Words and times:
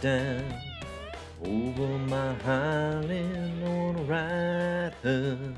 Down 0.00 0.42
over 1.44 1.86
my 2.08 2.34
Highland, 2.34 3.62
wanna 3.62 4.02
ride 4.02 4.94
her 5.04 5.54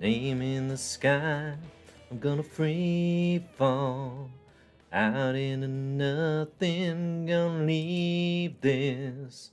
name 0.00 0.42
in 0.42 0.68
the 0.68 0.76
sky. 0.76 1.56
I'm 2.08 2.20
gonna 2.20 2.44
free 2.44 3.44
fall 3.56 4.30
out 4.92 5.34
into 5.34 5.66
nothing, 5.66 7.26
gonna 7.26 7.64
leave 7.64 8.60
this 8.60 9.50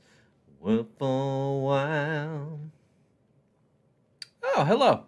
world 0.59 0.89
for 1.00 1.55
a 1.55 1.58
while. 1.58 2.59
Oh, 4.44 4.64
hello. 4.66 5.05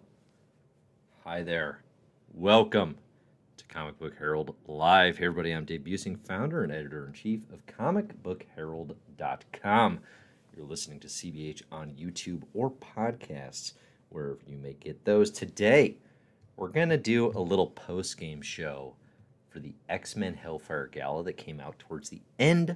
Hi 1.22 1.44
there. 1.44 1.82
Welcome 2.34 2.96
Comic 3.78 3.98
Book 4.00 4.18
Herald 4.18 4.56
Live. 4.66 5.18
Hey, 5.18 5.26
everybody, 5.26 5.52
I'm 5.52 5.64
Dave 5.64 5.82
Buesing, 5.82 6.18
founder 6.26 6.64
and 6.64 6.72
editor 6.72 7.06
in 7.06 7.12
chief 7.12 7.42
of 7.52 7.64
comicbookherald.com. 7.66 10.00
You're 10.56 10.66
listening 10.66 10.98
to 10.98 11.06
CBH 11.06 11.62
on 11.70 11.92
YouTube 11.92 12.42
or 12.54 12.72
podcasts, 12.72 13.74
wherever 14.08 14.40
you 14.48 14.58
may 14.58 14.72
get 14.72 15.04
those. 15.04 15.30
Today, 15.30 15.94
we're 16.56 16.70
going 16.70 16.88
to 16.88 16.96
do 16.96 17.30
a 17.36 17.38
little 17.38 17.68
post 17.68 18.18
game 18.18 18.42
show 18.42 18.96
for 19.48 19.60
the 19.60 19.76
X 19.88 20.16
Men 20.16 20.34
Hellfire 20.34 20.88
Gala 20.88 21.22
that 21.22 21.36
came 21.36 21.60
out 21.60 21.78
towards 21.78 22.08
the 22.08 22.22
end 22.36 22.74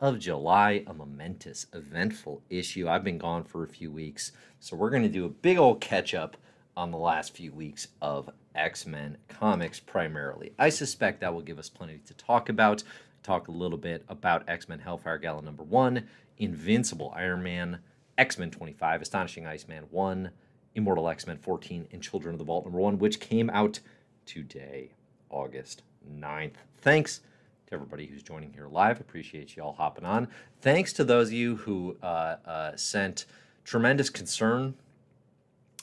of 0.00 0.18
July, 0.18 0.82
a 0.86 0.94
momentous, 0.94 1.66
eventful 1.74 2.40
issue. 2.48 2.88
I've 2.88 3.04
been 3.04 3.18
gone 3.18 3.44
for 3.44 3.64
a 3.64 3.68
few 3.68 3.92
weeks, 3.92 4.32
so 4.60 4.76
we're 4.76 4.88
going 4.88 5.02
to 5.02 5.10
do 5.10 5.26
a 5.26 5.28
big 5.28 5.58
old 5.58 5.82
catch 5.82 6.14
up 6.14 6.38
on 6.74 6.90
the 6.90 6.96
last 6.96 7.36
few 7.36 7.52
weeks 7.52 7.88
of 8.00 8.30
X 8.58 8.86
Men 8.86 9.16
comics 9.28 9.80
primarily. 9.80 10.52
I 10.58 10.68
suspect 10.68 11.20
that 11.20 11.32
will 11.32 11.42
give 11.42 11.58
us 11.58 11.68
plenty 11.68 11.98
to 11.98 12.14
talk 12.14 12.48
about. 12.48 12.82
Talk 13.22 13.48
a 13.48 13.52
little 13.52 13.78
bit 13.78 14.04
about 14.08 14.48
X 14.48 14.68
Men 14.68 14.80
Hellfire 14.80 15.18
Gala 15.18 15.42
number 15.42 15.62
one, 15.62 16.08
Invincible 16.38 17.12
Iron 17.16 17.42
Man, 17.42 17.78
X 18.16 18.38
Men 18.38 18.50
25, 18.50 19.02
Astonishing 19.02 19.46
Iceman 19.46 19.84
1, 19.90 20.30
Immortal 20.74 21.08
X 21.08 21.26
Men 21.26 21.38
14, 21.38 21.88
and 21.92 22.02
Children 22.02 22.34
of 22.34 22.38
the 22.38 22.44
Vault 22.44 22.64
number 22.64 22.80
one, 22.80 22.98
which 22.98 23.20
came 23.20 23.48
out 23.50 23.80
today, 24.26 24.92
August 25.30 25.82
9th. 26.10 26.54
Thanks 26.78 27.20
to 27.66 27.74
everybody 27.74 28.06
who's 28.06 28.22
joining 28.22 28.52
here 28.52 28.66
live. 28.66 29.00
Appreciate 29.00 29.56
you 29.56 29.62
all 29.62 29.74
hopping 29.74 30.04
on. 30.04 30.28
Thanks 30.60 30.92
to 30.94 31.04
those 31.04 31.28
of 31.28 31.34
you 31.34 31.56
who 31.56 31.96
uh, 32.02 32.36
uh, 32.44 32.76
sent 32.76 33.26
tremendous 33.64 34.10
concern 34.10 34.74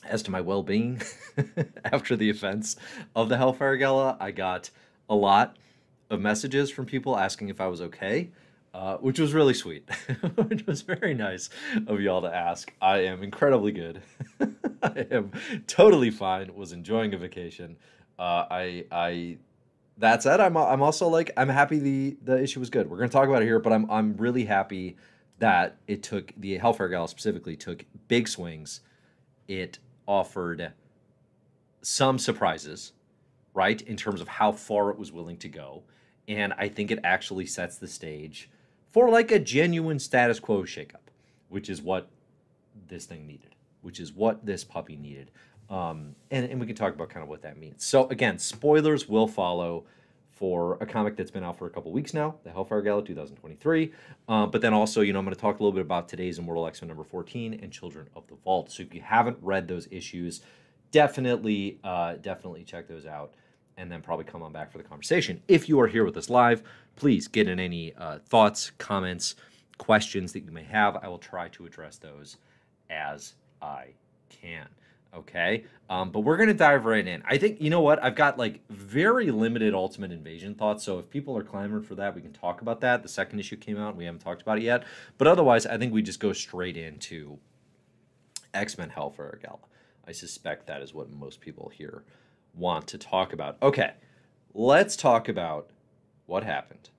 as 0.05 0.23
to 0.23 0.31
my 0.31 0.41
well 0.41 0.63
being 0.63 1.01
after 1.85 2.15
the 2.15 2.29
events 2.29 2.75
of 3.15 3.29
the 3.29 3.37
Hellfire 3.37 3.77
Gala. 3.77 4.17
I 4.19 4.31
got 4.31 4.69
a 5.09 5.15
lot 5.15 5.57
of 6.09 6.21
messages 6.21 6.69
from 6.71 6.85
people 6.85 7.17
asking 7.17 7.49
if 7.49 7.59
I 7.59 7.67
was 7.67 7.81
okay. 7.81 8.31
Uh, 8.73 8.97
which 8.97 9.17
was 9.17 9.33
really 9.33 9.53
sweet, 9.53 9.89
which 10.35 10.67
was 10.67 10.81
very 10.81 11.13
nice 11.13 11.49
of 11.87 12.01
y'all 12.01 12.21
to 12.21 12.27
ask. 12.27 12.73
I 12.81 13.03
am 13.03 13.23
incredibly 13.23 13.71
good. 13.71 14.01
I 14.83 15.07
am 15.11 15.31
totally 15.65 16.11
fine. 16.11 16.53
Was 16.53 16.73
enjoying 16.73 17.13
a 17.13 17.17
vacation. 17.17 17.77
Uh, 18.19 18.43
I 18.51 18.85
I 18.91 19.37
that 19.99 20.23
said, 20.23 20.41
I'm 20.41 20.57
I'm 20.57 20.81
also 20.81 21.07
like 21.07 21.31
I'm 21.37 21.47
happy 21.47 21.79
the 21.79 22.17
the 22.21 22.41
issue 22.41 22.59
was 22.59 22.69
good. 22.69 22.89
We're 22.89 22.97
gonna 22.97 23.07
talk 23.07 23.29
about 23.29 23.41
it 23.41 23.45
here, 23.45 23.59
but 23.59 23.71
I'm 23.71 23.89
I'm 23.89 24.17
really 24.17 24.43
happy 24.43 24.97
that 25.39 25.77
it 25.87 26.03
took 26.03 26.33
the 26.37 26.57
Hellfire 26.57 26.89
Gala 26.89 27.07
specifically 27.07 27.55
took 27.55 27.85
big 28.07 28.27
swings. 28.27 28.81
It 29.47 29.79
offered 30.07 30.71
some 31.81 32.17
surprises, 32.17 32.93
right, 33.53 33.81
in 33.81 33.95
terms 33.95 34.21
of 34.21 34.27
how 34.27 34.51
far 34.51 34.89
it 34.89 34.97
was 34.97 35.11
willing 35.11 35.37
to 35.37 35.49
go, 35.49 35.83
and 36.27 36.53
I 36.57 36.67
think 36.67 36.91
it 36.91 36.99
actually 37.03 37.45
sets 37.45 37.77
the 37.77 37.87
stage 37.87 38.49
for 38.91 39.09
like 39.09 39.31
a 39.31 39.39
genuine 39.39 39.99
status 39.99 40.39
quo 40.39 40.63
shakeup, 40.63 41.11
which 41.49 41.69
is 41.69 41.81
what 41.81 42.09
this 42.87 43.05
thing 43.05 43.27
needed, 43.27 43.55
which 43.81 43.99
is 43.99 44.13
what 44.13 44.45
this 44.45 44.63
puppy 44.63 44.95
needed. 44.95 45.31
Um, 45.69 46.15
and, 46.31 46.49
and 46.49 46.59
we 46.59 46.67
can 46.67 46.75
talk 46.75 46.93
about 46.93 47.09
kind 47.09 47.23
of 47.23 47.29
what 47.29 47.41
that 47.41 47.57
means. 47.57 47.83
So 47.83 48.07
again, 48.09 48.37
spoilers 48.37 49.09
will 49.09 49.27
follow 49.27 49.85
for 50.35 50.77
a 50.81 50.85
comic 50.85 51.15
that's 51.15 51.31
been 51.31 51.43
out 51.43 51.57
for 51.57 51.65
a 51.65 51.69
couple 51.69 51.91
weeks 51.91 52.13
now, 52.13 52.35
the 52.43 52.51
Hellfire 52.51 52.81
Gala 52.81 53.03
2023. 53.03 53.91
Um, 54.27 54.51
but 54.51 54.61
then 54.61 54.73
also, 54.73 55.01
you 55.01 55.13
know, 55.13 55.19
I'm 55.19 55.25
going 55.25 55.33
to 55.33 55.39
talk 55.39 55.59
a 55.59 55.63
little 55.63 55.71
bit 55.71 55.81
about 55.81 56.09
today's 56.09 56.37
Immortal 56.37 56.67
X-Men 56.67 56.89
number 56.89 57.05
14 57.05 57.59
and 57.63 57.71
Children 57.71 58.09
of 58.15 58.27
the 58.27 58.35
Vault. 58.35 58.69
So 58.71 58.83
if 58.83 58.93
you 58.93 59.01
haven't 59.01 59.37
read 59.41 59.67
those 59.67 59.87
issues, 59.91 60.41
definitely, 60.91 61.79
uh, 61.85 62.15
definitely 62.15 62.65
check 62.65 62.87
those 62.87 63.05
out 63.05 63.33
and 63.77 63.89
then 63.89 64.01
probably 64.01 64.25
come 64.25 64.43
on 64.43 64.51
back 64.51 64.71
for 64.71 64.77
the 64.77 64.83
conversation. 64.83 65.41
If 65.47 65.69
you 65.69 65.79
are 65.79 65.87
here 65.87 66.03
with 66.03 66.17
us 66.17 66.29
live, 66.29 66.63
please 66.97 67.27
get 67.27 67.47
in 67.47 67.59
any 67.59 67.93
uh, 67.95 68.19
thoughts, 68.19 68.71
comments, 68.77 69.35
questions 69.77 70.33
that 70.33 70.41
you 70.41 70.51
may 70.51 70.63
have. 70.63 70.97
I 70.97 71.07
will 71.07 71.17
try 71.17 71.47
to 71.49 71.65
address 71.65 71.97
those 71.97 72.37
as 72.89 73.35
I 73.61 73.87
can. 74.29 74.67
Okay. 75.15 75.63
Um, 75.89 76.11
but 76.11 76.21
we're 76.21 76.37
going 76.37 76.49
to 76.49 76.53
dive 76.53 76.85
right 76.85 77.05
in. 77.05 77.23
I 77.25 77.37
think, 77.37 77.61
you 77.61 77.69
know 77.69 77.81
what? 77.81 78.03
I've 78.03 78.15
got 78.15 78.37
like 78.37 78.67
very 78.69 79.31
limited 79.31 79.73
Ultimate 79.73 80.11
Invasion 80.11 80.55
thoughts. 80.55 80.83
So 80.83 80.99
if 80.99 81.09
people 81.09 81.37
are 81.37 81.43
clamoring 81.43 81.83
for 81.83 81.95
that, 81.95 82.15
we 82.15 82.21
can 82.21 82.33
talk 82.33 82.61
about 82.61 82.81
that. 82.81 83.03
The 83.03 83.09
second 83.09 83.39
issue 83.39 83.55
came 83.55 83.77
out. 83.77 83.95
We 83.95 84.05
haven't 84.05 84.21
talked 84.21 84.41
about 84.41 84.57
it 84.57 84.63
yet. 84.63 84.83
But 85.17 85.27
otherwise, 85.27 85.65
I 85.65 85.77
think 85.77 85.93
we 85.93 86.01
just 86.01 86.19
go 86.19 86.33
straight 86.33 86.75
into 86.75 87.37
X 88.53 88.77
Men 88.77 88.89
Hellfire 88.89 89.39
Gala. 89.41 89.59
I 90.07 90.11
suspect 90.11 90.67
that 90.67 90.81
is 90.81 90.93
what 90.93 91.11
most 91.11 91.39
people 91.39 91.71
here 91.73 92.03
want 92.53 92.87
to 92.87 92.97
talk 92.97 93.31
about. 93.31 93.57
Okay. 93.61 93.93
Let's 94.53 94.95
talk 94.95 95.29
about 95.29 95.69
what 96.25 96.43
happened 96.43 96.89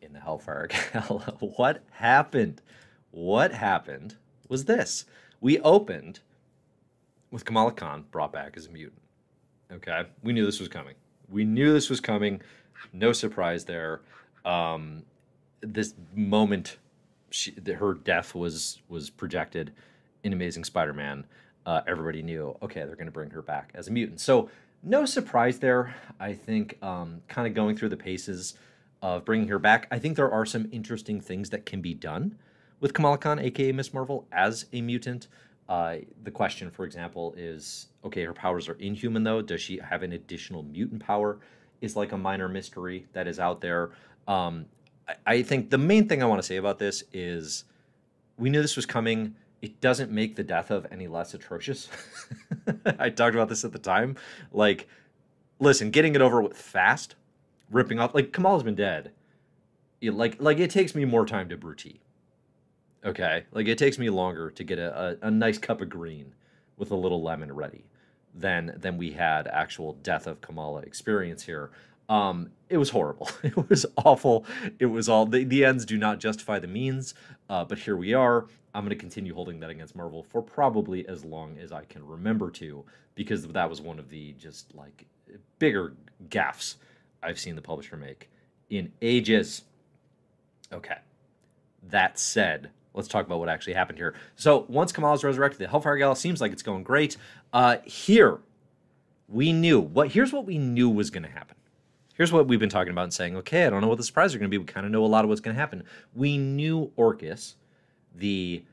in 0.00 0.12
the 0.12 0.20
Hellfire 0.20 0.68
Gala. 0.92 1.36
what 1.40 1.82
happened? 1.92 2.60
What 3.12 3.52
happened 3.52 4.16
was 4.48 4.64
this. 4.64 5.04
We 5.40 5.60
opened 5.60 6.20
with 7.36 7.44
Kamala 7.44 7.70
Khan 7.70 8.02
brought 8.10 8.32
back 8.32 8.56
as 8.56 8.64
a 8.64 8.70
mutant. 8.70 9.02
Okay, 9.70 10.04
we 10.22 10.32
knew 10.32 10.46
this 10.46 10.58
was 10.58 10.70
coming. 10.70 10.94
We 11.28 11.44
knew 11.44 11.70
this 11.70 11.90
was 11.90 12.00
coming. 12.00 12.40
No 12.94 13.12
surprise 13.12 13.66
there. 13.66 14.00
Um, 14.46 15.02
this 15.60 15.92
moment, 16.14 16.78
she, 17.28 17.54
her 17.78 17.92
death 17.92 18.34
was 18.34 18.80
was 18.88 19.10
projected 19.10 19.74
in 20.24 20.32
Amazing 20.32 20.64
Spider-Man. 20.64 21.26
Uh, 21.66 21.82
everybody 21.86 22.22
knew. 22.22 22.56
Okay, 22.62 22.86
they're 22.86 22.96
going 22.96 23.04
to 23.04 23.12
bring 23.12 23.28
her 23.28 23.42
back 23.42 23.70
as 23.74 23.88
a 23.88 23.92
mutant. 23.92 24.18
So 24.18 24.48
no 24.82 25.04
surprise 25.04 25.58
there. 25.58 25.94
I 26.18 26.32
think 26.32 26.82
um, 26.82 27.20
kind 27.28 27.46
of 27.46 27.52
going 27.52 27.76
through 27.76 27.90
the 27.90 27.98
paces 27.98 28.54
of 29.02 29.26
bringing 29.26 29.48
her 29.48 29.58
back. 29.58 29.88
I 29.90 29.98
think 29.98 30.16
there 30.16 30.30
are 30.32 30.46
some 30.46 30.70
interesting 30.72 31.20
things 31.20 31.50
that 31.50 31.66
can 31.66 31.82
be 31.82 31.92
done 31.92 32.38
with 32.80 32.94
Kamala 32.94 33.18
Khan, 33.18 33.38
aka 33.38 33.72
Ms. 33.72 33.92
Marvel, 33.92 34.26
as 34.32 34.64
a 34.72 34.80
mutant. 34.80 35.28
Uh, 35.68 35.96
the 36.22 36.30
question, 36.30 36.70
for 36.70 36.84
example, 36.84 37.34
is 37.36 37.88
okay, 38.04 38.24
her 38.24 38.32
powers 38.32 38.68
are 38.68 38.74
inhuman 38.74 39.24
though. 39.24 39.42
Does 39.42 39.60
she 39.60 39.78
have 39.78 40.02
an 40.02 40.12
additional 40.12 40.62
mutant 40.62 41.04
power? 41.04 41.38
Is 41.80 41.96
like 41.96 42.12
a 42.12 42.16
minor 42.16 42.48
mystery 42.48 43.06
that 43.12 43.26
is 43.26 43.38
out 43.38 43.60
there. 43.60 43.90
Um, 44.28 44.66
I, 45.08 45.14
I 45.26 45.42
think 45.42 45.70
the 45.70 45.78
main 45.78 46.08
thing 46.08 46.22
I 46.22 46.26
want 46.26 46.40
to 46.40 46.46
say 46.46 46.56
about 46.56 46.78
this 46.78 47.04
is 47.12 47.64
we 48.38 48.48
knew 48.48 48.62
this 48.62 48.76
was 48.76 48.86
coming. 48.86 49.34
It 49.60 49.80
doesn't 49.80 50.10
make 50.10 50.36
the 50.36 50.44
death 50.44 50.70
of 50.70 50.86
any 50.90 51.08
less 51.08 51.34
atrocious. 51.34 51.88
I 52.98 53.10
talked 53.10 53.34
about 53.34 53.48
this 53.48 53.64
at 53.64 53.72
the 53.72 53.78
time. 53.78 54.16
Like, 54.52 54.88
listen, 55.58 55.90
getting 55.90 56.14
it 56.14 56.20
over 56.20 56.40
with 56.40 56.56
fast, 56.56 57.16
ripping 57.70 57.98
off 57.98 58.14
like 58.14 58.32
Kamal's 58.32 58.62
been 58.62 58.74
dead. 58.74 59.12
It, 60.00 60.12
like, 60.14 60.40
like 60.40 60.58
it 60.58 60.70
takes 60.70 60.94
me 60.94 61.04
more 61.04 61.26
time 61.26 61.48
to 61.48 61.56
brutee 61.56 61.98
Okay, 63.06 63.44
like 63.52 63.68
it 63.68 63.78
takes 63.78 63.98
me 63.98 64.10
longer 64.10 64.50
to 64.50 64.64
get 64.64 64.80
a, 64.80 65.16
a, 65.22 65.28
a, 65.28 65.30
nice 65.30 65.58
cup 65.58 65.80
of 65.80 65.88
green 65.88 66.34
with 66.76 66.90
a 66.90 66.96
little 66.96 67.22
lemon 67.22 67.52
ready 67.52 67.84
than 68.34 68.74
than 68.76 68.98
we 68.98 69.12
had 69.12 69.46
actual 69.46 69.92
death 70.02 70.26
of 70.26 70.40
Kamala 70.40 70.80
experience 70.80 71.44
here. 71.44 71.70
Um, 72.08 72.50
it 72.68 72.78
was 72.78 72.90
horrible. 72.90 73.30
It 73.42 73.68
was 73.68 73.86
awful. 73.96 74.44
It 74.78 74.86
was 74.86 75.08
all 75.08 75.26
the, 75.26 75.44
the 75.44 75.64
ends 75.64 75.84
do 75.84 75.96
not 75.96 76.18
justify 76.18 76.58
the 76.58 76.66
means. 76.66 77.14
Uh, 77.48 77.64
but 77.64 77.78
here 77.78 77.96
we 77.96 78.12
are. 78.12 78.46
I'm 78.74 78.82
going 78.82 78.90
to 78.90 78.96
continue 78.96 79.34
holding 79.34 79.60
that 79.60 79.70
against 79.70 79.96
Marvel 79.96 80.22
for 80.22 80.42
probably 80.42 81.08
as 81.08 81.24
long 81.24 81.58
as 81.58 81.72
I 81.72 81.84
can 81.84 82.04
remember 82.06 82.50
to, 82.52 82.84
because 83.14 83.46
that 83.46 83.70
was 83.70 83.80
one 83.80 83.98
of 83.98 84.10
the 84.10 84.32
just 84.32 84.74
like 84.74 85.06
bigger 85.58 85.94
gaffes 86.28 86.74
I've 87.22 87.38
seen 87.38 87.54
the 87.54 87.62
publisher 87.62 87.96
make 87.96 88.30
in 88.68 88.92
ages. 89.00 89.62
Okay. 90.72 90.98
That 91.88 92.18
said, 92.18 92.70
let's 92.96 93.06
talk 93.08 93.26
about 93.26 93.38
what 93.38 93.48
actually 93.48 93.74
happened 93.74 93.98
here. 93.98 94.14
So 94.34 94.64
once 94.68 94.90
Kamala's 94.90 95.22
resurrected, 95.22 95.60
the 95.60 95.68
Hellfire 95.68 95.96
Gala 95.96 96.16
seems 96.16 96.40
like 96.40 96.50
it's 96.50 96.62
going 96.62 96.82
great. 96.82 97.16
Uh, 97.52 97.76
here, 97.84 98.38
we 99.28 99.52
knew 99.52 99.78
what. 99.80 100.08
Here's 100.08 100.32
what 100.32 100.46
we 100.46 100.58
knew 100.58 100.88
was 100.88 101.10
going 101.10 101.22
to 101.22 101.30
happen. 101.30 101.56
Here's 102.14 102.32
what 102.32 102.48
we've 102.48 102.58
been 102.58 102.70
talking 102.70 102.92
about 102.92 103.04
and 103.04 103.14
saying. 103.14 103.36
Okay, 103.36 103.66
I 103.66 103.70
don't 103.70 103.82
know 103.82 103.88
what 103.88 103.98
the 103.98 104.04
surprises 104.04 104.34
are 104.34 104.38
going 104.38 104.50
to 104.50 104.54
be. 104.54 104.58
We 104.58 104.64
kind 104.64 104.86
of 104.86 104.92
know 104.92 105.04
a 105.04 105.06
lot 105.06 105.24
of 105.24 105.28
what's 105.28 105.42
going 105.42 105.54
to 105.54 105.60
happen. 105.60 105.84
We 106.14 106.38
knew 106.38 106.90
Orchis, 106.96 107.56
the 108.14 108.64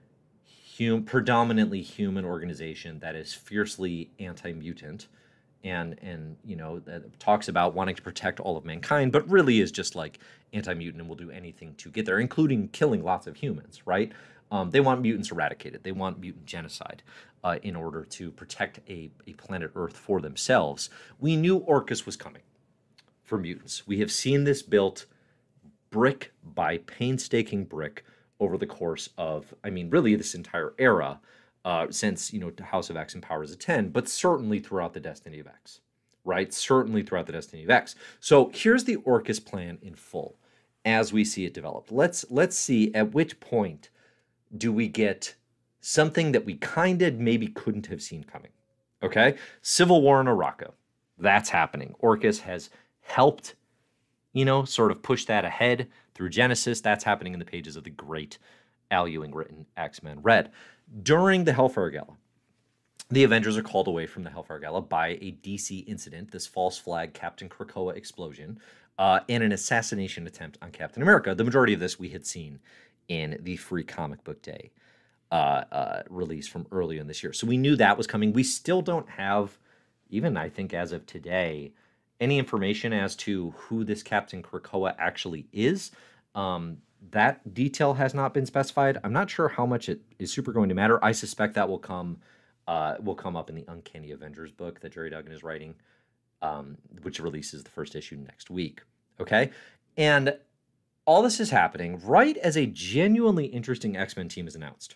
hum, 0.79 1.03
predominantly 1.03 1.81
human 1.81 2.23
organization 2.23 2.99
that 2.99 3.15
is 3.15 3.33
fiercely 3.33 4.11
anti-mutant, 4.17 5.07
and 5.63 5.97
and 6.01 6.35
you 6.43 6.55
know 6.55 6.81
talks 7.19 7.47
about 7.47 7.73
wanting 7.73 7.95
to 7.95 8.01
protect 8.01 8.39
all 8.39 8.57
of 8.57 8.65
mankind, 8.65 9.11
but 9.11 9.27
really 9.29 9.59
is 9.59 9.71
just 9.71 9.95
like 9.95 10.19
anti-mutant 10.53 11.01
and 11.01 11.09
will 11.09 11.15
do 11.15 11.31
anything 11.31 11.73
to 11.75 11.89
get 11.89 12.05
there, 12.05 12.19
including 12.19 12.67
killing 12.69 13.03
lots 13.03 13.27
of 13.27 13.35
humans. 13.37 13.81
Right? 13.85 14.11
Um, 14.51 14.69
they 14.69 14.81
want 14.81 15.01
mutants 15.01 15.31
eradicated. 15.31 15.83
They 15.83 15.91
want 15.91 16.19
mutant 16.19 16.45
genocide 16.45 17.01
uh, 17.43 17.57
in 17.63 17.75
order 17.75 18.03
to 18.05 18.31
protect 18.31 18.79
a, 18.87 19.09
a 19.25 19.33
planet 19.33 19.71
Earth 19.75 19.97
for 19.97 20.21
themselves. 20.21 20.89
We 21.19 21.35
knew 21.35 21.59
Orchis 21.59 22.05
was 22.05 22.15
coming 22.15 22.43
for 23.23 23.37
mutants. 23.39 23.87
We 23.87 23.99
have 23.99 24.11
seen 24.11 24.43
this 24.43 24.61
built 24.61 25.07
brick 25.89 26.33
by 26.43 26.79
painstaking 26.79 27.65
brick 27.65 28.05
over 28.39 28.57
the 28.57 28.67
course 28.67 29.09
of, 29.17 29.53
I 29.63 29.69
mean, 29.69 29.89
really 29.89 30.15
this 30.15 30.35
entire 30.35 30.73
era 30.77 31.19
uh, 31.65 31.87
since, 31.89 32.33
you 32.33 32.39
know, 32.39 32.51
House 32.63 32.89
of 32.89 32.97
X 32.97 33.13
and 33.13 33.23
Powers 33.23 33.51
of 33.51 33.59
10, 33.59 33.89
but 33.89 34.09
certainly 34.09 34.59
throughout 34.59 34.93
the 34.93 34.99
Destiny 34.99 35.39
of 35.39 35.47
X, 35.47 35.79
right? 36.25 36.53
Certainly 36.53 37.03
throughout 37.03 37.25
the 37.25 37.33
Destiny 37.33 37.63
of 37.63 37.69
X. 37.69 37.95
So 38.19 38.51
here's 38.53 38.83
the 38.83 38.97
Orchis 38.97 39.39
plan 39.43 39.77
in 39.81 39.95
full 39.95 40.35
as 40.85 41.13
we 41.13 41.23
see 41.23 41.45
it 41.45 41.53
developed. 41.53 41.91
Let's 41.91 42.25
let's 42.29 42.57
see 42.57 42.93
at 42.93 43.13
which 43.13 43.39
point 43.39 43.89
do 44.55 44.71
we 44.71 44.87
get 44.87 45.35
something 45.81 46.31
that 46.31 46.45
we 46.45 46.55
kind 46.55 47.01
of 47.01 47.19
maybe 47.19 47.47
couldn't 47.47 47.87
have 47.87 48.01
seen 48.01 48.23
coming. 48.23 48.51
Okay? 49.01 49.35
Civil 49.61 50.01
War 50.01 50.21
in 50.21 50.27
Arakko. 50.27 50.71
That's 51.17 51.49
happening. 51.49 51.93
Orchis 52.01 52.39
has 52.39 52.69
helped, 53.01 53.55
you 54.31 54.45
know, 54.45 54.63
sort 54.63 54.91
of 54.91 55.01
push 55.01 55.25
that 55.25 55.45
ahead 55.45 55.87
through 56.15 56.29
Genesis. 56.29 56.81
That's 56.81 57.03
happening 57.03 57.33
in 57.33 57.39
the 57.39 57.45
pages 57.45 57.75
of 57.75 57.83
the 57.83 57.89
great 57.89 58.37
Al 58.91 59.07
Ewing 59.07 59.33
written 59.33 59.65
X 59.75 60.01
Men 60.01 60.19
Red. 60.21 60.51
During 61.01 61.43
the 61.43 61.53
Hellfire 61.53 61.89
Gala, 61.89 62.17
the 63.09 63.23
Avengers 63.23 63.57
are 63.57 63.63
called 63.63 63.87
away 63.87 64.05
from 64.05 64.23
the 64.23 64.29
Hellfire 64.29 64.59
Gala 64.59 64.81
by 64.81 65.09
a 65.09 65.35
DC 65.43 65.87
incident, 65.87 66.31
this 66.31 66.45
false 66.45 66.77
flag 66.77 67.13
Captain 67.13 67.49
Krakoa 67.49 67.95
explosion, 67.95 68.59
uh, 68.99 69.21
and 69.27 69.43
an 69.43 69.51
assassination 69.51 70.27
attempt 70.27 70.59
on 70.61 70.71
Captain 70.71 71.01
America. 71.01 71.33
The 71.33 71.43
majority 71.43 71.73
of 71.73 71.79
this 71.79 71.97
we 71.97 72.09
had 72.09 72.27
seen 72.27 72.59
in 73.07 73.39
the 73.41 73.57
free 73.57 73.83
comic 73.83 74.23
book 74.23 74.41
day 74.43 74.71
uh, 75.31 75.63
uh, 75.71 76.03
release 76.09 76.47
from 76.47 76.67
earlier 76.71 77.01
in 77.01 77.07
this 77.07 77.23
year. 77.23 77.33
So 77.33 77.47
we 77.47 77.57
knew 77.57 77.75
that 77.75 77.97
was 77.97 78.05
coming. 78.05 78.31
We 78.31 78.43
still 78.43 78.83
don't 78.83 79.09
have, 79.09 79.57
even 80.11 80.37
I 80.37 80.49
think 80.49 80.75
as 80.75 80.91
of 80.91 81.07
today, 81.07 81.73
any 82.19 82.37
information 82.37 82.93
as 82.93 83.15
to 83.17 83.49
who 83.57 83.83
this 83.83 84.03
Captain 84.03 84.43
Krakoa 84.43 84.93
actually 84.99 85.47
is. 85.51 85.91
Um, 86.35 86.77
that 87.11 87.53
detail 87.53 87.95
has 87.95 88.13
not 88.13 88.33
been 88.33 88.45
specified. 88.45 88.97
I'm 89.03 89.13
not 89.13 89.29
sure 89.29 89.49
how 89.49 89.65
much 89.65 89.89
it 89.89 90.01
is 90.19 90.31
super 90.31 90.51
going 90.51 90.69
to 90.69 90.75
matter. 90.75 91.03
I 91.03 91.11
suspect 91.11 91.55
that 91.55 91.67
will 91.67 91.79
come 91.79 92.17
uh, 92.67 92.95
will 93.01 93.15
come 93.15 93.35
up 93.35 93.49
in 93.49 93.55
the 93.55 93.65
Uncanny 93.67 94.11
Avengers 94.11 94.51
book 94.51 94.79
that 94.79 94.93
Gerry 94.93 95.09
Duggan 95.09 95.33
is 95.33 95.43
writing, 95.43 95.75
um, 96.41 96.77
which 97.01 97.19
releases 97.19 97.63
the 97.63 97.69
first 97.69 97.93
issue 97.93 98.15
next 98.15 98.49
week. 98.49 98.81
Okay, 99.19 99.51
and 99.97 100.37
all 101.05 101.21
this 101.21 101.39
is 101.39 101.49
happening 101.49 101.99
right 102.03 102.37
as 102.37 102.55
a 102.55 102.65
genuinely 102.65 103.45
interesting 103.45 103.97
X 103.97 104.15
Men 104.15 104.29
team 104.29 104.47
is 104.47 104.55
announced. 104.55 104.95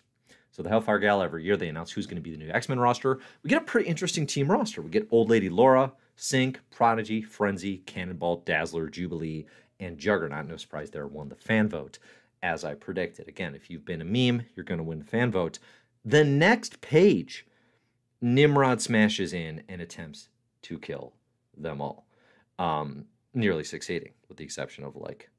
So 0.50 0.62
the 0.62 0.70
Hellfire 0.70 0.98
Gala 0.98 1.24
every 1.24 1.44
year 1.44 1.56
they 1.56 1.68
announce 1.68 1.92
who's 1.92 2.06
going 2.06 2.16
to 2.16 2.22
be 2.22 2.30
the 2.30 2.38
new 2.38 2.50
X 2.50 2.68
Men 2.68 2.80
roster. 2.80 3.20
We 3.42 3.50
get 3.50 3.62
a 3.62 3.64
pretty 3.64 3.88
interesting 3.88 4.26
team 4.26 4.50
roster. 4.50 4.80
We 4.82 4.90
get 4.90 5.06
Old 5.10 5.28
Lady 5.28 5.50
Laura, 5.50 5.92
Synch, 6.16 6.56
Prodigy, 6.70 7.22
Frenzy, 7.22 7.78
Cannonball, 7.86 8.42
Dazzler, 8.44 8.88
Jubilee, 8.88 9.46
and 9.80 9.98
Juggernaut. 9.98 10.46
No 10.46 10.56
surprise 10.56 10.90
there 10.90 11.06
won 11.06 11.28
the 11.28 11.36
fan 11.36 11.68
vote, 11.68 11.98
as 12.42 12.64
I 12.64 12.74
predicted. 12.74 13.28
Again, 13.28 13.54
if 13.54 13.70
you've 13.70 13.84
been 13.84 14.00
a 14.00 14.04
meme, 14.04 14.46
you're 14.54 14.64
going 14.64 14.78
to 14.78 14.84
win 14.84 14.98
the 14.98 15.04
fan 15.04 15.30
vote. 15.30 15.58
The 16.04 16.24
next 16.24 16.80
page, 16.80 17.46
Nimrod 18.20 18.80
smashes 18.80 19.32
in 19.32 19.62
and 19.68 19.80
attempts 19.80 20.28
to 20.62 20.78
kill 20.78 21.12
them 21.56 21.80
all, 21.80 22.06
um, 22.58 23.04
nearly 23.34 23.64
succeeding, 23.64 24.12
with 24.28 24.38
the 24.38 24.44
exception 24.44 24.84
of 24.84 24.96
like 24.96 25.30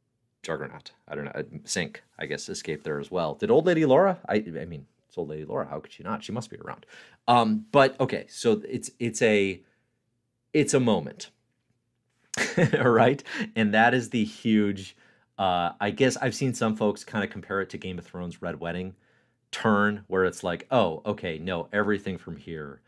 Juggernaut. 0.44 0.92
I 1.08 1.16
don't 1.16 1.26
know, 1.26 1.32
uh, 1.36 1.44
Synch, 1.66 1.98
I 2.18 2.26
guess, 2.26 2.48
escaped 2.50 2.84
there 2.84 3.00
as 3.00 3.12
well. 3.12 3.36
Did 3.36 3.52
Old 3.52 3.66
Lady 3.66 3.86
Laura? 3.86 4.20
I, 4.28 4.36
I 4.36 4.66
mean, 4.66 4.86
it's 5.08 5.18
Old 5.18 5.30
Lady 5.30 5.46
Laura. 5.46 5.68
How 5.68 5.80
could 5.80 5.92
she 5.92 6.04
not? 6.04 6.24
She 6.24 6.32
must 6.32 6.50
be 6.50 6.58
around. 6.58 6.86
Um, 7.28 7.66
but 7.72 8.00
okay, 8.00 8.26
so 8.30 8.62
it's 8.68 8.92
it's 9.00 9.22
a 9.22 9.62
it's 10.54 10.74
a 10.74 10.80
moment 10.80 11.30
right? 12.84 13.24
And 13.56 13.74
that 13.74 13.94
is 13.94 14.10
the 14.10 14.24
huge. 14.24 14.96
Uh, 15.38 15.72
I 15.80 15.92
guess 15.92 16.18
I've 16.18 16.36
seen 16.36 16.54
some 16.54 16.76
folks 16.76 17.04
kind 17.04 17.24
of 17.24 17.30
compare 17.30 17.62
it 17.62 17.70
to 17.70 17.78
Game 17.78 17.98
of 17.98 18.06
Thrones 18.06 18.42
Red 18.42 18.60
Wedding 18.60 18.96
turn, 19.52 20.04
where 20.08 20.26
it's 20.26 20.44
like, 20.44 20.68
oh, 20.70 21.02
okay, 21.06 21.38
no, 21.38 21.70
everything 21.72 22.18
from 22.18 22.36
here 22.36 22.82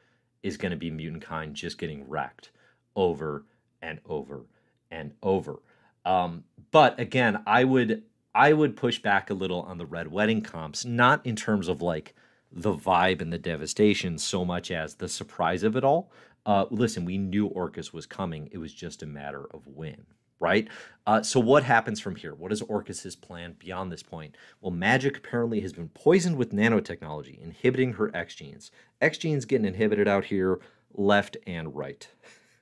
is 0.44 0.58
going 0.58 0.72
to 0.72 0.78
be 0.78 0.92
mutant 0.92 1.24
kind 1.24 1.56
just 1.56 1.78
getting 1.78 2.08
wrecked 2.10 2.52
over 2.96 3.46
and 3.82 4.00
over 4.06 4.46
and 4.90 5.14
over. 5.24 5.62
Um, 6.06 6.44
but 6.72 7.00
again, 7.00 7.42
I 7.46 7.64
would 7.64 8.04
I 8.34 8.54
would 8.54 8.76
push 8.76 9.00
back 9.00 9.30
a 9.30 9.34
little 9.34 9.62
on 9.62 9.78
the 9.78 9.86
Red 9.86 10.12
Wedding 10.12 10.42
comps, 10.42 10.86
not 10.86 11.26
in 11.26 11.36
terms 11.36 11.68
of 11.68 11.82
like 11.82 12.16
the 12.52 12.74
vibe 12.74 13.22
and 13.22 13.32
the 13.32 13.38
devastation 13.38 14.18
so 14.18 14.44
much 14.44 14.72
as 14.72 14.96
the 14.96 15.08
surprise 15.08 15.64
of 15.64 15.76
it 15.76 15.84
all, 15.84 16.12
uh, 16.46 16.66
listen, 16.70 17.06
we 17.06 17.18
knew 17.18 17.48
Orchis 17.48 17.94
was 17.94 18.06
coming. 18.06 18.50
It 18.52 18.58
was 18.58 18.74
just 18.74 19.04
a 19.04 19.08
matter 19.08 19.46
of 19.52 19.68
when, 19.68 20.06
right? 20.40 20.68
Uh, 21.06 21.22
so 21.22 21.40
what 21.40 21.64
happens 21.64 22.00
from 22.00 22.16
here? 22.16 22.34
What 22.34 22.52
is 22.52 22.62
Orchis's 22.62 23.16
plan 23.16 23.56
beyond 23.60 23.92
this 23.92 24.04
point? 24.04 24.36
Well, 24.60 24.72
Magik 24.72 25.18
apparently 25.18 25.62
has 25.62 25.74
been 25.74 25.90
poisoned 25.90 26.38
with 26.38 26.54
nanotechnology, 26.54 27.42
inhibiting 27.42 27.94
her 27.94 28.16
X 28.16 28.36
genes. 28.36 28.72
X 29.00 29.18
genes 29.18 29.46
getting 29.46 29.68
inhibited 29.68 30.08
out 30.08 30.26
here, 30.26 30.60
left 30.94 31.38
and 31.46 31.76
right. 31.76 32.08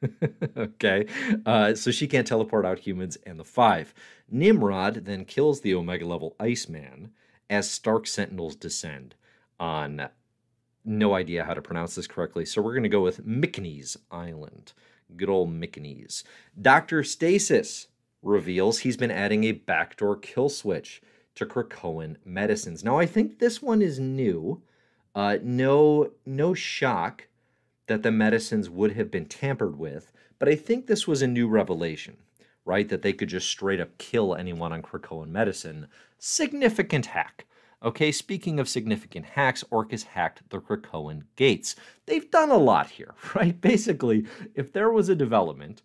okay, 0.57 1.05
uh, 1.45 1.75
so 1.75 1.91
she 1.91 2.07
can't 2.07 2.27
teleport 2.27 2.65
out 2.65 2.79
humans 2.79 3.17
and 3.25 3.39
the 3.39 3.43
Five. 3.43 3.93
Nimrod 4.29 5.05
then 5.05 5.25
kills 5.25 5.61
the 5.61 5.73
Omega 5.73 6.05
level 6.05 6.35
Iceman 6.39 7.11
as 7.49 7.69
Stark 7.69 8.07
Sentinels 8.07 8.55
descend 8.55 9.15
on 9.59 10.09
no 10.89 11.13
idea 11.13 11.45
how 11.45 11.53
to 11.53 11.61
pronounce 11.61 11.95
this 11.95 12.07
correctly, 12.07 12.45
so 12.45 12.61
we're 12.61 12.73
going 12.73 12.83
to 12.83 12.89
go 12.89 13.03
with 13.03 13.25
Mykonys 13.25 13.95
Island. 14.11 14.73
Good 15.15 15.29
old 15.29 15.49
Mykonys. 15.49 16.23
Dr. 16.59 17.03
Stasis 17.03 17.87
reveals 18.21 18.79
he's 18.79 18.97
been 18.97 19.11
adding 19.11 19.45
a 19.45 19.53
backdoor 19.53 20.17
kill 20.17 20.49
switch 20.49 21.01
to 21.35 21.45
Krakoan 21.45 22.17
medicines. 22.25 22.83
Now, 22.83 22.97
I 22.97 23.05
think 23.05 23.39
this 23.39 23.61
one 23.61 23.81
is 23.81 23.99
new. 23.99 24.61
Uh, 25.15 25.37
no, 25.41 26.11
no 26.25 26.53
shock 26.53 27.27
that 27.87 28.03
the 28.03 28.11
medicines 28.11 28.69
would 28.69 28.93
have 28.93 29.09
been 29.09 29.25
tampered 29.25 29.79
with, 29.79 30.11
but 30.37 30.49
I 30.49 30.55
think 30.55 30.85
this 30.85 31.07
was 31.07 31.21
a 31.21 31.27
new 31.27 31.47
revelation, 31.47 32.17
right? 32.65 32.87
That 32.87 33.01
they 33.01 33.13
could 33.13 33.29
just 33.29 33.47
straight 33.47 33.79
up 33.79 33.97
kill 33.97 34.35
anyone 34.35 34.73
on 34.73 34.81
Krakoan 34.81 35.29
medicine. 35.29 35.87
Significant 36.17 37.07
hack. 37.07 37.45
Okay, 37.81 38.11
speaking 38.11 38.59
of 38.59 38.67
significant 38.67 39.25
hacks, 39.25 39.63
Orchis 39.71 40.03
hacked 40.03 40.49
the 40.49 40.59
Krakoan 40.59 41.23
gates. 41.37 41.77
They've 42.07 42.29
done 42.29 42.51
a 42.51 42.57
lot 42.57 42.89
here, 42.89 43.13
right? 43.35 43.59
Basically, 43.59 44.25
if 44.53 44.73
there 44.73 44.91
was 44.91 45.07
a 45.07 45.15
development 45.15 45.81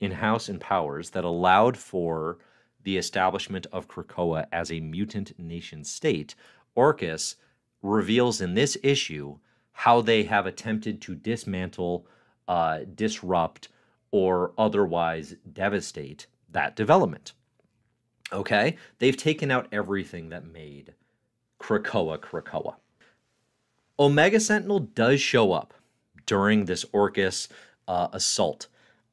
in 0.00 0.10
House 0.10 0.48
and 0.48 0.60
Powers 0.60 1.10
that 1.10 1.24
allowed 1.24 1.76
for 1.76 2.38
the 2.82 2.96
establishment 2.96 3.66
of 3.72 3.86
Krakoa 3.86 4.46
as 4.50 4.72
a 4.72 4.80
mutant 4.80 5.38
nation 5.38 5.84
state, 5.84 6.34
Orchis 6.74 7.36
reveals 7.80 8.40
in 8.40 8.54
this 8.54 8.76
issue 8.82 9.38
how 9.70 10.00
they 10.00 10.24
have 10.24 10.46
attempted 10.46 11.00
to 11.02 11.14
dismantle, 11.14 12.08
uh, 12.48 12.80
disrupt, 12.94 13.68
or 14.10 14.52
otherwise 14.58 15.36
devastate 15.52 16.26
that 16.50 16.74
development. 16.74 17.34
Okay? 18.32 18.76
They've 18.98 19.16
taken 19.16 19.52
out 19.52 19.68
everything 19.70 20.30
that 20.30 20.44
made 20.44 20.94
Krakoa 21.60 22.18
Krakoa. 22.18 22.74
Omega 23.98 24.40
Sentinel 24.40 24.80
does 24.80 25.20
show 25.20 25.52
up 25.52 25.72
during 26.26 26.64
this 26.64 26.84
Orchis 26.92 27.48
uh, 27.88 28.08
assault 28.12 28.68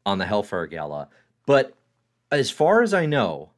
on 0.05 0.17
the 0.17 0.25
Hellfire 0.25 0.67
Gala, 0.67 1.07
but 1.45 1.73
as 2.31 2.49
far 2.49 2.81
as 2.81 2.93
I 2.93 3.05
know, 3.05 3.51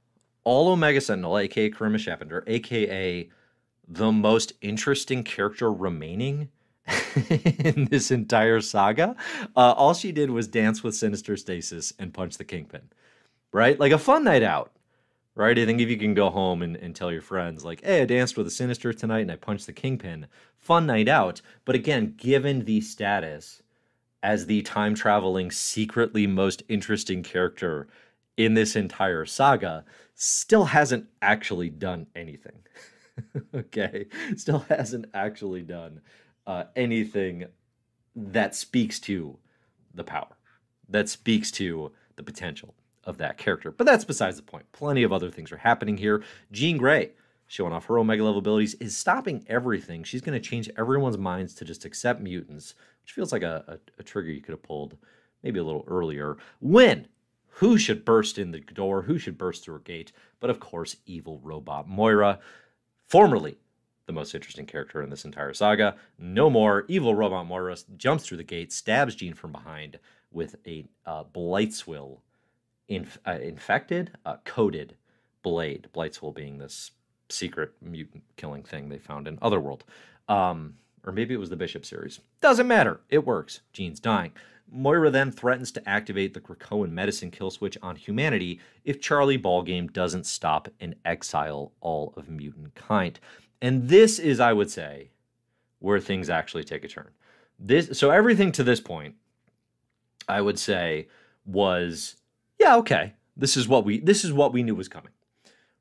all 0.44 0.70
Omega 0.70 1.02
Sentinel, 1.02 1.38
aka 1.40 1.72
Karima 1.72 1.98
Shapandar, 1.98 2.44
aka 2.48 3.30
the 3.88 4.12
most 4.12 4.54
interesting 4.62 5.24
character 5.24 5.72
remaining 5.72 6.50
in 7.30 7.86
this 7.86 8.12
entire 8.12 8.62
saga, 8.62 9.16
uh, 9.56 9.74
all 9.76 9.94
she 9.94 10.12
did 10.12 10.30
was 10.30 10.48
dance 10.48 10.84
with 10.84 10.96
Sinister 10.96 11.36
Stasis 11.38 11.94
and 11.98 12.14
punch 12.14 12.38
the 12.38 12.44
Kingpin, 12.44 12.90
right? 13.52 13.80
Like 13.80 13.92
a 13.92 13.98
fun 13.98 14.24
night 14.24 14.44
out 14.44 14.72
right? 15.36 15.60
I 15.60 15.66
think 15.66 15.82
if 15.82 15.90
you 15.90 15.98
can 15.98 16.14
go 16.14 16.30
home 16.30 16.62
and, 16.62 16.76
and 16.78 16.96
tell 16.96 17.12
your 17.12 17.22
friends, 17.22 17.64
like, 17.64 17.84
hey, 17.84 18.02
I 18.02 18.06
danced 18.06 18.38
with 18.38 18.48
a 18.48 18.52
sinister 18.52 18.94
tonight 18.94 19.20
and 19.20 19.32
I 19.32 19.36
punched 19.36 19.66
the 19.66 19.74
kingpin, 19.74 20.28
fun 20.58 20.86
night 20.86 21.08
out. 21.08 21.42
But 21.66 21.76
again, 21.76 22.16
given 22.18 22.66
the 22.66 22.82
status 22.82 23.62
as 24.24 24.46
the 24.46 24.62
time 24.62 24.96
traveling, 24.96 25.52
secretly 25.52 26.26
most 26.26 26.64
interesting 26.70 27.22
character 27.22 27.88
in 28.38 28.54
this 28.54 28.76
entire 28.76 29.26
saga, 29.26 29.86
still 30.16 30.66
hasn't 30.66 31.08
actually 31.22 31.70
done 31.70 32.08
anything. 32.16 32.60
okay? 33.56 34.08
Still 34.36 34.66
hasn't 34.70 35.06
actually 35.14 35.62
done 35.62 36.02
uh, 36.48 36.66
anything 36.76 37.46
that 38.16 38.56
speaks 38.56 39.00
to 39.02 39.38
the 39.94 40.04
power. 40.04 40.36
that 40.90 41.10
speaks 41.10 41.52
to 41.52 41.92
the 42.16 42.24
potential 42.24 42.74
of 43.06 43.18
that 43.18 43.38
character. 43.38 43.72
But 43.72 43.86
that's 43.86 44.06
besides 44.06 44.38
the 44.38 44.44
point. 44.44 44.72
Plenty 44.72 45.04
of 45.04 45.14
other 45.14 45.30
things 45.30 45.52
are 45.52 45.58
happening 45.58 45.98
here. 45.98 46.24
Jean 46.52 46.78
Grey, 46.78 47.12
showing 47.48 47.74
off 47.74 47.86
her 47.86 48.00
Omega 48.00 48.24
level 48.24 48.40
abilities, 48.40 48.74
is 48.76 48.98
stopping 48.98 49.46
everything. 49.48 50.04
She's 50.04 50.22
going 50.22 50.40
to 50.40 50.48
change 50.48 50.70
everyone's 50.78 51.18
minds 51.18 51.54
to 51.56 51.66
just 51.66 51.86
accept 51.86 52.22
mutants, 52.22 52.76
which 53.04 53.14
feels 53.14 53.32
like 53.32 53.44
a, 53.44 53.64
a, 53.68 54.00
a 54.00 54.04
trigger 54.04 54.30
you 54.30 54.42
could 54.42 54.54
have 54.54 54.64
pulled 54.64 54.98
maybe 55.44 55.60
a 55.60 55.64
little 55.64 55.86
earlier. 55.88 56.38
When? 56.60 57.08
Who 57.60 57.78
should 57.78 58.04
burst 58.04 58.38
in 58.38 58.52
the 58.52 58.60
door? 58.60 59.04
Who 59.04 59.18
should 59.18 59.38
burst 59.38 59.64
through 59.64 59.78
a 59.78 59.80
gate? 59.80 60.12
But 60.42 60.50
of 60.50 60.60
course, 60.60 60.98
evil 61.06 61.40
robot 61.42 61.88
Moira, 61.88 62.40
formerly 63.08 63.58
the 64.08 64.14
most 64.14 64.36
interesting 64.36 64.66
character 64.66 65.02
in 65.02 65.10
this 65.10 65.26
entire 65.26 65.54
saga. 65.54 65.96
No 66.20 66.50
more. 66.50 66.86
Evil 66.88 67.16
robot 67.16 67.48
Moira 67.48 67.78
jumps 67.98 68.26
through 68.26 68.38
the 68.38 68.44
gate, 68.44 68.74
stabs 68.74 69.16
Jean 69.16 69.34
from 69.34 69.52
behind 69.52 70.00
with 70.32 70.56
a 70.68 70.86
uh, 71.06 71.24
Blightswill 71.24 72.20
inf- 72.88 73.20
uh, 73.28 73.40
infected, 73.42 74.12
uh, 74.26 74.38
coated 74.46 74.96
blade. 75.44 75.88
Blightswill 75.94 76.36
being 76.36 76.58
this 76.58 76.92
secret 77.30 77.74
mutant 77.82 78.24
killing 78.36 78.64
thing 78.64 78.90
they 78.90 78.98
found 78.98 79.28
in 79.28 79.40
Otherworld. 79.42 79.84
Um, 80.28 80.76
or 81.06 81.12
maybe 81.12 81.34
it 81.34 81.40
was 81.40 81.50
the 81.50 81.56
Bishop 81.56 81.86
series. 81.86 82.20
Doesn't 82.42 82.68
matter. 82.68 83.02
It 83.10 83.26
works. 83.26 83.62
Jean's 83.74 84.00
dying. 84.00 84.32
Moira 84.72 85.12
then 85.12 85.32
threatens 85.32 85.72
to 85.74 85.90
activate 85.90 86.34
the 86.34 86.42
Krakoan 86.42 86.90
medicine 86.90 87.30
kill 87.30 87.52
switch 87.52 87.78
on 87.84 87.96
humanity 87.96 88.60
if 88.84 89.00
Charlie 89.00 89.38
Ballgame 89.38 89.92
doesn't 89.94 90.26
stop 90.26 90.68
and 90.80 90.96
exile 91.06 91.72
all 91.82 92.14
of 92.18 92.30
mutant 92.30 92.74
kind. 92.74 93.20
And 93.62 93.88
this 93.88 94.18
is, 94.18 94.40
I 94.40 94.54
would 94.54 94.72
say, 94.72 95.12
where 95.80 96.00
things 96.00 96.30
actually 96.30 96.64
take 96.64 96.84
a 96.84 96.88
turn. 96.88 97.10
This 97.60 97.98
so 97.98 98.10
everything 98.10 98.52
to 98.54 98.64
this 98.64 98.82
point, 98.82 99.16
I 100.28 100.42
would 100.42 100.60
say, 100.60 101.08
was 101.46 102.16
yeah, 102.60 102.76
okay. 102.78 103.14
This 103.38 103.58
is 103.58 103.68
what 103.68 103.86
we 103.86 104.00
this 104.00 104.24
is 104.24 104.32
what 104.32 104.54
we 104.54 104.64
knew 104.64 104.76
was 104.76 104.88
coming. 104.88 105.12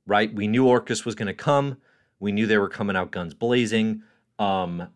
Right? 0.06 0.32
We 0.34 0.46
knew 0.46 0.64
Orchis 0.64 1.04
was 1.04 1.14
gonna 1.14 1.34
come. 1.34 1.78
We 2.20 2.32
knew 2.32 2.46
they 2.46 2.58
were 2.58 2.68
coming 2.68 2.96
out 2.96 3.10
guns 3.10 3.34
blazing. 3.34 4.02
Um, 4.38 4.88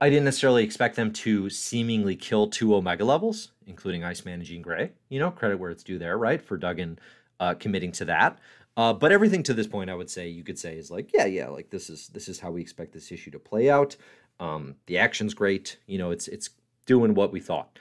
I 0.00 0.10
didn't 0.10 0.24
necessarily 0.24 0.62
expect 0.62 0.96
them 0.96 1.12
to 1.12 1.48
seemingly 1.48 2.16
kill 2.16 2.48
two 2.48 2.74
Omega 2.74 3.04
levels, 3.04 3.52
including 3.66 4.04
Iceman 4.04 4.34
and 4.34 4.44
Jean 4.44 4.62
Grey. 4.62 4.92
You 5.08 5.18
know, 5.18 5.30
credit 5.30 5.58
where 5.58 5.70
it's 5.70 5.82
due 5.82 5.98
there, 5.98 6.18
right? 6.18 6.42
For 6.42 6.56
Duggan 6.56 6.98
uh, 7.40 7.54
committing 7.54 7.92
to 7.92 8.04
that. 8.06 8.38
Uh, 8.76 8.92
but 8.92 9.10
everything 9.10 9.42
to 9.44 9.54
this 9.54 9.66
point, 9.66 9.88
I 9.88 9.94
would 9.94 10.10
say, 10.10 10.28
you 10.28 10.44
could 10.44 10.58
say 10.58 10.76
is 10.76 10.90
like, 10.90 11.12
yeah, 11.14 11.24
yeah, 11.24 11.48
like 11.48 11.70
this 11.70 11.88
is 11.88 12.08
this 12.08 12.28
is 12.28 12.40
how 12.40 12.50
we 12.50 12.60
expect 12.60 12.92
this 12.92 13.10
issue 13.10 13.30
to 13.30 13.38
play 13.38 13.70
out. 13.70 13.96
Um, 14.38 14.76
the 14.84 14.98
action's 14.98 15.32
great, 15.32 15.78
you 15.86 15.96
know, 15.96 16.10
it's 16.10 16.28
it's 16.28 16.50
doing 16.84 17.14
what 17.14 17.32
we 17.32 17.40
thought. 17.40 17.78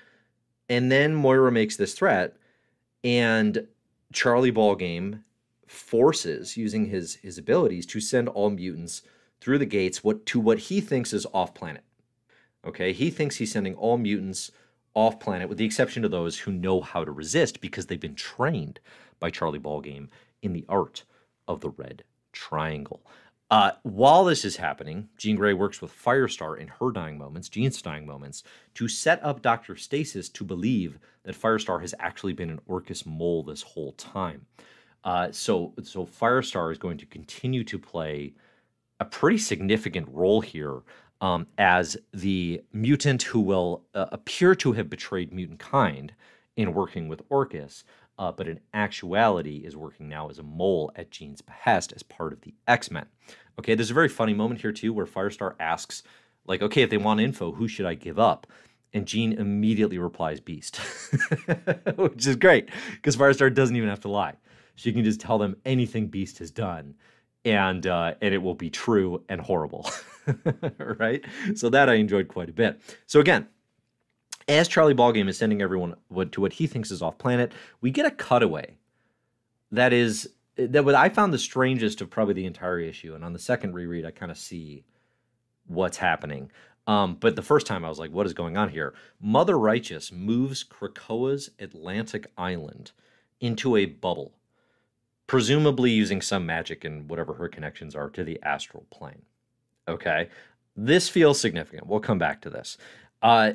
And 0.70 0.90
then 0.92 1.14
Moira 1.14 1.52
makes 1.52 1.76
this 1.76 1.94
threat, 1.94 2.38
and 3.06 3.68
Charlie 4.12 4.52
Ballgame 4.52 5.22
forces 5.68 6.58
using 6.58 6.88
his 6.88 7.16
his 7.16 7.38
abilities 7.38 7.86
to 7.86 8.02
send 8.02 8.28
all 8.28 8.50
mutants 8.50 9.04
through 9.40 9.60
the 9.60 9.66
gates 9.66 10.04
what 10.04 10.26
to 10.26 10.40
what 10.40 10.60
he 10.60 10.82
thinks 10.82 11.14
is 11.14 11.28
off 11.34 11.54
planet. 11.54 11.84
Okay, 12.66 12.92
he 12.92 13.12
thinks 13.12 13.36
he's 13.36 13.52
sending 13.52 13.76
all 13.76 13.98
mutants 13.98 14.52
off 14.96 15.20
planet, 15.20 15.48
with 15.48 15.60
the 15.60 15.66
exception 15.66 16.04
of 16.04 16.12
those 16.12 16.40
who 16.40 16.52
know 16.52 16.82
how 16.82 17.06
to 17.06 17.12
resist 17.12 17.62
because 17.62 17.86
they've 17.86 18.00
been 18.00 18.16
trained 18.16 18.80
by 19.20 19.30
Charlie 19.30 19.60
Ballgame 19.60 20.08
in 20.42 20.54
the 20.54 20.66
art 20.68 21.04
of 21.48 21.62
the 21.62 21.70
red 21.70 22.04
triangle. 22.32 23.06
Uh, 23.52 23.72
while 23.84 24.26
this 24.26 24.44
is 24.44 24.58
happening, 24.58 25.08
Jean 25.18 25.36
Grey 25.36 25.54
works 25.54 25.82
with 25.82 25.94
Firestar 25.94 26.58
in 26.58 26.68
her 26.68 26.92
dying 26.92 27.18
moments, 27.18 27.48
Jean's 27.48 27.82
dying 27.82 28.06
moments, 28.06 28.44
to 28.74 28.88
set 28.88 29.24
up 29.24 29.42
Dr. 29.42 29.76
Stasis 29.76 30.30
to 30.30 30.44
believe 30.44 30.98
that 31.24 31.40
Firestar 31.40 31.80
has 31.82 31.94
actually 32.00 32.34
been 32.34 32.50
an 32.50 32.62
Orchis 32.68 33.06
mole 33.06 33.44
this 33.44 33.62
whole 33.62 33.92
time. 33.94 34.46
Uh, 35.04 35.32
so, 35.32 35.74
so 35.84 36.06
Firestar 36.06 36.72
is 36.72 36.80
going 36.80 36.98
to 36.98 37.06
continue 37.06 37.64
to 37.66 37.78
play 37.78 38.34
a 39.00 39.06
pretty 39.06 39.38
significant 39.38 40.08
role 40.12 40.42
here 40.42 40.82
um, 41.22 41.46
as 41.58 41.96
the 42.14 42.62
mutant 42.74 43.22
who 43.24 43.40
will 43.40 43.84
uh, 43.94 44.08
appear 44.12 44.56
to 44.56 44.72
have 44.72 44.90
betrayed 44.90 45.32
mutant 45.32 45.60
kind 45.60 46.14
in 46.58 46.74
working 46.74 47.08
with 47.08 47.22
Orchis, 47.30 47.84
uh, 48.18 48.32
but 48.32 48.48
in 48.48 48.60
actuality 48.74 49.58
is 49.58 49.76
working 49.76 50.08
now 50.08 50.30
as 50.30 50.40
a 50.40 50.44
mole 50.44 50.92
at 50.96 51.12
Jean's 51.12 51.42
behest 51.42 51.94
as 51.94 52.04
part 52.04 52.34
of 52.34 52.42
the 52.42 52.54
X 52.68 52.90
Men. 52.90 53.06
Okay, 53.60 53.76
there's 53.76 53.92
a 53.92 53.96
very 53.96 54.10
funny 54.10 54.34
moment 54.34 54.62
here 54.62 54.72
too 54.72 54.94
where 54.94 55.06
Firestar 55.06 55.56
asks, 55.60 56.04
like, 56.46 56.62
okay, 56.62 56.82
if 56.82 56.90
they 56.90 56.98
want 56.98 57.20
info, 57.20 57.52
who 57.52 57.68
should 57.68 57.86
I 57.86 57.94
give 57.96 58.20
up? 58.20 58.48
And 58.94 59.06
Jean 59.06 59.34
immediately 59.34 59.98
replies, 59.98 60.40
Beast, 60.40 60.78
which 61.96 62.26
is 62.26 62.36
great 62.38 62.70
because 62.94 63.18
Firestar 63.18 63.54
doesn't 63.54 63.76
even 63.76 63.90
have 63.90 64.02
to 64.02 64.10
lie. 64.10 64.36
She 64.76 64.94
can 64.94 65.04
just 65.04 65.20
tell 65.20 65.38
them 65.38 65.58
anything 65.66 66.08
Beast 66.08 66.40
has 66.40 66.52
done, 66.52 66.96
and 67.44 67.86
uh, 67.88 68.16
and 68.22 68.34
it 68.34 68.40
will 68.40 68.56
be 68.56 68.70
true 68.70 69.24
and 69.30 69.42
horrible, 69.42 69.90
right? 70.78 71.24
So 71.56 71.70
that 71.70 71.90
I 71.90 71.96
enjoyed 71.96 72.28
quite 72.28 72.50
a 72.50 72.54
bit. 72.54 72.80
So 73.06 73.20
again, 73.20 73.48
as 74.48 74.68
Charlie 74.68 74.96
Ballgame 74.96 75.28
is 75.28 75.38
sending 75.38 75.62
everyone 75.62 75.96
to 76.32 76.42
what 76.42 76.54
he 76.54 76.68
thinks 76.68 76.92
is 76.92 77.02
off 77.02 77.18
planet, 77.18 77.52
we 77.82 77.92
get 77.92 78.06
a 78.06 78.12
cutaway 78.12 78.76
that 79.72 79.94
is 79.94 80.30
that 80.58 80.86
what 80.86 80.96
I 80.96 81.10
found 81.10 81.34
the 81.34 81.38
strangest 81.38 82.02
of 82.02 82.10
probably 82.10 82.34
the 82.34 82.46
entire 82.46 82.80
issue. 82.80 83.14
And 83.14 83.26
on 83.26 83.34
the 83.34 83.40
second 83.40 83.74
reread, 83.74 84.06
I 84.06 84.12
kind 84.12 84.32
of 84.32 84.38
see 84.38 84.86
what's 85.68 85.98
happening. 85.98 86.50
Um, 86.88 87.18
but 87.20 87.36
the 87.36 87.42
first 87.42 87.68
time 87.68 87.84
I 87.84 87.90
was 87.90 88.00
like, 88.00 88.12
what 88.12 88.26
is 88.26 88.34
going 88.34 88.56
on 88.56 88.70
here? 88.70 88.94
Mother 89.20 89.58
Righteous 89.58 90.12
moves 90.12 90.64
Krakoa's 90.64 91.50
Atlantic 91.60 92.32
island 92.38 92.92
into 93.42 93.76
a 93.76 93.86
bubble, 93.86 94.34
presumably 95.28 95.92
using 95.92 96.22
some 96.22 96.46
magic 96.46 96.86
and 96.86 97.10
whatever 97.10 97.34
her 97.34 97.50
connections 97.50 97.96
are 97.96 98.10
to 98.12 98.24
the 98.24 98.40
astral 98.44 98.86
plane. 98.92 99.24
Okay. 99.88 100.30
This 100.78 101.10
feels 101.10 101.40
significant. 101.40 101.88
We'll 101.88 102.00
come 102.00 102.20
back 102.20 102.42
to 102.42 102.50
this. 102.50 102.78
Uh, 103.22 103.54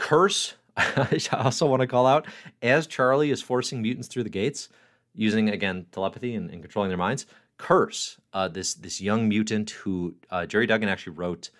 Curse, 0.00 0.54
I 0.78 1.20
also 1.32 1.66
want 1.66 1.82
to 1.82 1.86
call 1.86 2.06
out, 2.06 2.26
as 2.62 2.86
Charlie 2.86 3.30
is 3.30 3.42
forcing 3.42 3.82
mutants 3.82 4.08
through 4.08 4.22
the 4.22 4.30
gates, 4.30 4.70
using 5.14 5.50
again 5.50 5.84
telepathy 5.92 6.34
and, 6.34 6.50
and 6.50 6.62
controlling 6.62 6.88
their 6.88 6.96
minds. 6.96 7.26
Curse, 7.58 8.18
uh, 8.32 8.48
this 8.48 8.72
this 8.72 9.02
young 9.02 9.28
mutant 9.28 9.68
who 9.70 10.14
uh, 10.30 10.46
Gerry 10.46 10.66
Duggan 10.66 10.88
actually 10.88 11.12
wrote. 11.16 11.50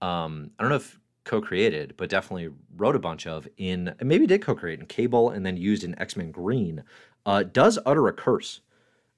Um, 0.00 0.50
I 0.58 0.62
don't 0.62 0.70
know 0.70 0.76
if 0.76 0.98
co-created, 1.24 1.92
but 1.98 2.08
definitely 2.08 2.48
wrote 2.74 2.96
a 2.96 2.98
bunch 2.98 3.26
of 3.26 3.46
in 3.58 3.94
maybe 4.02 4.26
did 4.26 4.40
co-create 4.40 4.80
in 4.80 4.86
Cable 4.86 5.28
and 5.28 5.44
then 5.44 5.58
used 5.58 5.84
in 5.84 5.98
X 5.98 6.16
Men 6.16 6.30
Green. 6.30 6.82
Uh, 7.26 7.42
does 7.42 7.78
utter 7.84 8.08
a 8.08 8.14
curse 8.14 8.62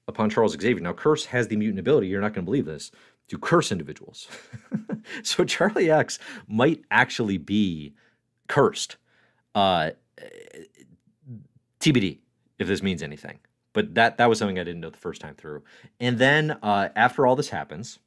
upon 0.09 0.29
Charles 0.29 0.57
Xavier. 0.59 0.83
Now, 0.83 0.91
Curse 0.91 1.23
has 1.27 1.47
the 1.47 1.55
mutant 1.55 1.79
ability. 1.79 2.07
You're 2.07 2.19
not 2.19 2.33
going 2.33 2.43
to 2.43 2.49
believe 2.49 2.65
this 2.65 2.91
to 3.29 3.37
curse 3.37 3.71
individuals. 3.71 4.27
so 5.23 5.45
Charlie 5.45 5.89
X 5.89 6.19
might 6.49 6.83
actually 6.91 7.37
be 7.37 7.93
cursed. 8.47 8.97
Uh, 9.55 9.91
TBD, 11.79 12.19
if 12.59 12.67
this 12.67 12.81
means 12.81 13.03
anything. 13.03 13.39
But 13.73 13.95
that 13.95 14.17
that 14.17 14.29
was 14.29 14.37
something 14.37 14.59
I 14.59 14.63
didn't 14.63 14.81
know 14.81 14.91
the 14.91 14.97
first 14.97 15.21
time 15.21 15.35
through. 15.35 15.63
And 15.99 16.17
then 16.17 16.51
uh, 16.61 16.89
after 16.95 17.25
all 17.25 17.35
this 17.35 17.49
happens, 17.49 17.99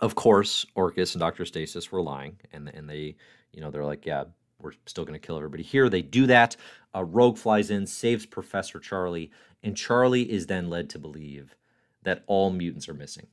of 0.00 0.14
course, 0.14 0.66
Orchis 0.76 1.14
and 1.14 1.20
Doctor 1.20 1.44
Stasis 1.44 1.90
were 1.90 2.02
lying, 2.02 2.36
and 2.52 2.68
and 2.68 2.90
they, 2.90 3.16
you 3.52 3.60
know, 3.60 3.70
they're 3.70 3.84
like, 3.84 4.04
yeah, 4.04 4.24
we're 4.60 4.72
still 4.86 5.04
going 5.04 5.18
to 5.18 5.24
kill 5.24 5.36
everybody 5.36 5.62
here. 5.62 5.88
They 5.88 6.02
do 6.02 6.26
that. 6.26 6.56
Uh, 6.94 7.04
Rogue 7.04 7.38
flies 7.38 7.70
in, 7.70 7.86
saves 7.86 8.26
Professor 8.26 8.80
Charlie, 8.80 9.30
and 9.62 9.76
Charlie 9.76 10.30
is 10.30 10.46
then 10.46 10.68
led 10.68 10.90
to 10.90 10.98
believe 10.98 11.56
that 12.02 12.24
all 12.26 12.50
mutants 12.50 12.88
are 12.88 12.94
missing. 12.94 13.26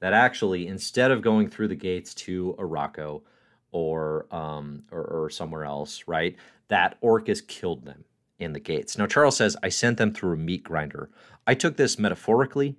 That 0.00 0.12
actually, 0.14 0.66
instead 0.66 1.10
of 1.10 1.20
going 1.20 1.50
through 1.50 1.68
the 1.68 1.74
gates 1.74 2.14
to 2.14 2.54
Arakko, 2.58 3.22
or 3.72 4.26
um, 4.30 4.84
or, 4.90 5.02
or 5.02 5.30
somewhere 5.30 5.64
else, 5.64 6.04
right? 6.06 6.36
That 6.68 6.96
Orchis 7.00 7.40
killed 7.46 7.84
them 7.84 8.04
in 8.38 8.52
the 8.52 8.60
gates. 8.60 8.96
Now 8.96 9.06
Charles 9.06 9.36
says, 9.36 9.56
I 9.62 9.68
sent 9.68 9.98
them 9.98 10.12
through 10.12 10.34
a 10.34 10.36
meat 10.36 10.64
grinder. 10.64 11.10
I 11.46 11.54
took 11.54 11.76
this 11.76 11.98
metaphorically, 11.98 12.76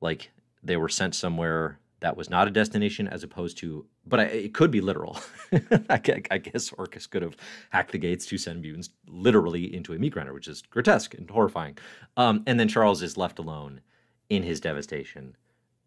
like 0.00 0.30
they 0.62 0.76
were 0.76 0.88
sent 0.88 1.14
somewhere 1.14 1.78
that 2.02 2.16
was 2.16 2.28
not 2.28 2.48
a 2.48 2.50
destination, 2.50 3.06
as 3.06 3.22
opposed 3.22 3.56
to, 3.58 3.86
but 4.06 4.18
I, 4.18 4.24
it 4.24 4.54
could 4.54 4.72
be 4.72 4.80
literal. 4.80 5.18
I, 5.88 6.00
I, 6.30 6.38
guess 6.38 6.70
orchis 6.72 7.08
could 7.08 7.22
have 7.22 7.36
hacked 7.70 7.92
the 7.92 7.98
gates 7.98 8.26
to 8.26 8.38
send 8.38 8.60
mutants 8.60 8.90
literally 9.06 9.72
into 9.72 9.92
a 9.92 9.98
meat 9.98 10.12
grinder, 10.12 10.34
which 10.34 10.48
is 10.48 10.62
grotesque 10.62 11.14
and 11.14 11.30
horrifying. 11.30 11.78
Um, 12.16 12.42
and 12.46 12.58
then 12.58 12.66
Charles 12.66 13.02
is 13.02 13.16
left 13.16 13.38
alone 13.38 13.80
in 14.28 14.42
his 14.42 14.60
devastation 14.60 15.36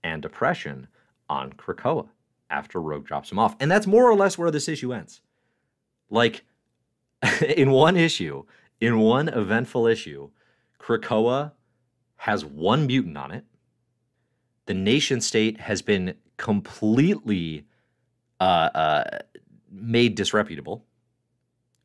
and 0.03 0.21
depression 0.21 0.87
on 1.29 1.51
Krakoa 1.53 2.07
after 2.49 2.81
Rogue 2.81 3.05
drops 3.05 3.31
him 3.31 3.39
off. 3.39 3.55
And 3.59 3.69
that's 3.69 3.87
more 3.87 4.09
or 4.09 4.15
less 4.15 4.37
where 4.37 4.51
this 4.51 4.67
issue 4.67 4.93
ends. 4.93 5.21
Like, 6.09 6.43
in 7.55 7.71
one 7.71 7.97
issue, 7.97 8.43
in 8.79 8.99
one 8.99 9.27
eventful 9.29 9.87
issue, 9.87 10.29
Krakoa 10.79 11.53
has 12.17 12.45
one 12.45 12.87
mutant 12.87 13.17
on 13.17 13.31
it. 13.31 13.45
The 14.65 14.73
nation 14.73 15.21
state 15.21 15.59
has 15.61 15.81
been 15.81 16.15
completely 16.37 17.65
uh, 18.39 18.69
uh, 18.73 19.19
made 19.71 20.15
disreputable, 20.15 20.85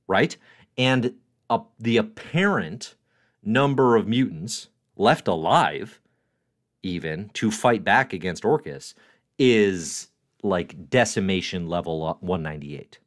right? 0.06 0.36
And 0.76 1.14
uh, 1.48 1.60
the 1.78 1.96
apparent 1.96 2.94
number 3.42 3.96
of 3.96 4.06
mutants 4.06 4.68
left 4.96 5.28
alive, 5.28 6.00
even 6.82 7.30
to 7.34 7.50
fight 7.50 7.84
back 7.84 8.12
against 8.12 8.44
Orchis, 8.44 8.94
is 9.38 10.08
like 10.42 10.90
decimation 10.90 11.68
level 11.68 12.16
198. 12.20 12.98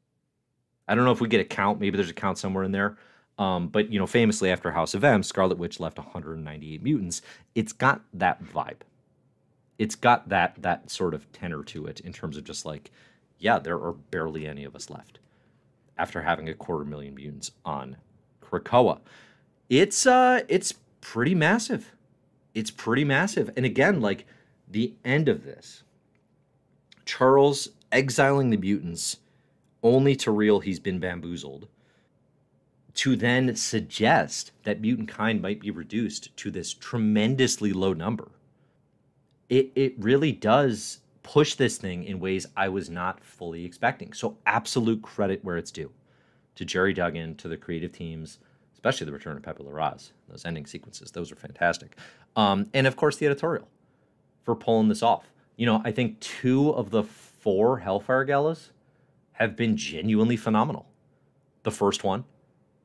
I 0.87 0.95
don't 0.95 1.05
know 1.05 1.11
if 1.11 1.21
we 1.21 1.27
get 1.27 1.41
a 1.41 1.45
count. 1.45 1.79
Maybe 1.79 1.97
there's 1.97 2.09
a 2.09 2.13
count 2.13 2.37
somewhere 2.37 2.63
in 2.63 2.71
there. 2.71 2.97
Um, 3.37 3.67
but 3.67 3.91
you 3.91 3.99
know, 3.99 4.07
famously 4.07 4.51
after 4.51 4.71
House 4.71 4.93
of 4.93 5.03
M, 5.03 5.23
Scarlet 5.23 5.57
Witch 5.57 5.79
left 5.79 5.97
198 5.97 6.83
mutants. 6.83 7.21
It's 7.55 7.73
got 7.73 8.01
that 8.13 8.43
vibe. 8.43 8.81
It's 9.79 9.95
got 9.95 10.29
that 10.29 10.61
that 10.61 10.91
sort 10.91 11.13
of 11.13 11.31
tenor 11.31 11.63
to 11.63 11.87
it 11.87 11.99
in 12.01 12.13
terms 12.13 12.37
of 12.37 12.43
just 12.43 12.65
like, 12.65 12.91
yeah, 13.39 13.57
there 13.57 13.77
are 13.77 13.93
barely 13.93 14.45
any 14.45 14.63
of 14.63 14.75
us 14.75 14.89
left 14.89 15.19
after 15.97 16.21
having 16.21 16.47
a 16.47 16.53
quarter 16.53 16.85
million 16.85 17.15
mutants 17.15 17.51
on 17.65 17.97
Krakoa. 18.41 18.99
It's 19.69 20.05
uh 20.05 20.41
it's 20.47 20.73
pretty 21.01 21.33
massive. 21.33 21.91
It's 22.53 22.71
pretty 22.71 23.03
massive. 23.03 23.49
And 23.57 23.65
again, 23.65 23.99
like 23.99 24.27
the 24.67 24.93
end 25.03 25.27
of 25.27 25.43
this, 25.43 25.83
Charles 27.17 27.69
exiling 27.91 28.49
the 28.49 28.57
mutants 28.57 29.17
only 29.83 30.15
to 30.15 30.31
reel 30.31 30.61
he's 30.61 30.79
been 30.79 30.97
bamboozled 30.97 31.67
to 32.95 33.15
then 33.15 33.55
suggest 33.55 34.51
that 34.63 34.81
mutant 34.81 35.09
kind 35.09 35.39
might 35.39 35.59
be 35.59 35.69
reduced 35.69 36.35
to 36.37 36.49
this 36.49 36.73
tremendously 36.73 37.71
low 37.71 37.93
number. 37.93 38.31
It, 39.47 39.71
it 39.75 39.93
really 39.99 40.31
does 40.31 41.01
push 41.21 41.53
this 41.53 41.77
thing 41.77 42.03
in 42.03 42.19
ways 42.19 42.47
I 42.57 42.67
was 42.69 42.89
not 42.89 43.23
fully 43.23 43.63
expecting. 43.63 44.13
So, 44.13 44.37
absolute 44.47 45.03
credit 45.03 45.45
where 45.45 45.57
it's 45.57 45.69
due 45.69 45.91
to 46.55 46.65
Gerry 46.65 46.93
Duggan, 46.93 47.35
to 47.35 47.47
the 47.47 47.57
creative 47.57 47.91
teams, 47.91 48.39
especially 48.73 49.05
the 49.05 49.11
return 49.11 49.37
of 49.37 49.43
Pepe 49.43 49.63
Larraz. 49.63 50.13
Those 50.29 50.45
ending 50.45 50.65
sequences, 50.65 51.11
those 51.11 51.31
are 51.31 51.35
fantastic. 51.35 51.95
Um, 52.35 52.71
and 52.73 52.87
of 52.87 52.95
course, 52.95 53.17
the 53.17 53.27
editorial 53.27 53.67
for 54.43 54.55
pulling 54.55 54.87
this 54.87 55.03
off. 55.03 55.25
You 55.55 55.65
know, 55.65 55.81
I 55.83 55.91
think 55.91 56.19
two 56.19 56.71
of 56.71 56.89
the 56.89 57.03
four 57.03 57.79
Hellfire 57.79 58.23
Galas 58.25 58.71
have 59.33 59.55
been 59.55 59.77
genuinely 59.77 60.37
phenomenal. 60.37 60.87
The 61.63 61.71
first 61.71 62.03
one 62.03 62.25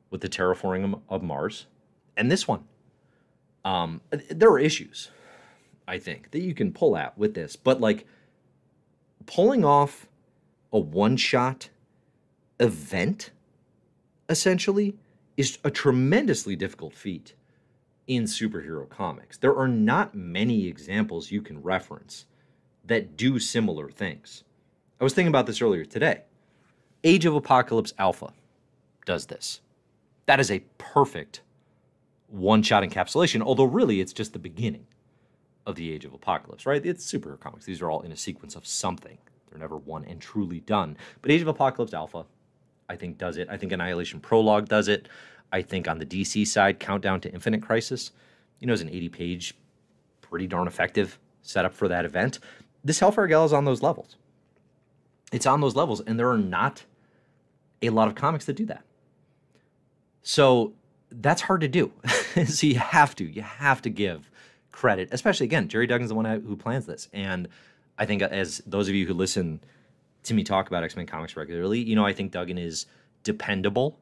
with 0.09 0.21
the 0.21 0.29
terraforming 0.29 1.01
of 1.09 1.23
Mars, 1.23 1.67
and 2.17 2.31
this 2.31 2.47
one. 2.47 2.63
Um, 3.63 4.01
there 4.29 4.49
are 4.49 4.59
issues, 4.59 5.11
I 5.87 5.99
think, 5.99 6.31
that 6.31 6.39
you 6.39 6.53
can 6.53 6.71
pull 6.71 6.97
at 6.97 7.17
with 7.17 7.33
this, 7.33 7.55
but 7.55 7.79
like 7.79 8.07
pulling 9.25 9.63
off 9.63 10.07
a 10.71 10.79
one 10.79 11.17
shot 11.17 11.69
event 12.59 13.31
essentially 14.27 14.95
is 15.37 15.57
a 15.63 15.71
tremendously 15.71 16.55
difficult 16.55 16.93
feat 16.93 17.33
in 18.07 18.23
superhero 18.23 18.89
comics. 18.89 19.37
There 19.37 19.55
are 19.55 19.67
not 19.67 20.15
many 20.15 20.67
examples 20.67 21.31
you 21.31 21.41
can 21.41 21.61
reference 21.61 22.25
that 22.89 23.15
do 23.15 23.39
similar 23.39 23.89
things. 23.89 24.43
I 24.99 25.03
was 25.03 25.13
thinking 25.13 25.29
about 25.29 25.45
this 25.45 25.61
earlier 25.61 25.85
today. 25.85 26.23
Age 27.03 27.25
of 27.25 27.33
Apocalypse 27.33 27.93
Alpha 27.97 28.33
does 29.05 29.27
this. 29.27 29.61
That 30.25 30.39
is 30.39 30.51
a 30.51 30.63
perfect 30.77 31.41
one 32.27 32.61
shot 32.61 32.83
encapsulation, 32.83 33.41
although 33.41 33.63
really 33.63 34.01
it's 34.01 34.13
just 34.13 34.33
the 34.33 34.39
beginning 34.39 34.85
of 35.65 35.75
the 35.75 35.91
Age 35.91 36.03
of 36.03 36.13
Apocalypse, 36.13 36.65
right? 36.65 36.85
It's 36.85 37.09
superhero 37.09 37.39
comics. 37.39 37.65
These 37.65 37.81
are 37.81 37.89
all 37.89 38.01
in 38.01 38.11
a 38.11 38.17
sequence 38.17 38.55
of 38.55 38.67
something. 38.67 39.17
They're 39.49 39.59
never 39.59 39.77
one 39.77 40.03
and 40.05 40.19
truly 40.19 40.59
done. 40.59 40.97
But 41.21 41.31
Age 41.31 41.41
of 41.41 41.47
Apocalypse 41.47 41.93
Alpha, 41.93 42.25
I 42.89 42.95
think, 42.95 43.17
does 43.17 43.37
it. 43.37 43.47
I 43.49 43.57
think 43.57 43.71
Annihilation 43.71 44.19
Prologue 44.19 44.67
does 44.67 44.87
it. 44.87 45.07
I 45.51 45.61
think 45.61 45.87
on 45.87 45.99
the 45.99 46.05
DC 46.05 46.45
side, 46.45 46.79
Countdown 46.79 47.21
to 47.21 47.31
Infinite 47.31 47.61
Crisis, 47.61 48.11
you 48.59 48.67
know, 48.67 48.73
is 48.73 48.81
an 48.81 48.89
80 48.89 49.09
page, 49.09 49.55
pretty 50.21 50.47
darn 50.47 50.67
effective 50.67 51.17
setup 51.41 51.73
for 51.73 51.87
that 51.87 52.05
event. 52.05 52.39
This 52.83 52.99
Hellfire 52.99 53.27
Gala 53.27 53.45
is 53.45 53.53
on 53.53 53.65
those 53.65 53.81
levels. 53.81 54.15
It's 55.31 55.45
on 55.45 55.61
those 55.61 55.75
levels, 55.75 56.01
and 56.01 56.19
there 56.19 56.29
are 56.29 56.37
not 56.37 56.83
a 57.81 57.89
lot 57.89 58.07
of 58.07 58.15
comics 58.15 58.45
that 58.45 58.53
do 58.53 58.65
that. 58.65 58.83
So 60.23 60.73
that's 61.11 61.41
hard 61.43 61.61
to 61.61 61.67
do. 61.67 61.91
so 62.45 62.67
you 62.67 62.79
have 62.79 63.15
to, 63.15 63.23
you 63.23 63.41
have 63.41 63.81
to 63.83 63.89
give 63.89 64.29
credit, 64.71 65.09
especially 65.11 65.45
again, 65.45 65.67
Gerry 65.67 65.87
Duggan's 65.87 66.09
the 66.09 66.15
one 66.15 66.25
who 66.25 66.55
plans 66.55 66.85
this. 66.85 67.09
And 67.13 67.47
I 67.97 68.05
think 68.05 68.21
as 68.21 68.61
those 68.65 68.87
of 68.87 68.95
you 68.95 69.05
who 69.05 69.13
listen 69.13 69.59
to 70.23 70.33
me 70.33 70.43
talk 70.43 70.67
about 70.67 70.83
X 70.83 70.95
Men 70.95 71.05
comics 71.05 71.35
regularly, 71.35 71.79
you 71.79 71.95
know, 71.95 72.05
I 72.05 72.13
think 72.13 72.31
Duggan 72.31 72.57
is 72.57 72.85
dependable, 73.23 73.99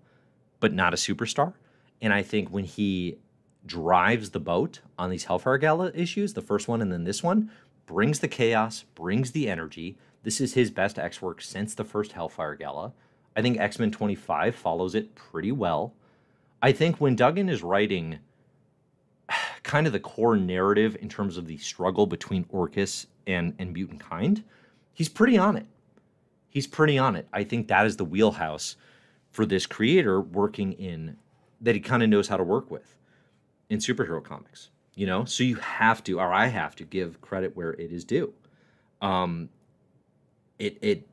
but 0.59 0.73
not 0.73 0.93
a 0.93 0.97
superstar. 0.97 1.53
And 2.01 2.13
I 2.13 2.21
think 2.21 2.49
when 2.49 2.63
he 2.63 3.17
drives 3.65 4.29
the 4.29 4.39
boat 4.39 4.81
on 4.97 5.09
these 5.09 5.25
Hellfire 5.25 5.57
Gala 5.57 5.91
issues, 5.93 6.33
the 6.33 6.41
first 6.41 6.67
one 6.67 6.81
and 6.81 6.91
then 6.91 7.03
this 7.03 7.23
one, 7.23 7.51
brings 7.87 8.19
the 8.19 8.27
chaos, 8.27 8.83
brings 8.93 9.31
the 9.31 9.49
energy. 9.49 9.97
This 10.21 10.39
is 10.39 10.53
his 10.53 10.69
best 10.69 10.99
X 10.99 11.21
work 11.21 11.41
since 11.41 11.73
the 11.73 11.83
first 11.83 12.11
Hellfire 12.11 12.53
Gala. 12.53 12.93
I 13.35 13.41
think 13.41 13.57
X 13.57 13.79
Men 13.79 13.89
25 13.89 14.55
follows 14.55 14.93
it 14.93 15.15
pretty 15.15 15.51
well. 15.51 15.93
I 16.61 16.71
think 16.71 17.01
when 17.01 17.15
Duggan 17.15 17.49
is 17.49 17.63
writing 17.63 18.19
kind 19.63 19.87
of 19.87 19.93
the 19.93 19.99
core 19.99 20.37
narrative 20.37 20.95
in 21.01 21.09
terms 21.09 21.37
of 21.37 21.47
the 21.47 21.57
struggle 21.57 22.05
between 22.05 22.45
Orchis 22.45 23.07
and, 23.25 23.55
and 23.57 23.73
mutant 23.73 24.01
kind, 24.01 24.43
he's 24.93 25.09
pretty 25.09 25.37
on 25.37 25.55
it. 25.55 25.65
He's 26.49 26.67
pretty 26.67 26.97
on 26.97 27.15
it. 27.15 27.27
I 27.31 27.43
think 27.43 27.67
that 27.67 27.85
is 27.85 27.97
the 27.97 28.05
wheelhouse 28.05 28.75
for 29.31 29.45
this 29.45 29.65
creator 29.65 30.19
working 30.19 30.73
in 30.73 31.17
that 31.61 31.75
he 31.75 31.81
kind 31.81 32.03
of 32.03 32.09
knows 32.09 32.27
how 32.27 32.37
to 32.37 32.43
work 32.43 32.69
with 32.69 32.95
in 33.69 33.79
superhero 33.79 34.23
comics. 34.23 34.69
You 34.97 35.05
know, 35.05 35.25
so 35.25 35.43
you 35.43 35.57
have 35.57 36.03
to, 36.05 36.19
or 36.19 36.33
I 36.33 36.47
have 36.47 36.75
to, 36.77 36.83
give 36.83 37.21
credit 37.21 37.55
where 37.55 37.73
it 37.73 37.91
is 37.93 38.03
due. 38.03 38.33
Um, 38.99 39.49
it 40.57 40.79
it 40.81 41.07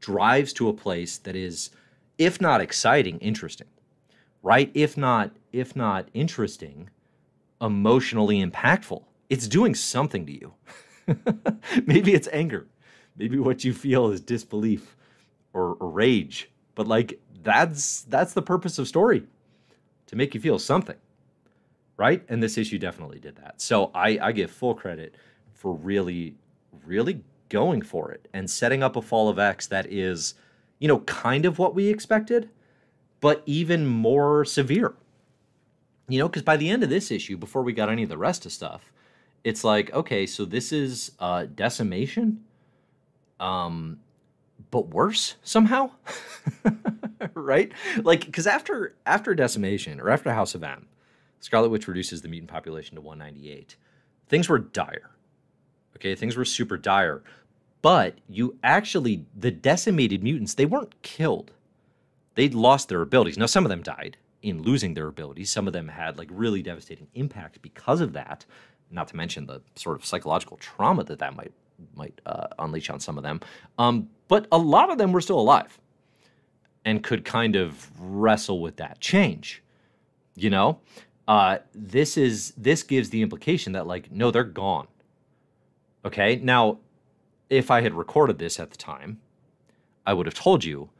drives 0.00 0.52
to 0.54 0.68
a 0.68 0.74
place 0.74 1.16
that 1.18 1.34
is, 1.34 1.70
if 2.18 2.42
not 2.42 2.60
exciting, 2.60 3.18
interesting, 3.20 3.68
right? 4.42 4.70
If 4.74 4.98
not, 4.98 5.32
if 5.52 5.74
not 5.74 6.10
interesting, 6.12 6.90
emotionally 7.62 8.44
impactful. 8.44 9.02
It's 9.30 9.48
doing 9.48 9.74
something 9.74 10.26
to 10.26 10.32
you. 10.32 10.54
Maybe 11.86 12.14
it's 12.14 12.28
anger. 12.32 12.66
Maybe 13.16 13.38
what 13.38 13.64
you 13.64 13.72
feel 13.72 14.10
is 14.10 14.20
disbelief 14.20 14.94
or, 15.54 15.76
or 15.80 15.90
rage. 15.90 16.50
But 16.74 16.86
like 16.86 17.18
that's 17.42 18.02
that's 18.02 18.34
the 18.34 18.42
purpose 18.42 18.78
of 18.78 18.86
story, 18.88 19.22
to 20.08 20.16
make 20.16 20.34
you 20.34 20.40
feel 20.40 20.58
something, 20.58 20.96
right? 21.96 22.22
And 22.28 22.42
this 22.42 22.58
issue 22.58 22.78
definitely 22.78 23.18
did 23.18 23.36
that. 23.36 23.60
So 23.60 23.90
I, 23.94 24.18
I 24.20 24.32
give 24.32 24.50
full 24.50 24.74
credit 24.74 25.14
for 25.54 25.74
really, 25.74 26.34
really 26.84 27.22
going 27.48 27.82
for 27.82 28.12
it 28.12 28.28
and 28.32 28.50
setting 28.50 28.82
up 28.82 28.96
a 28.96 29.02
fall 29.02 29.28
of 29.28 29.38
X 29.38 29.66
that 29.68 29.86
is, 29.90 30.34
you 30.78 30.88
know, 30.88 31.00
kind 31.00 31.46
of 31.46 31.58
what 31.58 31.74
we 31.74 31.88
expected, 31.88 32.50
but 33.20 33.42
even 33.46 33.86
more 33.86 34.44
severe. 34.44 34.94
You 36.08 36.20
know, 36.20 36.28
because 36.28 36.42
by 36.42 36.56
the 36.56 36.70
end 36.70 36.82
of 36.84 36.90
this 36.90 37.10
issue, 37.10 37.36
before 37.36 37.62
we 37.62 37.72
got 37.72 37.88
any 37.88 38.04
of 38.04 38.08
the 38.08 38.18
rest 38.18 38.46
of 38.46 38.52
stuff, 38.52 38.92
it's 39.42 39.64
like, 39.64 39.92
okay, 39.92 40.26
so 40.26 40.44
this 40.44 40.72
is 40.72 41.12
uh, 41.18 41.46
decimation, 41.52 42.44
um, 43.40 43.98
but 44.70 44.88
worse 44.88 45.36
somehow, 45.42 45.90
right? 47.34 47.72
Like, 48.02 48.26
because 48.26 48.46
after 48.46 48.94
after 49.04 49.34
decimation 49.34 50.00
or 50.00 50.10
after 50.10 50.32
House 50.32 50.54
of 50.54 50.62
M, 50.62 50.86
Scarlet 51.46 51.68
Witch 51.68 51.86
reduces 51.86 52.22
the 52.22 52.28
mutant 52.28 52.50
population 52.50 52.96
to 52.96 53.00
198. 53.00 53.76
Things 54.26 54.48
were 54.48 54.58
dire. 54.58 55.10
Okay, 55.94 56.16
things 56.16 56.36
were 56.36 56.44
super 56.44 56.76
dire. 56.76 57.22
But 57.82 58.18
you 58.28 58.58
actually, 58.64 59.26
the 59.32 59.52
decimated 59.52 60.24
mutants, 60.24 60.54
they 60.54 60.66
weren't 60.66 61.00
killed. 61.02 61.52
They'd 62.34 62.52
lost 62.52 62.88
their 62.88 63.00
abilities. 63.00 63.38
Now, 63.38 63.46
some 63.46 63.64
of 63.64 63.68
them 63.68 63.84
died 63.84 64.16
in 64.42 64.60
losing 64.60 64.94
their 64.94 65.06
abilities. 65.06 65.52
Some 65.52 65.68
of 65.68 65.72
them 65.72 65.86
had 65.86 66.18
like 66.18 66.30
really 66.32 66.62
devastating 66.62 67.06
impact 67.14 67.62
because 67.62 68.00
of 68.00 68.12
that. 68.14 68.44
Not 68.90 69.06
to 69.06 69.16
mention 69.16 69.46
the 69.46 69.62
sort 69.76 69.94
of 69.94 70.04
psychological 70.04 70.56
trauma 70.56 71.04
that 71.04 71.20
that 71.20 71.36
might 71.36 71.52
might 71.94 72.20
uh, 72.26 72.48
unleash 72.58 72.90
on 72.90 72.98
some 72.98 73.18
of 73.18 73.22
them. 73.22 73.38
Um, 73.78 74.08
but 74.26 74.48
a 74.50 74.58
lot 74.58 74.90
of 74.90 74.98
them 74.98 75.12
were 75.12 75.20
still 75.20 75.38
alive 75.38 75.78
and 76.84 77.04
could 77.04 77.24
kind 77.24 77.54
of 77.54 77.88
wrestle 78.00 78.60
with 78.60 78.78
that 78.78 78.98
change. 78.98 79.62
You 80.34 80.50
know, 80.50 80.80
uh, 81.28 81.58
this 81.74 82.16
is 82.16 82.52
this 82.56 82.82
gives 82.82 83.10
the 83.10 83.22
implication 83.22 83.72
that 83.72 83.86
like 83.86 84.10
no, 84.10 84.30
they're 84.30 84.44
gone. 84.44 84.86
Okay. 86.04 86.36
Now, 86.36 86.78
if 87.50 87.70
I 87.70 87.80
had 87.80 87.94
recorded 87.94 88.38
this 88.38 88.60
at 88.60 88.70
the 88.70 88.76
time, 88.76 89.20
I 90.06 90.12
would 90.12 90.26
have 90.26 90.34
told 90.34 90.64
you 90.64 90.90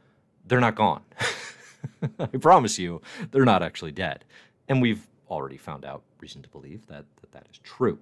they're 0.45 0.59
not 0.59 0.75
gone. 0.75 1.01
I 2.19 2.25
promise 2.25 2.77
you, 2.77 3.01
they're 3.31 3.45
not 3.45 3.63
actually 3.63 3.91
dead. 3.91 4.25
And 4.67 4.81
we've 4.81 5.07
already 5.29 5.57
found 5.57 5.85
out 5.85 6.03
reason 6.19 6.41
to 6.41 6.49
believe 6.49 6.85
that 6.87 7.05
that, 7.21 7.31
that 7.31 7.47
is 7.51 7.59
true. 7.59 7.99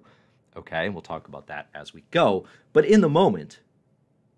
Okay. 0.56 0.86
And 0.86 0.94
we'll 0.94 1.02
talk 1.02 1.28
about 1.28 1.46
that 1.46 1.68
as 1.74 1.94
we 1.94 2.02
go. 2.10 2.44
But 2.72 2.86
in 2.86 3.02
the 3.02 3.08
moment, 3.08 3.60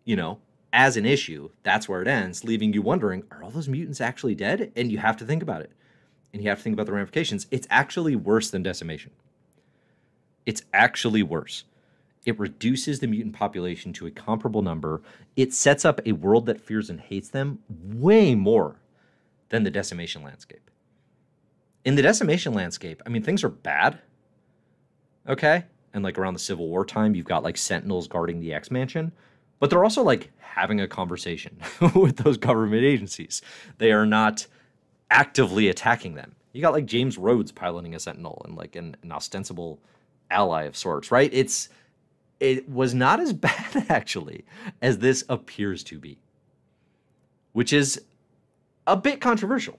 you 0.04 0.16
know, 0.16 0.40
as 0.72 0.98
an 0.98 1.06
issue, 1.06 1.48
that's 1.62 1.88
where 1.88 2.02
it 2.02 2.08
ends, 2.08 2.44
leaving 2.44 2.74
you 2.74 2.82
wondering 2.82 3.24
are 3.30 3.42
all 3.42 3.50
those 3.50 3.68
mutants 3.68 4.00
actually 4.00 4.34
dead? 4.34 4.72
And 4.76 4.92
you 4.92 4.98
have 4.98 5.16
to 5.18 5.24
think 5.24 5.42
about 5.42 5.62
it. 5.62 5.72
And 6.32 6.42
you 6.42 6.48
have 6.48 6.58
to 6.58 6.64
think 6.64 6.74
about 6.74 6.86
the 6.86 6.92
ramifications, 6.92 7.46
it's 7.50 7.66
actually 7.70 8.16
worse 8.16 8.50
than 8.50 8.62
decimation. 8.62 9.12
It's 10.46 10.62
actually 10.72 11.22
worse. 11.22 11.64
It 12.24 12.38
reduces 12.38 13.00
the 13.00 13.06
mutant 13.06 13.34
population 13.34 13.92
to 13.94 14.06
a 14.06 14.10
comparable 14.10 14.62
number. 14.62 15.02
It 15.36 15.54
sets 15.54 15.84
up 15.84 16.00
a 16.04 16.12
world 16.12 16.46
that 16.46 16.60
fears 16.60 16.90
and 16.90 17.00
hates 17.00 17.28
them 17.28 17.60
way 17.68 18.34
more 18.34 18.76
than 19.48 19.62
the 19.62 19.70
decimation 19.70 20.22
landscape. 20.22 20.70
In 21.84 21.94
the 21.94 22.02
decimation 22.02 22.52
landscape, 22.52 23.02
I 23.06 23.08
mean, 23.08 23.22
things 23.22 23.42
are 23.44 23.48
bad. 23.48 23.98
Okay? 25.26 25.64
And 25.94 26.04
like 26.04 26.18
around 26.18 26.34
the 26.34 26.40
Civil 26.40 26.68
War 26.68 26.84
time, 26.84 27.14
you've 27.14 27.26
got 27.26 27.42
like 27.42 27.56
sentinels 27.56 28.08
guarding 28.08 28.40
the 28.40 28.52
X 28.52 28.70
Mansion, 28.70 29.12
but 29.58 29.70
they're 29.70 29.84
also 29.84 30.02
like 30.02 30.30
having 30.38 30.80
a 30.80 30.88
conversation 30.88 31.56
with 31.94 32.16
those 32.16 32.36
government 32.36 32.84
agencies. 32.84 33.40
They 33.78 33.92
are 33.92 34.06
not 34.06 34.46
actively 35.10 35.68
attacking 35.68 36.14
them. 36.14 36.34
You 36.52 36.62
got 36.62 36.72
like 36.72 36.86
James 36.86 37.18
Rhodes 37.18 37.52
piloting 37.52 37.94
a 37.94 38.00
sentinel 38.00 38.42
and 38.44 38.56
like 38.56 38.76
an, 38.76 38.96
an 39.02 39.12
ostensible 39.12 39.78
ally 40.30 40.64
of 40.64 40.76
sorts, 40.76 41.10
right? 41.10 41.30
It's 41.32 41.68
it 42.40 42.68
was 42.68 42.94
not 42.94 43.20
as 43.20 43.32
bad 43.32 43.86
actually 43.88 44.44
as 44.80 44.98
this 44.98 45.24
appears 45.28 45.82
to 45.84 45.98
be, 45.98 46.18
which 47.52 47.72
is 47.72 48.02
a 48.86 48.96
bit 48.96 49.20
controversial 49.20 49.78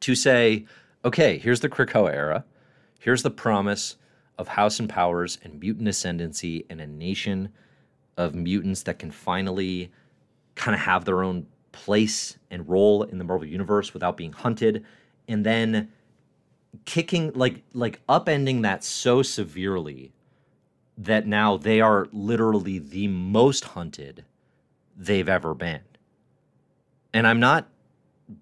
to 0.00 0.14
say, 0.14 0.66
okay, 1.04 1.38
here's 1.38 1.60
the 1.60 1.68
Krakoa 1.68 2.12
era, 2.12 2.44
here's 2.98 3.22
the 3.22 3.30
promise 3.30 3.96
of 4.38 4.48
House 4.48 4.80
and 4.80 4.88
Powers 4.88 5.38
and 5.44 5.60
mutant 5.60 5.88
ascendancy 5.88 6.64
and 6.68 6.80
a 6.80 6.86
nation 6.86 7.50
of 8.16 8.34
mutants 8.34 8.82
that 8.84 8.98
can 8.98 9.10
finally 9.10 9.90
kind 10.54 10.74
of 10.74 10.80
have 10.80 11.04
their 11.04 11.22
own 11.22 11.46
place 11.74 12.38
and 12.50 12.68
role 12.68 13.02
in 13.02 13.18
the 13.18 13.24
Marvel 13.24 13.46
universe 13.46 13.92
without 13.92 14.16
being 14.16 14.32
hunted, 14.32 14.84
and 15.28 15.44
then 15.44 15.90
kicking 16.84 17.32
like 17.34 17.62
like 17.72 18.00
upending 18.08 18.62
that 18.62 18.82
so 18.82 19.22
severely 19.22 20.12
that 20.96 21.26
now 21.26 21.56
they 21.56 21.80
are 21.80 22.06
literally 22.12 22.78
the 22.78 23.08
most 23.08 23.64
hunted 23.64 24.24
they've 24.96 25.28
ever 25.28 25.54
been. 25.54 25.80
And 27.12 27.26
I'm 27.26 27.40
not 27.40 27.68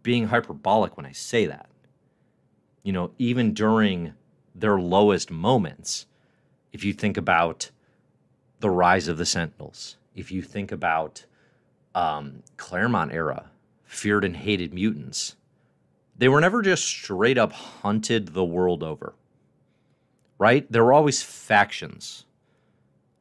being 0.03 0.29
hyperbolic 0.29 0.97
when 0.97 1.07
I 1.07 1.13
say 1.13 1.47
that. 1.47 1.69
You 2.83 2.93
know, 2.93 3.13
even 3.19 3.55
during 3.55 4.15
their 4.55 4.79
lowest 4.79 5.31
moments, 5.31 6.07
if 6.73 6.85
you 6.85 6.93
think 6.93 7.17
about 7.17 7.71
the 8.61 8.71
rise 8.71 9.09
of 9.09 9.19
the 9.19 9.27
Sentinels, 9.27 9.97
if 10.15 10.31
you 10.31 10.43
think 10.43 10.71
about 10.71 11.25
um, 11.95 12.43
Claremont 12.57 13.13
era, 13.13 13.51
feared 13.85 14.25
and 14.25 14.37
hated 14.37 14.73
mutants, 14.73 15.37
they 16.17 16.29
were 16.29 16.41
never 16.41 16.63
just 16.63 16.85
straight 16.85 17.39
up 17.39 17.53
hunted 17.53 18.29
the 18.29 18.45
world 18.45 18.83
over, 18.83 19.15
right? 20.39 20.71
There 20.71 20.85
were 20.85 20.93
always 20.93 21.23
factions 21.23 22.25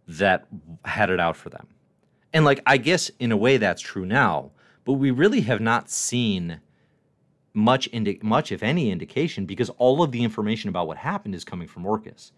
that 0.07 0.45
had 0.85 1.09
it 1.09 1.19
out 1.19 1.35
for 1.35 1.49
them. 1.49 1.67
And 2.33 2.45
like 2.45 2.61
I 2.65 2.77
guess 2.77 3.09
in 3.19 3.31
a 3.31 3.37
way 3.37 3.57
that's 3.57 3.81
true 3.81 4.05
now, 4.05 4.51
but 4.85 4.93
we 4.93 5.11
really 5.11 5.41
have 5.41 5.61
not 5.61 5.89
seen 5.89 6.59
much 7.53 7.89
indi- 7.91 8.19
much 8.23 8.51
if 8.51 8.63
any 8.63 8.91
indication 8.91 9.45
because 9.45 9.69
all 9.71 10.01
of 10.01 10.11
the 10.11 10.23
information 10.23 10.69
about 10.69 10.87
what 10.87 10.97
happened 10.97 11.35
is 11.35 11.43
coming 11.43 11.67
from 11.67 11.83
Orchis. 11.85 12.31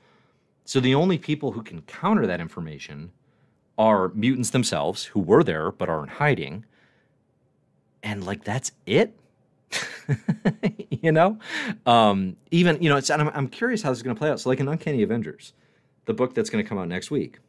So 0.66 0.80
the 0.80 0.96
only 0.96 1.18
people 1.18 1.52
who 1.52 1.62
can 1.62 1.82
counter 1.84 2.26
that 2.26 2.42
information 2.42 3.12
are 3.78 4.10
mutants 4.10 4.52
themselves 4.52 5.06
who 5.06 5.20
were 5.20 5.44
there 5.44 5.72
but 5.72 5.90
are 5.90 6.04
in 6.04 6.10
hiding. 6.10 6.66
And 8.02 8.26
like 8.26 8.44
that's 8.44 8.72
it. 8.86 9.18
you 10.90 11.12
know, 11.12 11.40
um, 11.86 12.36
even 12.52 12.82
you 12.82 12.90
know, 12.90 12.98
it's. 12.98 13.10
I'm, 13.10 13.30
I'm 13.30 13.48
curious 13.48 13.82
how 13.82 13.90
this 13.90 14.00
is 14.00 14.04
going 14.04 14.16
to 14.16 14.20
play 14.20 14.30
out. 14.30 14.40
So, 14.40 14.50
like 14.50 14.60
in 14.60 14.68
Uncanny 14.68 15.02
Avengers, 15.02 15.54
the 16.06 16.14
book 16.14 16.36
that's 16.36 16.50
going 16.50 16.64
to 16.64 16.68
come 16.68 16.78
out 16.78 16.88
next 16.88 17.10
week, 17.10 17.40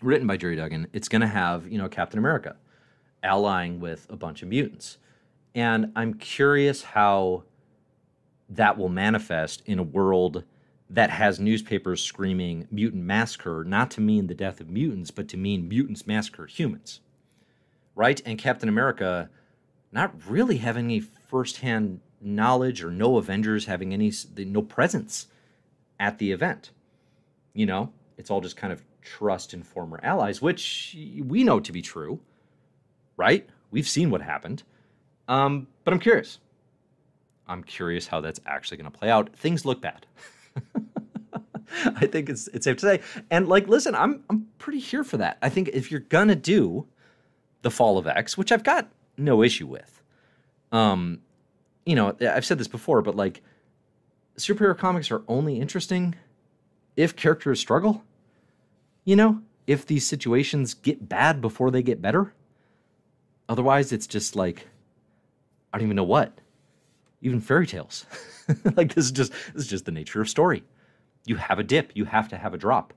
written 0.00 0.26
by 0.26 0.36
Gerry 0.36 0.56
Duggan, 0.56 0.86
it's 0.92 1.08
going 1.08 1.20
to 1.20 1.26
have, 1.26 1.66
you 1.70 1.78
know, 1.78 1.88
Captain 1.88 2.18
America 2.18 2.56
allying 3.22 3.80
with 3.80 4.06
a 4.08 4.16
bunch 4.16 4.42
of 4.42 4.48
mutants. 4.48 4.98
And 5.54 5.92
I'm 5.96 6.14
curious 6.14 6.82
how 6.82 7.44
that 8.48 8.78
will 8.78 8.88
manifest 8.88 9.62
in 9.66 9.78
a 9.78 9.82
world 9.82 10.44
that 10.88 11.10
has 11.10 11.40
newspapers 11.40 12.00
screaming 12.02 12.68
mutant 12.70 13.04
massacre, 13.04 13.64
not 13.64 13.90
to 13.92 14.00
mean 14.00 14.26
the 14.26 14.34
death 14.34 14.60
of 14.60 14.70
mutants, 14.70 15.10
but 15.10 15.28
to 15.28 15.36
mean 15.36 15.68
mutants 15.68 16.06
massacre 16.06 16.46
humans. 16.46 17.00
Right? 17.94 18.20
And 18.24 18.38
Captain 18.38 18.68
America 18.68 19.30
not 19.90 20.14
really 20.28 20.58
having 20.58 20.86
any 20.86 21.00
firsthand 21.00 22.00
knowledge 22.20 22.82
or 22.82 22.90
no 22.90 23.16
Avengers 23.16 23.66
having 23.66 23.92
any 23.92 24.12
no 24.36 24.62
presence 24.62 25.26
at 25.98 26.18
the 26.18 26.32
event. 26.32 26.70
You 27.54 27.66
know, 27.66 27.92
it's 28.18 28.30
all 28.30 28.40
just 28.40 28.56
kind 28.56 28.72
of 28.72 28.82
trust 29.02 29.54
in 29.54 29.62
former 29.62 30.00
allies, 30.02 30.42
which 30.42 30.96
we 31.24 31.44
know 31.44 31.60
to 31.60 31.72
be 31.72 31.82
true, 31.82 32.20
right? 33.16 33.48
We've 33.70 33.88
seen 33.88 34.10
what 34.10 34.22
happened. 34.22 34.62
Um, 35.28 35.68
but 35.84 35.94
I'm 35.94 36.00
curious. 36.00 36.38
I'm 37.48 37.62
curious 37.62 38.08
how 38.08 38.20
that's 38.20 38.40
actually 38.46 38.76
going 38.76 38.90
to 38.90 38.98
play 38.98 39.10
out. 39.10 39.34
Things 39.34 39.64
look 39.64 39.80
bad. 39.80 40.06
I 41.96 42.06
think 42.06 42.28
it's 42.28 42.48
it's 42.48 42.64
safe 42.64 42.76
to 42.78 42.86
say. 42.86 43.22
And 43.30 43.48
like, 43.48 43.68
listen, 43.68 43.94
I'm 43.94 44.24
I'm 44.30 44.46
pretty 44.58 44.78
here 44.78 45.04
for 45.04 45.16
that. 45.18 45.38
I 45.42 45.48
think 45.48 45.68
if 45.68 45.90
you're 45.90 46.00
gonna 46.00 46.36
do 46.36 46.86
the 47.62 47.70
Fall 47.70 47.98
of 47.98 48.06
X, 48.06 48.38
which 48.38 48.52
I've 48.52 48.64
got 48.64 48.88
no 49.16 49.42
issue 49.42 49.66
with, 49.66 50.02
um, 50.72 51.20
you 51.84 51.94
know, 51.94 52.16
I've 52.20 52.44
said 52.44 52.58
this 52.58 52.68
before, 52.68 53.02
but 53.02 53.16
like, 53.16 53.42
superhero 54.36 54.76
comics 54.76 55.10
are 55.10 55.22
only 55.28 55.58
interesting 55.60 56.14
if 56.96 57.16
characters 57.16 57.60
struggle. 57.60 58.04
You 59.04 59.16
know, 59.16 59.42
if 59.66 59.86
these 59.86 60.06
situations 60.06 60.74
get 60.74 61.08
bad 61.08 61.40
before 61.40 61.70
they 61.70 61.82
get 61.82 62.02
better. 62.02 62.32
Otherwise, 63.48 63.92
it's 63.92 64.06
just 64.06 64.34
like, 64.34 64.66
I 65.72 65.78
don't 65.78 65.86
even 65.86 65.96
know 65.96 66.04
what. 66.04 66.32
Even 67.22 67.40
fairy 67.40 67.66
tales. 67.66 68.06
like 68.76 68.94
this 68.94 69.06
is 69.06 69.12
just 69.12 69.32
this 69.54 69.64
is 69.64 69.68
just 69.68 69.84
the 69.84 69.92
nature 69.92 70.20
of 70.20 70.28
story. 70.28 70.64
You 71.26 71.36
have 71.36 71.58
a 71.58 71.62
dip, 71.62 71.92
you 71.94 72.06
have 72.06 72.28
to 72.28 72.38
have 72.38 72.54
a 72.54 72.58
drop 72.58 72.94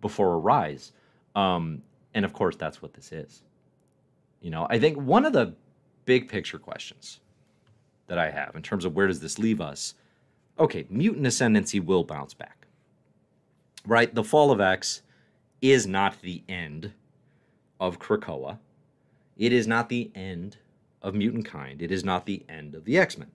before 0.00 0.34
a 0.34 0.38
rise. 0.38 0.92
Um, 1.34 1.82
and 2.14 2.24
of 2.24 2.32
course, 2.32 2.56
that's 2.56 2.80
what 2.80 2.94
this 2.94 3.10
is. 3.12 3.42
You 4.40 4.50
know, 4.50 4.66
I 4.70 4.78
think 4.78 4.98
one 4.98 5.24
of 5.24 5.32
the 5.32 5.54
big 6.04 6.28
picture 6.28 6.58
questions 6.58 7.20
that 8.06 8.18
I 8.18 8.30
have 8.30 8.54
in 8.54 8.62
terms 8.62 8.84
of 8.84 8.94
where 8.94 9.06
does 9.06 9.20
this 9.20 9.38
leave 9.38 9.60
us? 9.60 9.94
Okay, 10.58 10.86
mutant 10.90 11.26
ascendancy 11.26 11.80
will 11.80 12.04
bounce 12.04 12.34
back. 12.34 12.66
Right? 13.86 14.14
The 14.14 14.24
fall 14.24 14.50
of 14.50 14.60
X 14.60 15.02
is 15.62 15.86
not 15.86 16.20
the 16.20 16.42
end 16.48 16.92
of 17.78 17.98
Krakoa. 17.98 18.58
It 19.36 19.52
is 19.52 19.66
not 19.66 19.88
the 19.88 20.10
end 20.14 20.58
of 21.00 21.14
mutant 21.14 21.46
kind. 21.46 21.80
It 21.80 21.90
is 21.90 22.04
not 22.04 22.26
the 22.26 22.44
end 22.48 22.74
of 22.74 22.84
the 22.84 22.98
X 22.98 23.16
Men. 23.16 23.30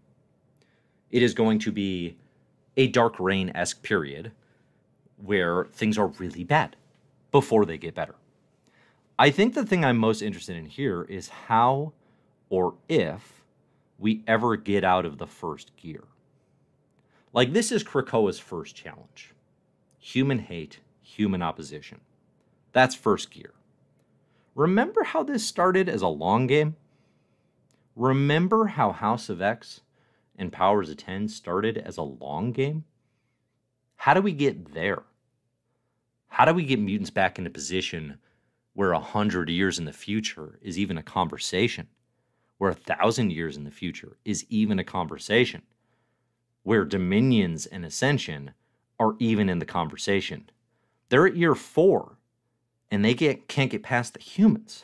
It 1.09 1.23
is 1.23 1.33
going 1.33 1.59
to 1.59 1.71
be 1.71 2.17
a 2.77 2.87
Dark 2.87 3.19
Reign 3.19 3.51
esque 3.55 3.81
period 3.81 4.31
where 5.17 5.65
things 5.65 5.97
are 5.97 6.07
really 6.07 6.43
bad 6.43 6.75
before 7.31 7.65
they 7.65 7.77
get 7.77 7.95
better. 7.95 8.15
I 9.17 9.29
think 9.29 9.53
the 9.53 9.65
thing 9.65 9.85
I'm 9.85 9.97
most 9.97 10.21
interested 10.21 10.57
in 10.57 10.65
here 10.65 11.03
is 11.03 11.29
how 11.29 11.93
or 12.49 12.75
if 12.89 13.43
we 13.97 14.23
ever 14.27 14.57
get 14.57 14.83
out 14.83 15.05
of 15.05 15.17
the 15.17 15.27
first 15.27 15.75
gear. 15.77 16.03
Like, 17.31 17.53
this 17.53 17.71
is 17.71 17.83
Krakoa's 17.83 18.39
first 18.39 18.75
challenge 18.75 19.31
human 19.99 20.37
hate, 20.37 20.79
human 21.01 21.41
opposition. 21.41 21.99
That's 22.73 22.93
first 22.93 23.31
gear. 23.31 23.53
Remember 24.53 25.03
how 25.03 25.23
this 25.23 25.43
started 25.43 25.89
as 25.89 26.03
a 26.03 26.07
long 26.07 26.45
game? 26.45 26.75
Remember 27.95 28.67
how 28.67 28.91
House 28.91 29.29
of 29.29 29.41
X 29.41 29.81
and 30.37 30.51
Powers 30.51 30.89
of 30.89 30.97
10 30.97 31.27
started 31.27 31.77
as 31.77 31.97
a 31.97 32.03
long 32.03 32.51
game? 32.51 32.83
How 33.95 34.13
do 34.13 34.21
we 34.21 34.33
get 34.33 34.73
there? 34.73 35.03
How 36.27 36.45
do 36.45 36.53
we 36.53 36.65
get 36.65 36.79
mutants 36.79 37.09
back 37.09 37.39
in 37.39 37.47
a 37.47 37.49
position 37.49 38.17
where 38.73 38.91
a 38.91 38.99
hundred 38.99 39.49
years 39.49 39.79
in 39.79 39.85
the 39.85 39.93
future 39.93 40.59
is 40.61 40.77
even 40.77 40.97
a 40.97 41.03
conversation? 41.03 41.87
Where 42.57 42.71
a 42.71 42.75
thousand 42.75 43.31
years 43.31 43.57
in 43.57 43.63
the 43.63 43.71
future 43.71 44.17
is 44.25 44.45
even 44.49 44.79
a 44.79 44.83
conversation? 44.83 45.61
Where 46.63 46.85
dominions 46.85 47.65
and 47.65 47.85
ascension 47.85 48.51
are 48.99 49.15
even 49.19 49.49
in 49.49 49.59
the 49.59 49.65
conversation? 49.65 50.49
They're 51.09 51.27
at 51.27 51.37
year 51.37 51.55
four 51.55 52.17
and 52.91 53.03
they 53.03 53.13
get, 53.13 53.47
can't 53.47 53.71
get 53.71 53.83
past 53.83 54.13
the 54.13 54.21
humans. 54.21 54.83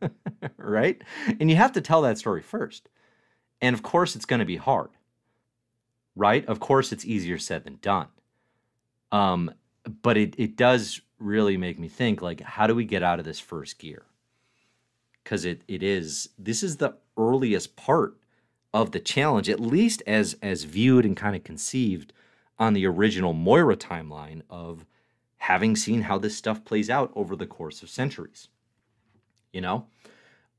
right? 0.56 1.00
And 1.40 1.50
you 1.50 1.56
have 1.56 1.72
to 1.72 1.80
tell 1.80 2.02
that 2.02 2.18
story 2.18 2.42
first. 2.42 2.88
And 3.60 3.74
of 3.74 3.82
course, 3.82 4.14
it's 4.16 4.24
going 4.24 4.40
to 4.40 4.46
be 4.46 4.56
hard, 4.56 4.90
right? 6.14 6.46
Of 6.46 6.60
course, 6.60 6.92
it's 6.92 7.04
easier 7.04 7.38
said 7.38 7.64
than 7.64 7.78
done. 7.82 8.08
Um, 9.10 9.52
but 10.02 10.16
it, 10.16 10.34
it 10.38 10.56
does 10.56 11.00
really 11.18 11.56
make 11.56 11.78
me 11.78 11.88
think 11.88 12.22
like, 12.22 12.40
how 12.40 12.66
do 12.66 12.74
we 12.74 12.84
get 12.84 13.02
out 13.02 13.18
of 13.18 13.24
this 13.24 13.40
first 13.40 13.78
gear? 13.78 14.04
Because 15.24 15.44
it, 15.44 15.62
it 15.66 15.82
is, 15.82 16.30
this 16.38 16.62
is 16.62 16.76
the 16.76 16.94
earliest 17.16 17.74
part 17.76 18.16
of 18.72 18.92
the 18.92 19.00
challenge, 19.00 19.48
at 19.48 19.60
least 19.60 20.02
as 20.06 20.36
as 20.42 20.64
viewed 20.64 21.04
and 21.04 21.16
kind 21.16 21.34
of 21.34 21.42
conceived 21.42 22.12
on 22.58 22.74
the 22.74 22.86
original 22.86 23.32
Moira 23.32 23.76
timeline 23.76 24.42
of 24.50 24.84
having 25.38 25.76
seen 25.76 26.02
how 26.02 26.18
this 26.18 26.36
stuff 26.36 26.64
plays 26.64 26.90
out 26.90 27.10
over 27.14 27.34
the 27.34 27.46
course 27.46 27.82
of 27.82 27.88
centuries. 27.88 28.48
You 29.52 29.62
know? 29.62 29.86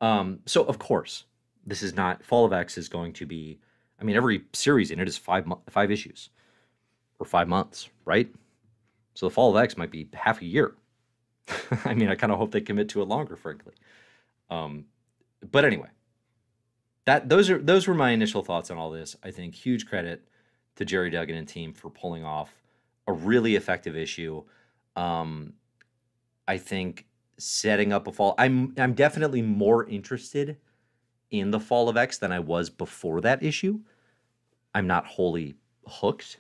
Um, 0.02 0.40
so 0.46 0.64
of 0.64 0.80
course, 0.80 1.26
this 1.70 1.84
is 1.84 1.96
not 1.96 2.24
Fall 2.24 2.46
of 2.46 2.54
X 2.54 2.78
is 2.78 2.90
going 2.90 3.14
to 3.14 3.26
be 3.26 3.60
I 4.00 4.04
mean 4.04 4.16
every 4.16 4.44
series 4.54 4.92
in 4.92 5.00
it 5.00 5.08
is 5.08 5.18
5 5.18 5.46
5 5.70 5.92
issues 5.92 6.30
or 7.20 7.26
5 7.26 7.48
months, 7.48 7.90
right? 8.06 8.30
So 9.14 9.28
the 9.28 9.32
Fall 9.32 9.56
of 9.56 9.62
X 9.62 9.78
might 9.78 9.92
be 9.92 10.10
half 10.14 10.42
a 10.42 10.46
year. 10.46 10.76
I 11.86 11.94
mean, 11.94 12.10
I 12.10 12.16
kind 12.16 12.32
of 12.32 12.38
hope 12.38 12.52
they 12.52 12.62
commit 12.62 12.90
to 12.90 13.02
it 13.02 13.06
longer, 13.08 13.36
frankly. 13.36 13.74
Um, 14.50 14.86
but 15.52 15.66
anyway, 15.66 15.90
that 17.06 17.30
those 17.30 17.50
are 17.50 17.58
those 17.58 17.88
were 17.88 17.94
my 17.94 18.12
initial 18.12 18.44
thoughts 18.44 18.72
on 18.72 18.78
all 18.78 18.92
this. 18.92 19.16
I 19.24 19.32
think 19.32 19.56
huge 19.56 19.88
credit 19.88 20.28
to 20.76 20.86
Gerry 20.86 21.10
Duggan 21.10 21.36
and 21.36 21.48
team 21.48 21.74
for 21.74 21.90
pulling 21.90 22.24
off 22.24 22.54
a 23.08 23.14
really 23.14 23.56
effective 23.56 23.98
issue. 23.98 24.44
Um, 24.96 25.54
I 26.48 26.58
think 26.58 27.06
setting 27.38 27.94
up 27.94 28.08
a 28.08 28.12
fall. 28.12 28.36
I'm 28.38 28.74
I'm 28.78 28.94
definitely 28.94 29.42
more 29.42 29.88
interested 29.88 30.58
in 31.32 31.52
the 31.52 31.60
fall 31.60 31.90
of 31.90 31.98
X 31.98 32.18
than 32.18 32.32
I 32.32 32.40
was 32.40 32.70
before 32.70 33.22
that 33.22 33.44
issue. 33.44 33.80
I'm 34.74 34.88
not 34.88 35.06
wholly 35.06 35.56
hooked 35.86 36.38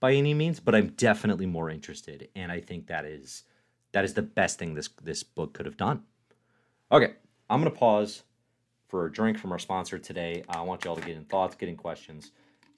by 0.00 0.12
any 0.12 0.34
means, 0.34 0.60
but 0.60 0.74
I'm 0.74 0.88
definitely 0.88 1.46
more 1.46 1.70
interested, 1.70 2.28
and 2.34 2.52
I 2.52 2.60
think 2.60 2.86
that 2.86 3.04
is 3.04 3.44
that 3.92 4.04
is 4.04 4.14
the 4.14 4.22
best 4.22 4.58
thing 4.58 4.74
this 4.74 4.88
this 5.02 5.22
book 5.22 5.54
could 5.54 5.66
have 5.66 5.76
done. 5.76 6.02
Okay, 6.92 7.14
I'm 7.48 7.60
gonna 7.60 7.70
pause 7.70 8.22
for 8.88 9.06
a 9.06 9.12
drink 9.12 9.38
from 9.38 9.52
our 9.52 9.58
sponsor 9.58 9.98
today. 9.98 10.44
I 10.48 10.60
want 10.60 10.84
you 10.84 10.90
all 10.90 10.96
to 10.96 11.02
get 11.02 11.16
in 11.16 11.24
thoughts, 11.24 11.54
get 11.56 11.68
in 11.68 11.76
questions, 11.76 12.30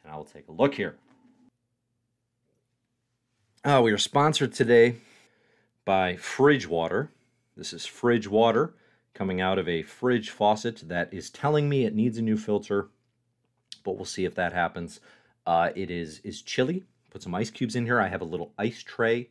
and 0.02 0.12
I 0.12 0.16
will 0.16 0.24
take 0.24 0.48
a 0.48 0.52
look 0.52 0.74
here. 0.74 0.96
Uh, 3.64 3.80
we 3.82 3.92
are 3.92 3.98
sponsored 3.98 4.52
today 4.52 4.96
by 5.84 6.16
Fridge 6.16 6.68
Water. 6.68 7.10
This 7.56 7.72
is 7.72 7.84
Fridge 7.84 8.28
Water 8.28 8.72
coming 9.18 9.40
out 9.40 9.58
of 9.58 9.68
a 9.68 9.82
fridge 9.82 10.30
faucet 10.30 10.82
that 10.86 11.12
is 11.12 11.28
telling 11.28 11.68
me 11.68 11.84
it 11.84 11.94
needs 11.94 12.18
a 12.18 12.22
new 12.22 12.36
filter, 12.36 12.88
but 13.84 13.96
we'll 13.96 14.04
see 14.04 14.24
if 14.24 14.36
that 14.36 14.52
happens. 14.52 15.00
Uh, 15.44 15.70
it 15.74 15.90
is 15.90 16.20
is 16.20 16.40
chilly. 16.40 16.84
Put 17.10 17.22
some 17.22 17.34
ice 17.34 17.50
cubes 17.50 17.74
in 17.74 17.84
here. 17.84 18.00
I 18.00 18.08
have 18.08 18.20
a 18.20 18.24
little 18.24 18.52
ice 18.56 18.82
tray 18.82 19.30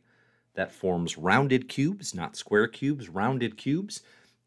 that 0.55 0.71
forms 0.71 1.17
rounded 1.17 1.69
cubes, 1.69 2.13
not 2.13 2.35
square 2.35 2.67
cubes, 2.67 3.07
rounded 3.07 3.55
cubes 3.55 4.01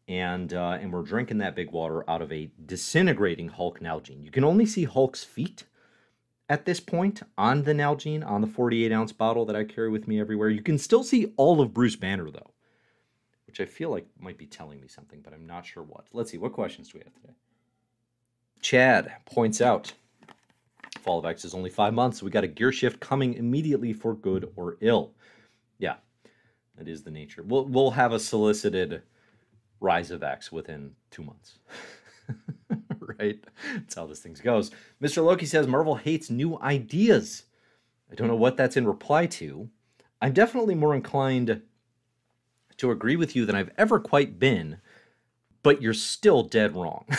and 0.07 0.53
uh, 0.53 0.77
and 0.81 0.91
we're 0.91 1.03
drinking 1.03 1.37
that 1.39 1.55
big 1.55 1.71
water 1.71 2.07
out 2.09 2.21
of 2.21 2.31
a 2.31 2.51
disintegrating 2.65 3.47
Hulk 3.47 3.79
Nalgene. 3.79 4.23
You 4.23 4.31
can 4.31 4.43
only 4.43 4.65
see 4.65 4.83
Hulk's 4.83 5.23
feet 5.23 5.63
at 6.49 6.65
this 6.65 6.79
point 6.79 7.21
on 7.37 7.63
the 7.63 7.73
Nalgene, 7.73 8.27
on 8.27 8.41
the 8.41 8.47
48 8.47 8.91
ounce 8.91 9.13
bottle 9.13 9.45
that 9.45 9.55
I 9.55 9.63
carry 9.63 9.89
with 9.89 10.07
me 10.07 10.19
everywhere. 10.19 10.49
You 10.49 10.61
can 10.61 10.77
still 10.77 11.03
see 11.03 11.31
all 11.37 11.61
of 11.61 11.73
Bruce 11.73 11.95
Banner 11.95 12.29
though, 12.29 12.50
which 13.51 13.59
I 13.59 13.65
feel 13.65 13.89
like 13.89 14.07
might 14.17 14.37
be 14.37 14.45
telling 14.45 14.79
me 14.79 14.87
something, 14.87 15.19
but 15.21 15.33
I'm 15.33 15.45
not 15.45 15.65
sure 15.65 15.83
what. 15.83 16.05
Let's 16.13 16.31
see, 16.31 16.37
what 16.37 16.53
questions 16.53 16.87
do 16.87 16.99
we 16.99 17.03
have 17.03 17.13
today? 17.13 17.33
Chad 18.61 19.11
points 19.25 19.59
out 19.59 19.91
Fall 21.01 21.19
of 21.19 21.25
X 21.25 21.43
is 21.43 21.53
only 21.53 21.69
five 21.69 21.93
months, 21.93 22.19
so 22.19 22.25
we 22.25 22.31
got 22.31 22.45
a 22.45 22.47
gear 22.47 22.71
shift 22.71 23.01
coming 23.01 23.33
immediately 23.33 23.91
for 23.91 24.13
good 24.13 24.53
or 24.55 24.77
ill. 24.79 25.11
Yeah, 25.79 25.95
that 26.77 26.87
is 26.87 27.03
the 27.03 27.11
nature. 27.11 27.43
We'll, 27.43 27.65
we'll 27.65 27.91
have 27.91 28.13
a 28.13 28.19
solicited 28.21 29.01
Rise 29.81 30.11
of 30.11 30.23
X 30.23 30.49
within 30.49 30.91
two 31.09 31.23
months. 31.23 31.57
right? 33.19 33.43
That's 33.73 33.95
how 33.95 34.05
this 34.05 34.19
thing 34.19 34.37
goes. 34.41 34.71
Mr. 35.03 35.25
Loki 35.25 35.45
says 35.45 35.67
Marvel 35.67 35.95
hates 35.95 36.29
new 36.29 36.57
ideas. 36.61 37.43
I 38.09 38.15
don't 38.15 38.29
know 38.29 38.35
what 38.35 38.55
that's 38.55 38.77
in 38.77 38.87
reply 38.87 39.25
to. 39.25 39.67
I'm 40.21 40.31
definitely 40.31 40.75
more 40.75 40.95
inclined 40.95 41.61
to 42.81 42.91
agree 42.91 43.15
with 43.15 43.35
you 43.35 43.45
than 43.45 43.55
I've 43.55 43.69
ever 43.77 43.99
quite 43.99 44.39
been, 44.39 44.77
but 45.61 45.83
you're 45.83 45.93
still 45.93 46.41
dead 46.41 46.75
wrong. 46.75 47.05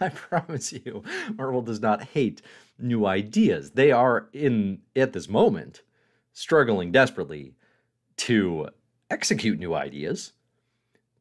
I 0.00 0.10
promise 0.10 0.70
you, 0.74 1.02
Marvel 1.38 1.62
does 1.62 1.80
not 1.80 2.04
hate 2.08 2.42
new 2.78 3.06
ideas. 3.06 3.70
They 3.70 3.90
are 3.90 4.28
in 4.34 4.82
at 4.94 5.14
this 5.14 5.30
moment 5.30 5.80
struggling 6.34 6.92
desperately 6.92 7.54
to 8.18 8.68
execute 9.10 9.58
new 9.58 9.74
ideas, 9.74 10.34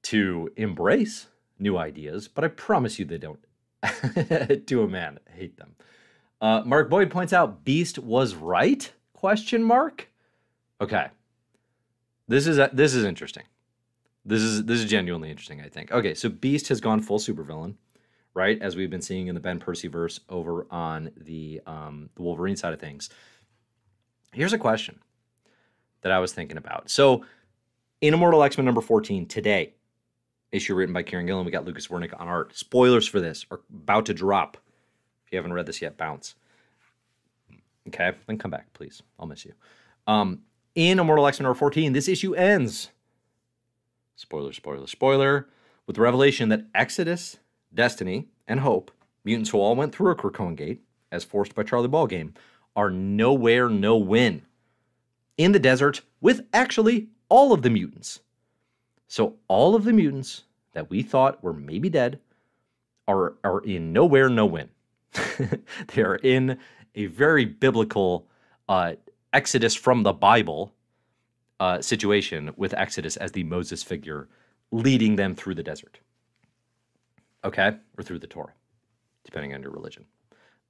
to 0.04 0.52
embrace 0.58 1.28
new 1.60 1.78
ideas, 1.78 2.28
but 2.28 2.44
I 2.44 2.50
promise 2.50 3.00
you 3.00 3.06
they 3.06 3.20
don't. 3.20 3.40
to 4.68 4.84
a 4.84 4.88
man, 4.88 5.18
hate 5.34 5.56
them. 5.56 5.76
Uh, 6.42 6.62
Mark 6.66 6.90
Boyd 6.90 7.10
points 7.10 7.32
out 7.32 7.64
Beast 7.64 8.00
was 8.00 8.36
right? 8.36 8.92
Question 9.14 9.64
mark. 9.64 10.10
Okay, 10.82 11.08
this 12.32 12.48
is 12.48 12.58
this 12.74 12.94
is 12.94 13.04
interesting. 13.04 13.44
This 14.24 14.42
is 14.42 14.66
this 14.66 14.80
is 14.80 14.90
genuinely 14.90 15.30
interesting. 15.30 15.62
I 15.62 15.68
think. 15.68 15.92
Okay, 15.92 16.14
so 16.14 16.30
Beast 16.30 16.70
has 16.70 16.80
gone 16.80 17.02
full 17.02 17.20
supervillain, 17.20 17.76
right? 18.34 18.62
As 18.62 18.76
we've 18.76 18.90
been 18.90 19.02
seeing 19.02 19.28
in 19.28 19.36
the 19.36 19.42
Ben 19.42 19.60
Percy 19.60 19.88
verse 19.88 20.20
over 20.30 20.66
on 20.72 21.12
the 21.18 21.62
um, 21.66 22.10
the 22.16 22.22
Wolverine 22.22 22.56
side 22.56 22.74
of 22.74 22.80
things. 22.80 23.10
Here's 24.34 24.54
a 24.54 24.58
question 24.58 25.00
that 26.02 26.12
I 26.12 26.20
was 26.20 26.32
thinking 26.32 26.58
about. 26.58 26.90
So 26.90 27.26
in 28.00 28.14
Immortal 28.14 28.44
X 28.44 28.58
Men 28.58 28.66
number 28.66 28.82
14 28.82 29.26
today, 29.28 29.74
issue 30.52 30.74
written 30.74 30.94
by 30.94 31.04
Kieron 31.04 31.28
Gillen. 31.28 31.46
We 31.46 31.52
got 31.52 31.66
Lucas 31.66 31.88
Werneck 31.88 32.20
on 32.20 32.28
art. 32.28 32.56
Spoilers 32.56 33.08
for 33.08 33.20
this 33.20 33.46
are 33.52 33.60
about 33.74 34.06
to 34.06 34.14
drop. 34.14 34.58
If 35.26 35.34
you 35.34 35.38
haven't 35.38 35.54
read 35.54 35.66
this 35.66 35.82
yet, 35.82 35.98
bounce. 35.98 36.36
Okay, 37.88 38.12
then 38.28 38.38
come 38.38 38.52
back, 38.52 38.72
please. 38.74 39.02
I'll 39.20 39.26
miss 39.26 39.44
you. 39.44 39.54
Um, 40.08 40.42
in 40.76 41.00
Immortal 41.00 41.28
X 41.28 41.40
Men 41.40 41.46
number 41.46 41.58
14, 41.58 41.94
this 41.94 42.08
issue 42.08 42.34
ends. 42.34 42.90
Spoiler, 44.16 44.54
spoiler, 44.54 44.88
spoiler. 44.88 45.48
With 45.88 45.96
the 45.96 46.02
revelation 46.02 46.50
that 46.50 46.68
Exodus, 46.76 47.38
Destiny, 47.74 48.28
and 48.48 48.60
Hope, 48.60 48.92
mutants 49.24 49.50
who 49.50 49.58
all 49.58 49.76
went 49.76 49.94
through 49.94 50.12
a 50.12 50.16
Krakoan 50.16 50.56
gate, 50.56 50.82
as 51.12 51.24
forced 51.24 51.56
by 51.56 51.64
Charlie 51.64 51.90
Ballgame, 51.90 52.34
are 52.76 52.90
nowhere, 52.90 53.68
no 53.68 53.98
win. 53.98 54.44
In 55.38 55.52
the 55.52 55.60
desert, 55.60 56.02
with 56.22 56.46
actually 56.54 57.10
all 57.30 57.52
of 57.52 57.62
the 57.62 57.70
mutants. 57.70 58.20
So 59.08 59.36
all 59.48 59.76
of 59.76 59.84
the 59.84 59.94
mutants 59.94 60.44
that 60.74 60.90
we 60.90 61.02
thought 61.02 61.44
were 61.44 61.54
maybe 61.54 61.90
dead 61.90 62.20
are 63.08 63.36
are 63.44 63.60
in 63.62 63.92
nowhere, 63.92 64.30
no 64.30 64.46
win. 64.46 64.70
they 65.88 66.02
are 66.02 66.16
in 66.16 66.58
a 66.96 67.08
very 67.08 67.46
biblical 67.46 68.28
uh, 68.70 68.94
Exodus 69.34 69.76
from 69.76 70.04
the 70.04 70.14
Bible 70.14 70.74
uh, 71.60 71.82
situation 71.82 72.52
with 72.58 72.74
Exodus 72.74 73.18
as 73.18 73.32
the 73.32 73.44
Moses 73.44 73.84
figure 73.84 74.28
leading 74.72 75.16
them 75.16 75.36
through 75.36 75.56
the 75.56 75.64
desert. 75.64 76.00
Okay, 77.44 77.76
or 77.98 78.04
through 78.04 78.20
the 78.20 78.28
Torah, 78.28 78.54
depending 79.24 79.54
on 79.54 79.62
your 79.62 79.72
religion. 79.72 80.06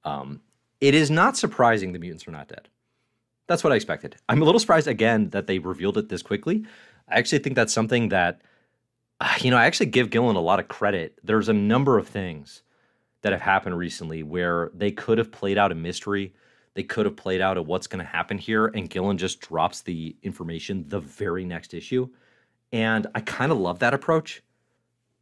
Um, 0.04 0.40
it 0.80 0.94
is 0.94 1.10
not 1.10 1.36
surprising 1.36 1.92
the 1.92 1.98
mutants 1.98 2.26
are 2.26 2.32
not 2.32 2.48
dead. 2.48 2.68
That's 3.46 3.62
what 3.62 3.72
I 3.72 3.76
expected. 3.76 4.16
I'm 4.28 4.40
a 4.40 4.44
little 4.44 4.58
surprised 4.58 4.88
again 4.88 5.30
that 5.30 5.46
they 5.46 5.58
revealed 5.58 5.98
it 5.98 6.08
this 6.08 6.22
quickly. 6.22 6.64
I 7.08 7.18
actually 7.18 7.40
think 7.40 7.56
that's 7.56 7.72
something 7.72 8.08
that, 8.08 8.42
uh, 9.20 9.34
you 9.40 9.50
know, 9.50 9.56
I 9.56 9.66
actually 9.66 9.86
give 9.86 10.10
Gillen 10.10 10.36
a 10.36 10.40
lot 10.40 10.60
of 10.60 10.68
credit. 10.68 11.18
There's 11.22 11.48
a 11.48 11.52
number 11.52 11.98
of 11.98 12.08
things 12.08 12.62
that 13.22 13.32
have 13.32 13.42
happened 13.42 13.76
recently 13.76 14.22
where 14.22 14.70
they 14.74 14.90
could 14.90 15.18
have 15.18 15.30
played 15.30 15.58
out 15.58 15.72
a 15.72 15.74
mystery. 15.74 16.34
They 16.74 16.82
could 16.82 17.04
have 17.06 17.16
played 17.16 17.40
out 17.40 17.58
a 17.58 17.62
what's 17.62 17.86
going 17.86 18.04
to 18.04 18.10
happen 18.10 18.38
here, 18.38 18.66
and 18.66 18.88
Gillen 18.88 19.18
just 19.18 19.40
drops 19.40 19.82
the 19.82 20.16
information 20.22 20.84
the 20.88 21.00
very 21.00 21.44
next 21.44 21.74
issue. 21.74 22.08
And 22.72 23.06
I 23.14 23.20
kind 23.20 23.52
of 23.52 23.58
love 23.58 23.78
that 23.80 23.92
approach, 23.92 24.42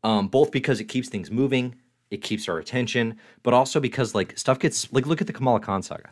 um, 0.04 0.28
both 0.28 0.52
because 0.52 0.78
it 0.80 0.84
keeps 0.84 1.08
things 1.08 1.30
moving, 1.30 1.74
it 2.10 2.18
keeps 2.18 2.48
our 2.48 2.58
attention, 2.58 3.18
but 3.42 3.54
also 3.54 3.80
because 3.80 4.14
like 4.14 4.38
stuff 4.38 4.58
gets 4.58 4.92
like 4.92 5.06
look 5.06 5.20
at 5.20 5.26
the 5.26 5.32
Kamala 5.32 5.60
Khan 5.60 5.82
saga. 5.82 6.10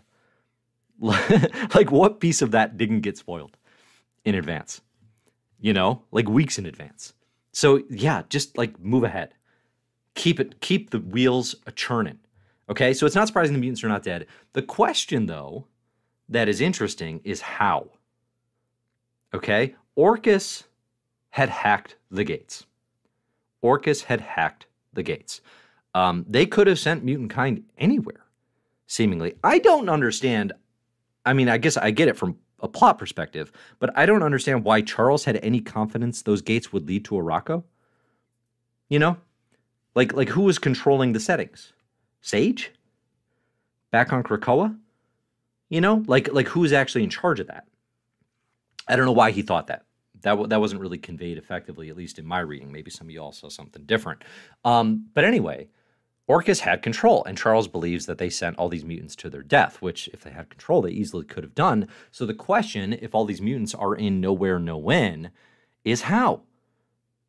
like 1.01 1.93
what 1.93 2.19
piece 2.19 2.43
of 2.43 2.51
that 2.51 2.77
didn't 2.77 3.01
get 3.01 3.17
spoiled 3.17 3.57
in 4.25 4.35
advance? 4.35 4.81
You 5.61 5.73
know, 5.73 6.03
like 6.11 6.29
weeks 6.29 6.59
in 6.59 6.67
advance. 6.67 7.15
So 7.53 7.83
yeah, 7.89 8.23
just 8.29 8.59
like 8.59 8.79
move 8.81 9.05
ahead. 9.05 9.35
Keep 10.15 10.41
it 10.41 10.61
keep 10.61 10.91
the 10.91 10.99
wheels 10.99 11.55
a 11.67 11.73
churning. 11.73 12.19
Okay? 12.69 12.93
So 12.93 13.07
it's 13.07 13.15
not 13.15 13.27
surprising 13.27 13.55
the 13.55 13.61
mutants 13.61 13.83
are 13.85 13.89
not 13.89 14.03
dead. 14.03 14.27
The 14.53 14.63
question 14.63 15.27
though 15.27 15.67
that 16.29 16.49
is 16.49 16.61
interesting 16.61 17.21
is 17.25 17.41
how. 17.41 17.89
Okay? 19.35 19.75
Orchis 19.97 20.65
had 21.31 21.49
hacked 21.49 21.97
the 22.11 22.25
gates. 22.25 22.67
Orchis 23.63 24.03
had 24.05 24.21
hacked 24.21 24.67
the 24.93 25.03
gates. 25.03 25.41
Um, 25.95 26.25
they 26.29 26.47
could 26.47 26.67
have 26.67 26.79
sent 26.79 27.05
mutant 27.05 27.31
kind 27.31 27.65
anywhere, 27.79 28.25
seemingly. 28.87 29.35
I 29.43 29.59
don't 29.59 29.89
understand. 29.89 30.53
I 31.27 31.33
mean, 31.33 31.49
I 31.49 31.59
guess 31.59 31.77
I 31.77 31.91
get 31.91 32.09
it 32.09 32.17
from 32.17 32.37
a 32.61 32.69
plot 32.69 32.99
perspective, 32.99 33.53
but 33.79 33.97
I 33.97 34.07
don't 34.07 34.23
understand 34.23 34.65
why 34.65 34.81
Charles 34.83 35.25
had 35.25 35.37
any 35.37 35.61
confidence 35.61 36.23
those 36.23 36.43
gates 36.43 36.73
would 36.73 36.87
lead 36.87 37.05
to 37.07 37.15
Arakko. 37.15 37.65
You 38.89 38.99
know? 38.99 39.17
Like 39.95 40.13
like 40.13 40.29
who 40.29 40.43
was 40.43 40.59
controlling 40.59 41.13
the 41.13 41.21
settings? 41.21 41.73
Sage? 42.21 42.73
Back 43.91 44.13
on 44.13 44.23
Krakoa? 44.23 44.77
You 45.69 45.81
know, 45.81 46.03
like 46.07 46.33
like 46.33 46.49
who's 46.49 46.73
actually 46.73 47.05
in 47.05 47.11
charge 47.11 47.41
of 47.41 47.49
that? 47.49 47.67
I 48.87 48.97
don't 48.97 49.07
know 49.07 49.13
why 49.13 49.31
he 49.31 49.43
thought 49.43 49.67
that. 49.67 49.85
That 50.23 50.31
w- 50.31 50.49
that 50.49 50.61
wasn't 50.61 50.81
really 50.81 50.99
conveyed 50.99 51.39
effectively, 51.39 51.91
at 51.91 51.97
least 51.97 52.19
in 52.19 52.27
my 52.27 52.41
reading. 52.41 52.73
Maybe 52.73 52.91
some 52.91 53.07
of 53.07 53.11
y'all 53.11 53.33
saw 53.33 53.49
something 53.49 53.85
different. 53.85 54.25
Um, 54.65 55.07
but 55.15 55.25
anyway, 55.25 55.69
Orchis 56.29 56.61
had 56.61 56.83
control, 56.83 57.25
and 57.25 57.39
Charles 57.39 57.69
believes 57.69 58.07
that 58.07 58.19
they 58.19 58.29
sent 58.29 58.59
all 58.59 58.69
these 58.69 58.85
mutants 58.85 59.17
to 59.17 59.31
their 59.31 59.43
death, 59.43 59.81
which, 59.81 60.09
if 60.09 60.21
they 60.23 60.31
had 60.31 60.51
control, 60.51 60.83
they 60.83 60.91
easily 60.91 61.25
could 61.25 61.45
have 61.45 61.55
done. 61.55 61.89
So 62.11 62.27
the 62.27 62.35
question, 62.35 62.93
if 62.93 63.15
all 63.15 63.25
these 63.25 63.41
mutants 63.41 63.75
are 63.75 63.95
in 63.95 64.21
nowhere, 64.21 64.59
no 64.59 64.77
when, 64.77 65.31
is 65.85 66.03
how? 66.03 66.43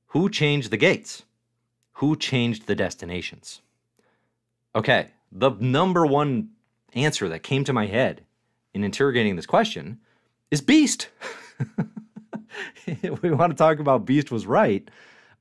Who 0.08 0.30
changed 0.30 0.70
the 0.70 0.78
gates? 0.78 1.24
Who 1.94 2.18
changed 2.18 2.68
the 2.68 2.76
destinations? 2.76 3.62
Okay, 4.76 5.08
the 5.32 5.52
number 5.60 6.06
one 6.06 6.50
answer 6.94 7.30
that 7.30 7.44
came 7.44 7.64
to 7.64 7.74
my 7.74 7.88
head 7.88 8.24
in 8.74 8.84
interrogating 8.84 9.36
this 9.36 9.46
question 9.46 10.00
is 10.52 10.62
Beast. 10.62 11.10
we 13.22 13.32
want 13.32 13.52
to 13.52 13.58
talk 13.58 13.80
about 13.80 14.06
Beast 14.06 14.32
was 14.32 14.46
right. 14.46 14.90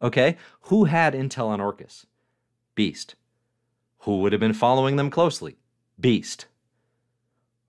Okay, 0.01 0.37
who 0.63 0.85
had 0.85 1.15
intel 1.15 1.49
on 1.49 1.61
Orchis? 1.61 2.07
Beast. 2.75 3.15
Who 4.01 4.21
would 4.21 4.33
have 4.33 4.41
been 4.41 4.55
following 4.55 4.97
them 4.97 5.11
closely? 5.11 5.59
Beast. 5.99 6.47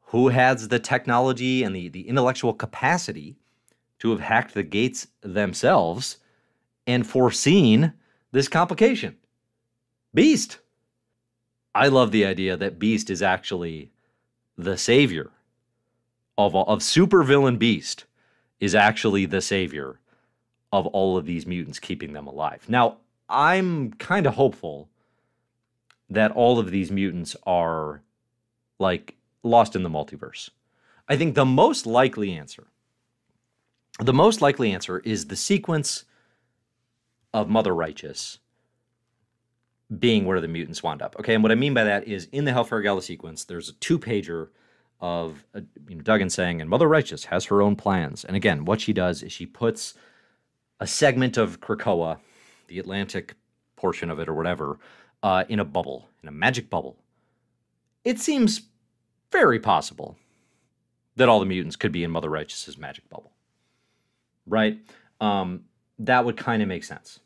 Who 0.07 0.29
has 0.29 0.67
the 0.67 0.79
technology 0.79 1.63
and 1.63 1.75
the, 1.75 1.89
the 1.89 2.07
intellectual 2.07 2.53
capacity 2.53 3.37
to 3.99 4.11
have 4.11 4.19
hacked 4.21 4.53
the 4.53 4.63
gates 4.63 5.07
themselves 5.21 6.17
and 6.87 7.05
foreseen 7.05 7.93
this 8.31 8.47
complication? 8.47 9.17
Beast. 10.13 10.59
I 11.75 11.87
love 11.87 12.11
the 12.11 12.25
idea 12.25 12.57
that 12.57 12.79
Beast 12.79 13.09
is 13.09 13.21
actually 13.21 13.91
the 14.57 14.77
savior 14.77 15.31
of 16.37 16.55
of 16.55 16.79
supervillain 16.79 17.59
Beast 17.59 18.05
is 18.59 18.75
actually 18.75 19.25
the 19.25 19.41
savior 19.41 19.99
of 20.71 20.85
all 20.87 21.17
of 21.17 21.25
these 21.25 21.45
mutants, 21.45 21.79
keeping 21.79 22.13
them 22.13 22.27
alive. 22.27 22.65
Now, 22.67 22.97
I'm 23.27 23.93
kind 23.93 24.25
of 24.27 24.35
hopeful 24.35 24.89
that 26.09 26.31
all 26.31 26.59
of 26.59 26.71
these 26.71 26.91
mutants 26.91 27.35
are 27.45 28.01
like 28.79 29.15
lost 29.43 29.75
in 29.75 29.83
the 29.83 29.89
multiverse. 29.89 30.49
I 31.07 31.17
think 31.17 31.35
the 31.35 31.45
most 31.45 31.85
likely 31.85 32.33
answer, 32.33 32.67
the 33.99 34.13
most 34.13 34.41
likely 34.41 34.71
answer 34.71 34.99
is 34.99 35.27
the 35.27 35.35
sequence 35.35 36.05
of 37.33 37.49
Mother 37.49 37.75
Righteous 37.75 38.39
being 39.97 40.25
where 40.25 40.39
the 40.39 40.47
mutants 40.47 40.83
wound 40.83 41.01
up. 41.01 41.15
Okay, 41.19 41.33
and 41.33 41.41
what 41.41 41.51
I 41.51 41.55
mean 41.55 41.73
by 41.73 41.83
that 41.83 42.07
is 42.07 42.27
in 42.31 42.45
the 42.45 42.51
Hellfire 42.51 42.81
Gala 42.81 43.01
sequence, 43.01 43.43
there's 43.43 43.69
a 43.69 43.73
two 43.73 43.97
pager 43.97 44.49
of 45.01 45.45
uh, 45.55 45.61
you 45.87 45.95
know, 45.95 46.01
Duggan 46.01 46.29
saying, 46.29 46.61
and 46.61 46.69
Mother 46.69 46.87
Righteous 46.87 47.25
has 47.25 47.45
her 47.45 47.61
own 47.61 47.75
plans. 47.75 48.23
And 48.25 48.35
again, 48.35 48.65
what 48.65 48.81
she 48.81 48.93
does 48.93 49.23
is 49.23 49.31
she 49.31 49.45
puts 49.45 49.93
a 50.79 50.87
segment 50.87 51.37
of 51.37 51.59
Krakoa, 51.61 52.19
the 52.67 52.79
Atlantic 52.79 53.35
portion 53.75 54.09
of 54.09 54.19
it 54.19 54.29
or 54.29 54.33
whatever, 54.33 54.77
uh, 55.23 55.45
in 55.49 55.59
a 55.59 55.65
bubble, 55.65 56.09
in 56.21 56.29
a 56.29 56.31
magic 56.31 56.69
bubble. 56.69 56.97
It 58.03 58.19
seems 58.19 58.61
very 59.31 59.59
possible 59.59 60.17
that 61.15 61.29
all 61.29 61.39
the 61.39 61.45
mutants 61.45 61.75
could 61.75 61.91
be 61.91 62.03
in 62.03 62.11
Mother 62.11 62.29
Righteous's 62.29 62.77
magic 62.77 63.09
bubble, 63.09 63.31
right? 64.45 64.77
Um, 65.19 65.65
that 65.99 66.23
would 66.23 66.37
kind 66.37 66.61
of 66.61 66.67
make 66.67 66.83
sense. 66.83 67.19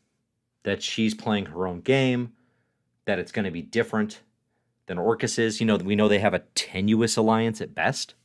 That 0.64 0.82
she's 0.82 1.14
playing 1.14 1.48
her 1.48 1.68
own 1.68 1.82
game, 1.82 2.34
that 3.06 3.20
it's 3.20 3.32
going 3.32 3.46
to 3.46 3.52
be 3.52 3.62
different 3.62 4.22
than 4.86 4.98
Orchis 4.98 5.40
is. 5.40 5.60
You 5.60 5.66
know, 5.66 5.78
we 5.78 5.96
know 5.96 6.08
they 6.08 6.20
have 6.20 6.34
a 6.34 6.44
tenuous 6.56 7.18
alliance 7.18 7.62
at 7.62 7.76
best. 7.76 8.16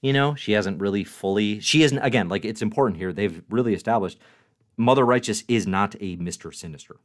You 0.00 0.12
know, 0.12 0.34
she 0.34 0.52
hasn't 0.52 0.80
really 0.80 1.04
fully. 1.04 1.60
She 1.60 1.82
isn't 1.82 1.98
again. 1.98 2.28
Like 2.28 2.44
it's 2.44 2.62
important 2.62 2.98
here. 2.98 3.12
They've 3.12 3.42
really 3.48 3.74
established 3.74 4.18
Mother 4.76 5.04
Righteous 5.04 5.44
is 5.48 5.66
not 5.66 5.94
a 6.00 6.16
Mister 6.16 6.52
Sinister. 6.52 6.96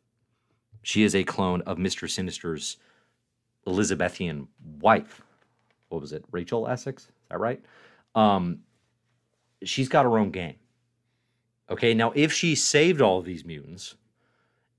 She 0.82 1.04
is 1.04 1.16
a 1.16 1.24
clone 1.24 1.62
of 1.62 1.78
Mister 1.78 2.08
Sinister's 2.08 2.78
Elizabethan 3.66 4.48
wife. 4.82 5.22
What 5.88 6.02
was 6.02 6.12
it? 6.12 6.26
Rachel 6.32 6.68
Essex. 6.68 7.04
Is 7.04 7.10
that 7.30 7.40
right? 7.40 7.64
Um, 8.16 8.60
she's 9.64 9.88
got 9.88 10.04
her 10.04 10.18
own 10.18 10.32
game. 10.32 10.56
Okay, 11.70 11.94
now 11.94 12.12
if 12.16 12.34
she 12.34 12.56
saved 12.56 13.02
all 13.02 13.20
of 13.20 13.26
these 13.26 13.46
mutants, 13.46 13.96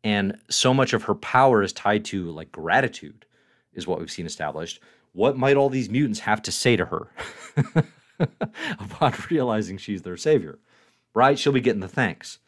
and 0.03 0.39
so 0.49 0.73
much 0.73 0.93
of 0.93 1.05
her 1.05 1.15
power 1.15 1.63
is 1.63 1.73
tied 1.73 2.05
to 2.07 2.31
like 2.31 2.53
gratitude, 2.53 3.27
is 3.75 3.87
what 3.87 3.99
we've 3.99 4.11
seen 4.11 4.27
established. 4.27 4.81
What 5.13 5.37
might 5.37 5.57
all 5.57 5.69
these 5.69 5.91
mutants 5.91 6.21
have 6.21 6.43
to 6.43 6.53
say 6.53 6.77
to 6.77 6.87
her 6.87 7.09
upon 8.79 9.15
realizing 9.31 9.77
she's 9.77 10.03
their 10.03 10.17
savior? 10.17 10.59
Right? 11.15 11.39
She'll 11.39 11.53
be 11.53 11.61
getting 11.61 11.81
the 11.81 11.89
thanks. 11.89 12.39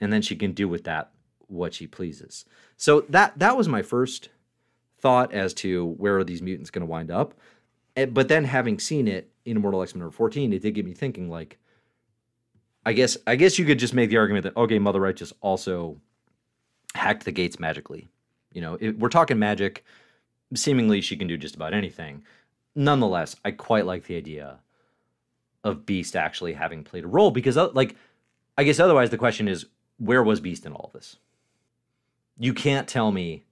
And 0.00 0.12
then 0.12 0.22
she 0.22 0.34
can 0.34 0.52
do 0.52 0.68
with 0.68 0.84
that 0.84 1.12
what 1.46 1.74
she 1.74 1.86
pleases. 1.86 2.44
So 2.76 3.02
that 3.08 3.38
that 3.38 3.56
was 3.56 3.68
my 3.68 3.82
first 3.82 4.30
thought 4.98 5.32
as 5.32 5.54
to 5.54 5.86
where 5.98 6.18
are 6.18 6.24
these 6.24 6.42
mutants 6.42 6.70
going 6.70 6.86
to 6.86 6.90
wind 6.90 7.10
up. 7.10 7.34
Eh, 7.96 8.06
but 8.06 8.28
then 8.28 8.44
having 8.44 8.78
seen 8.78 9.08
it 9.08 9.30
in 9.44 9.56
Immortal 9.56 9.82
X 9.82 9.94
Men 9.94 10.00
number 10.00 10.14
14, 10.14 10.52
it 10.52 10.62
did 10.62 10.74
get 10.74 10.84
me 10.84 10.94
thinking 10.94 11.28
like 11.28 11.58
I 12.84 12.92
guess 12.92 13.16
I 13.26 13.36
guess 13.36 13.58
you 13.58 13.64
could 13.64 13.78
just 13.78 13.94
make 13.94 14.10
the 14.10 14.16
argument 14.16 14.44
that 14.44 14.56
okay, 14.56 14.78
Mother 14.78 15.00
Righteous 15.00 15.32
also 15.40 16.00
hacked 16.94 17.24
the 17.24 17.32
gates 17.32 17.58
magically. 17.58 18.08
You 18.52 18.60
know, 18.60 18.78
it, 18.80 18.98
we're 18.98 19.08
talking 19.08 19.38
magic 19.38 19.84
seemingly 20.54 21.00
she 21.00 21.16
can 21.16 21.28
do 21.28 21.36
just 21.36 21.54
about 21.54 21.74
anything. 21.74 22.24
Nonetheless, 22.74 23.36
I 23.44 23.52
quite 23.52 23.86
like 23.86 24.04
the 24.04 24.16
idea 24.16 24.58
of 25.64 25.86
Beast 25.86 26.16
actually 26.16 26.54
having 26.54 26.84
played 26.84 27.04
a 27.04 27.08
role 27.08 27.30
because, 27.30 27.56
uh, 27.56 27.70
like, 27.72 27.96
I 28.56 28.64
guess 28.64 28.80
otherwise 28.80 29.10
the 29.10 29.18
question 29.18 29.48
is 29.48 29.66
where 29.98 30.22
was 30.22 30.40
Beast 30.40 30.66
in 30.66 30.72
all 30.72 30.86
of 30.86 30.92
this? 30.92 31.16
You 32.38 32.54
can't 32.54 32.88
tell 32.88 33.12
me 33.12 33.44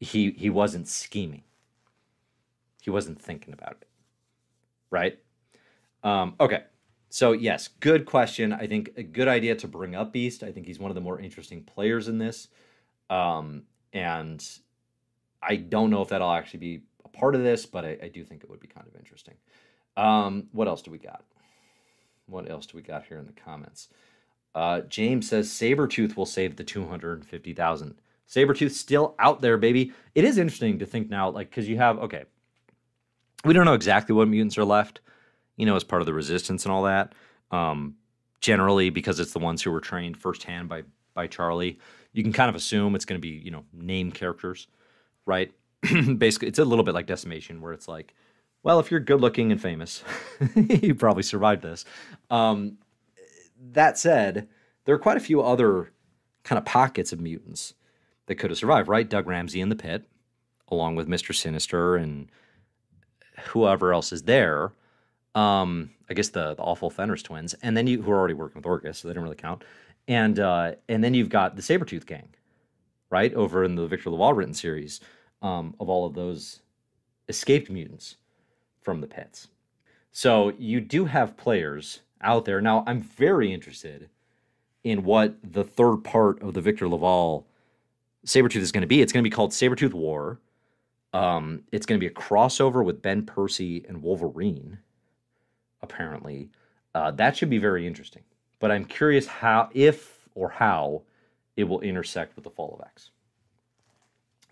he 0.00 0.30
he 0.32 0.50
wasn't 0.50 0.88
scheming. 0.88 1.42
He 2.82 2.90
wasn't 2.90 3.20
thinking 3.20 3.52
about 3.52 3.78
it, 3.80 3.88
right? 4.90 5.18
Um, 6.02 6.34
okay, 6.38 6.64
so 7.14 7.30
yes, 7.30 7.68
good 7.78 8.06
question. 8.06 8.52
I 8.52 8.66
think 8.66 8.90
a 8.96 9.04
good 9.04 9.28
idea 9.28 9.54
to 9.54 9.68
bring 9.68 9.94
up 9.94 10.12
Beast. 10.12 10.42
I 10.42 10.50
think 10.50 10.66
he's 10.66 10.80
one 10.80 10.90
of 10.90 10.96
the 10.96 11.00
more 11.00 11.20
interesting 11.20 11.62
players 11.62 12.08
in 12.08 12.18
this, 12.18 12.48
um, 13.08 13.62
and 13.92 14.44
I 15.40 15.54
don't 15.54 15.90
know 15.90 16.02
if 16.02 16.08
that'll 16.08 16.32
actually 16.32 16.58
be 16.58 16.82
a 17.04 17.08
part 17.08 17.36
of 17.36 17.44
this, 17.44 17.66
but 17.66 17.84
I, 17.84 17.98
I 18.02 18.08
do 18.08 18.24
think 18.24 18.42
it 18.42 18.50
would 18.50 18.58
be 18.58 18.66
kind 18.66 18.88
of 18.88 18.96
interesting. 18.96 19.34
Um, 19.96 20.48
what 20.50 20.66
else 20.66 20.82
do 20.82 20.90
we 20.90 20.98
got? 20.98 21.22
What 22.26 22.50
else 22.50 22.66
do 22.66 22.76
we 22.76 22.82
got 22.82 23.04
here 23.04 23.18
in 23.18 23.26
the 23.26 23.32
comments? 23.32 23.90
Uh, 24.52 24.80
James 24.80 25.28
says 25.28 25.48
Sabretooth 25.48 26.16
will 26.16 26.26
save 26.26 26.56
the 26.56 26.64
250,000. 26.64 27.94
Sabretooth 28.28 28.72
still 28.72 29.14
out 29.20 29.40
there, 29.40 29.56
baby. 29.56 29.92
It 30.16 30.24
is 30.24 30.36
interesting 30.36 30.80
to 30.80 30.86
think 30.86 31.10
now, 31.10 31.30
like, 31.30 31.48
because 31.50 31.68
you 31.68 31.76
have, 31.76 31.96
okay, 32.00 32.24
we 33.44 33.52
don't 33.52 33.66
know 33.66 33.74
exactly 33.74 34.16
what 34.16 34.26
mutants 34.26 34.58
are 34.58 34.64
left, 34.64 34.98
you 35.56 35.66
know, 35.66 35.76
as 35.76 35.84
part 35.84 36.02
of 36.02 36.06
the 36.06 36.14
resistance 36.14 36.64
and 36.64 36.72
all 36.72 36.82
that. 36.84 37.14
Um, 37.50 37.96
generally, 38.40 38.90
because 38.90 39.20
it's 39.20 39.32
the 39.32 39.38
ones 39.38 39.62
who 39.62 39.70
were 39.70 39.80
trained 39.80 40.16
firsthand 40.16 40.68
by 40.68 40.82
by 41.14 41.26
Charlie, 41.28 41.78
you 42.12 42.22
can 42.24 42.32
kind 42.32 42.48
of 42.48 42.56
assume 42.56 42.96
it's 42.96 43.04
going 43.04 43.20
to 43.20 43.22
be, 43.22 43.36
you 43.36 43.50
know, 43.52 43.64
name 43.72 44.10
characters 44.10 44.66
right? 45.26 45.52
Basically, 46.18 46.48
it's 46.48 46.58
a 46.58 46.64
little 46.64 46.84
bit 46.84 46.94
like 46.94 47.06
Decimation, 47.06 47.60
where 47.60 47.72
it's 47.72 47.88
like, 47.88 48.14
well, 48.62 48.80
if 48.80 48.90
you're 48.90 49.00
good 49.00 49.20
looking 49.20 49.52
and 49.52 49.60
famous, 49.60 50.02
you 50.54 50.94
probably 50.94 51.22
survived 51.22 51.62
this. 51.62 51.84
Um, 52.30 52.78
that 53.72 53.98
said, 53.98 54.48
there 54.84 54.94
are 54.94 54.98
quite 54.98 55.16
a 55.16 55.20
few 55.20 55.42
other 55.42 55.92
kind 56.42 56.58
of 56.58 56.64
pockets 56.64 57.12
of 57.12 57.20
mutants 57.20 57.74
that 58.26 58.36
could 58.36 58.50
have 58.50 58.58
survived, 58.58 58.88
right? 58.88 59.08
Doug 59.08 59.26
Ramsey 59.26 59.60
in 59.60 59.68
the 59.68 59.76
pit, 59.76 60.04
along 60.68 60.96
with 60.96 61.08
Mr. 61.08 61.34
Sinister 61.34 61.96
and 61.96 62.28
whoever 63.48 63.92
else 63.92 64.12
is 64.12 64.22
there. 64.22 64.72
Um, 65.34 65.90
I 66.08 66.14
guess 66.14 66.28
the, 66.28 66.54
the 66.54 66.62
awful 66.62 66.90
Fenris 66.90 67.22
twins, 67.22 67.54
and 67.54 67.76
then 67.76 67.86
you 67.86 68.02
who 68.02 68.10
are 68.12 68.18
already 68.18 68.34
working 68.34 68.60
with 68.60 68.66
Orchis, 68.66 68.96
so 68.96 69.08
they 69.08 69.14
don't 69.14 69.24
really 69.24 69.36
count. 69.36 69.64
And 70.06 70.38
uh, 70.38 70.72
and 70.88 71.02
then 71.02 71.14
you've 71.14 71.30
got 71.30 71.56
the 71.56 71.62
Sabretooth 71.62 72.06
gang, 72.06 72.28
right? 73.10 73.32
Over 73.34 73.64
in 73.64 73.74
the 73.74 73.86
Victor 73.86 74.10
LaValle 74.10 74.34
written 74.34 74.54
series 74.54 75.00
um, 75.42 75.74
of 75.80 75.88
all 75.88 76.06
of 76.06 76.14
those 76.14 76.60
escaped 77.28 77.70
mutants 77.70 78.16
from 78.82 79.00
the 79.00 79.06
pits. 79.06 79.48
So 80.12 80.52
you 80.58 80.80
do 80.80 81.06
have 81.06 81.36
players 81.36 82.00
out 82.20 82.44
there. 82.44 82.60
Now, 82.60 82.84
I'm 82.86 83.00
very 83.00 83.52
interested 83.52 84.08
in 84.84 85.02
what 85.02 85.36
the 85.42 85.64
third 85.64 85.98
part 85.98 86.40
of 86.42 86.54
the 86.54 86.60
Victor 86.60 86.86
LaValle 86.86 87.44
Sabretooth 88.26 88.56
is 88.56 88.72
going 88.72 88.82
to 88.82 88.86
be. 88.86 89.00
It's 89.02 89.12
going 89.12 89.24
to 89.24 89.28
be 89.28 89.34
called 89.34 89.52
Sabretooth 89.52 89.94
War. 89.94 90.38
Um, 91.12 91.62
it's 91.72 91.86
going 91.86 91.98
to 91.98 92.04
be 92.04 92.10
a 92.10 92.14
crossover 92.14 92.84
with 92.84 93.02
Ben 93.02 93.24
Percy 93.24 93.84
and 93.88 94.02
Wolverine, 94.02 94.78
apparently. 95.84 96.50
Uh, 96.94 97.10
that 97.12 97.36
should 97.36 97.50
be 97.50 97.58
very 97.58 97.86
interesting. 97.86 98.22
But 98.58 98.70
I'm 98.70 98.84
curious 98.84 99.26
how, 99.26 99.68
if 99.72 100.28
or 100.34 100.48
how, 100.48 101.02
it 101.56 101.64
will 101.64 101.80
intersect 101.80 102.34
with 102.34 102.44
the 102.44 102.50
Fall 102.50 102.76
of 102.78 102.86
X. 102.86 103.10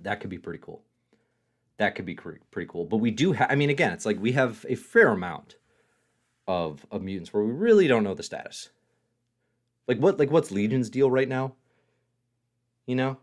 That 0.00 0.20
could 0.20 0.30
be 0.30 0.38
pretty 0.38 0.60
cool. 0.62 0.82
That 1.78 1.94
could 1.94 2.04
be 2.04 2.14
pretty 2.14 2.68
cool. 2.68 2.84
But 2.84 2.98
we 2.98 3.10
do 3.10 3.32
have, 3.32 3.50
I 3.50 3.54
mean, 3.54 3.70
again, 3.70 3.92
it's 3.92 4.06
like 4.06 4.20
we 4.20 4.32
have 4.32 4.64
a 4.68 4.74
fair 4.74 5.08
amount 5.08 5.56
of, 6.46 6.86
of 6.90 7.02
mutants 7.02 7.32
where 7.32 7.42
we 7.42 7.52
really 7.52 7.88
don't 7.88 8.04
know 8.04 8.14
the 8.14 8.22
status. 8.22 8.70
Like 9.88 9.98
what 9.98 10.18
like 10.18 10.30
what's 10.30 10.52
Legion's 10.52 10.90
deal 10.90 11.10
right 11.10 11.28
now? 11.28 11.54
You 12.86 12.96
know? 12.96 13.18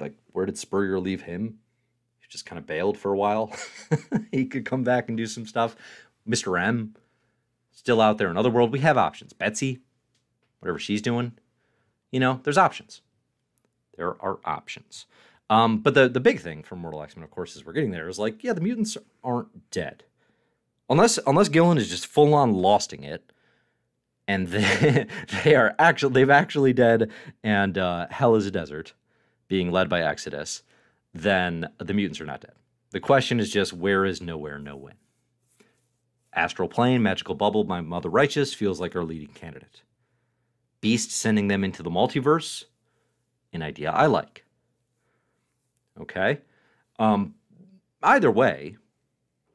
Like 0.00 0.14
where 0.32 0.46
did 0.46 0.58
Spurrier 0.58 0.98
leave 0.98 1.22
him? 1.22 1.58
He 2.18 2.26
just 2.28 2.46
kind 2.46 2.58
of 2.58 2.66
bailed 2.66 2.98
for 2.98 3.12
a 3.12 3.16
while. 3.16 3.52
he 4.32 4.46
could 4.46 4.64
come 4.64 4.82
back 4.82 5.08
and 5.08 5.16
do 5.16 5.26
some 5.26 5.46
stuff. 5.46 5.76
Mr. 6.28 6.60
M 6.60 6.94
still 7.80 8.02
out 8.02 8.18
there 8.18 8.30
in 8.30 8.36
other 8.36 8.50
world. 8.50 8.72
We 8.72 8.80
have 8.80 8.98
options. 8.98 9.32
Betsy, 9.32 9.80
whatever 10.60 10.78
she's 10.78 11.00
doing, 11.00 11.32
you 12.12 12.20
know, 12.20 12.40
there's 12.44 12.58
options. 12.58 13.00
There 13.96 14.22
are 14.22 14.38
options. 14.44 15.06
Um, 15.48 15.78
but 15.78 15.94
the 15.94 16.08
the 16.08 16.20
big 16.20 16.40
thing 16.40 16.62
for 16.62 16.76
Mortal 16.76 17.02
X 17.02 17.16
Men, 17.16 17.24
of 17.24 17.30
course, 17.30 17.56
is 17.56 17.64
we're 17.64 17.72
getting 17.72 17.90
there 17.90 18.08
is 18.08 18.18
like, 18.18 18.44
yeah, 18.44 18.52
the 18.52 18.60
mutants 18.60 18.98
aren't 19.24 19.70
dead, 19.70 20.04
unless 20.90 21.18
unless 21.26 21.48
Gillen 21.48 21.78
is 21.78 21.88
just 21.88 22.06
full 22.06 22.34
on 22.34 22.52
losting 22.52 23.02
it, 23.02 23.32
and 24.28 24.48
they, 24.48 25.06
they 25.44 25.56
are 25.56 25.74
actually 25.78 26.12
they've 26.12 26.30
actually 26.30 26.74
dead, 26.74 27.10
and 27.42 27.78
uh, 27.78 28.06
hell 28.10 28.36
is 28.36 28.46
a 28.46 28.50
desert, 28.50 28.92
being 29.48 29.72
led 29.72 29.88
by 29.88 30.02
Exodus. 30.02 30.62
Then 31.14 31.70
the 31.78 31.94
mutants 31.94 32.20
are 32.20 32.26
not 32.26 32.42
dead. 32.42 32.54
The 32.90 33.00
question 33.00 33.40
is 33.40 33.50
just 33.50 33.72
where 33.72 34.04
is 34.04 34.20
nowhere, 34.20 34.58
no 34.58 34.76
when. 34.76 34.94
Astral 36.32 36.68
Plane, 36.68 37.02
Magical 37.02 37.34
Bubble, 37.34 37.64
My 37.64 37.80
Mother 37.80 38.08
Righteous 38.08 38.54
feels 38.54 38.80
like 38.80 38.94
our 38.94 39.04
leading 39.04 39.34
candidate. 39.34 39.82
Beast 40.80 41.10
sending 41.10 41.48
them 41.48 41.64
into 41.64 41.82
the 41.82 41.90
multiverse, 41.90 42.64
an 43.52 43.62
idea 43.62 43.90
I 43.90 44.06
like. 44.06 44.44
Okay? 46.00 46.38
Um, 46.98 47.34
either 48.02 48.30
way, 48.30 48.76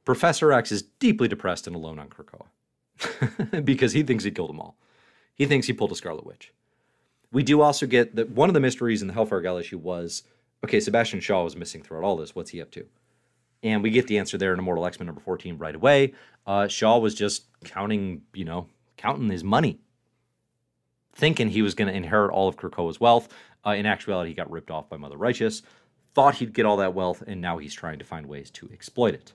Professor 0.04 0.52
X 0.52 0.72
is 0.72 0.84
deeply 0.84 1.28
depressed 1.28 1.66
and 1.68 1.76
alone 1.76 2.00
on 2.00 2.10
Krakoa 2.10 3.64
because 3.66 3.94
he 3.94 4.04
thinks 4.04 4.24
he 4.24 4.32
killed 4.32 4.50
them 4.50 4.60
all. 4.60 4.78
He 5.34 5.46
thinks 5.46 5.68
he 5.68 5.74
pulled 5.74 5.92
a 5.92 5.96
Scarlet 5.96 6.26
Witch. 6.26 6.54
We 7.32 7.44
do 7.44 7.62
also 7.62 7.88
get 7.88 8.16
that 8.16 8.30
one 8.30 8.50
of 8.50 8.54
the 8.54 8.60
mysteries 8.60 9.02
in 9.02 9.08
the 9.08 9.14
Hellfire 9.14 9.42
Gala 9.42 9.62
issue 9.62 9.78
was 9.78 10.24
okay, 10.64 10.80
Sebastian 10.80 11.20
Shaw 11.20 11.44
was 11.44 11.56
missing 11.56 11.82
throughout 11.82 12.04
all 12.04 12.18
this. 12.18 12.36
What's 12.36 12.52
he 12.52 12.62
up 12.62 12.72
to? 12.72 12.86
And 13.64 13.82
we 13.82 13.90
get 13.90 14.08
the 14.08 14.18
answer 14.18 14.38
there 14.38 14.54
in 14.54 14.60
Immortal 14.60 14.86
X 14.86 15.00
Men 15.00 15.08
number 15.08 15.22
14 15.22 15.58
right 15.58 15.76
away. 15.76 16.14
Uh, 16.46 16.68
Shaw 16.68 17.00
was 17.00 17.16
just 17.16 17.46
counting, 17.64 18.22
you 18.34 18.46
know, 18.46 18.68
counting 18.98 19.30
his 19.30 19.44
money, 19.44 19.80
thinking 21.14 21.50
he 21.50 21.62
was 21.62 21.74
going 21.74 21.88
to 21.88 21.94
inherit 21.94 22.32
all 22.32 22.48
of 22.48 22.58
Krakoa's 22.58 23.00
wealth. 23.00 23.30
Uh, 23.66 23.72
in 23.72 23.86
actuality, 23.86 24.30
he 24.30 24.36
got 24.36 24.50
ripped 24.52 24.70
off 24.70 24.88
by 24.90 24.98
Mother 24.98 25.18
Righteous, 25.18 25.64
thought 26.14 26.36
he'd 26.36 26.54
get 26.54 26.66
all 26.66 26.78
that 26.78 26.94
wealth, 26.94 27.24
and 27.26 27.42
now 27.42 27.58
he's 27.58 27.74
trying 27.74 27.98
to 27.98 28.06
find 28.06 28.28
ways 28.28 28.52
to 28.52 28.70
exploit 28.72 29.16
it. 29.16 29.34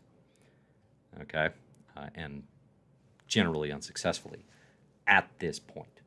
Okay? 1.22 1.48
Uh, 1.96 2.06
and 2.14 2.44
generally 3.26 3.72
unsuccessfully 3.72 4.44
at 5.06 5.28
this 5.40 5.58
point. 5.58 6.00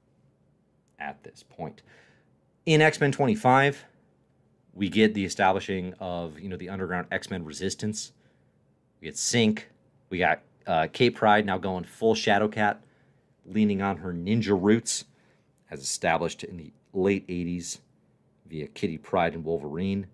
At 0.97 1.23
this 1.23 1.43
point. 1.43 1.81
In 2.65 2.81
X 2.81 2.99
Men 3.01 3.11
25, 3.11 3.85
we 4.73 4.89
get 4.89 5.13
the 5.13 5.23
establishing 5.23 5.93
of 5.99 6.39
you 6.39 6.49
know 6.49 6.57
the 6.57 6.69
underground 6.69 7.07
X 7.11 7.29
Men 7.29 7.45
resistance. 7.45 8.11
We 8.99 9.07
get 9.07 9.15
Synch. 9.15 9.63
We 10.09 10.19
got 10.19 10.41
uh, 10.65 10.87
Kate 10.91 11.15
Pryde 11.15 11.45
now 11.45 11.57
going 11.57 11.83
full 11.83 12.15
Shadowcat, 12.15 12.77
leaning 13.45 13.81
on 13.81 13.97
her 13.97 14.13
ninja 14.13 14.57
roots, 14.59 15.05
as 15.69 15.81
established 15.81 16.43
in 16.43 16.57
the 16.57 16.73
late 16.93 17.27
'80s 17.27 17.79
via 18.47 18.67
Kitty 18.67 18.97
Pryde 18.97 19.35
and 19.35 19.45
Wolverine, 19.45 20.07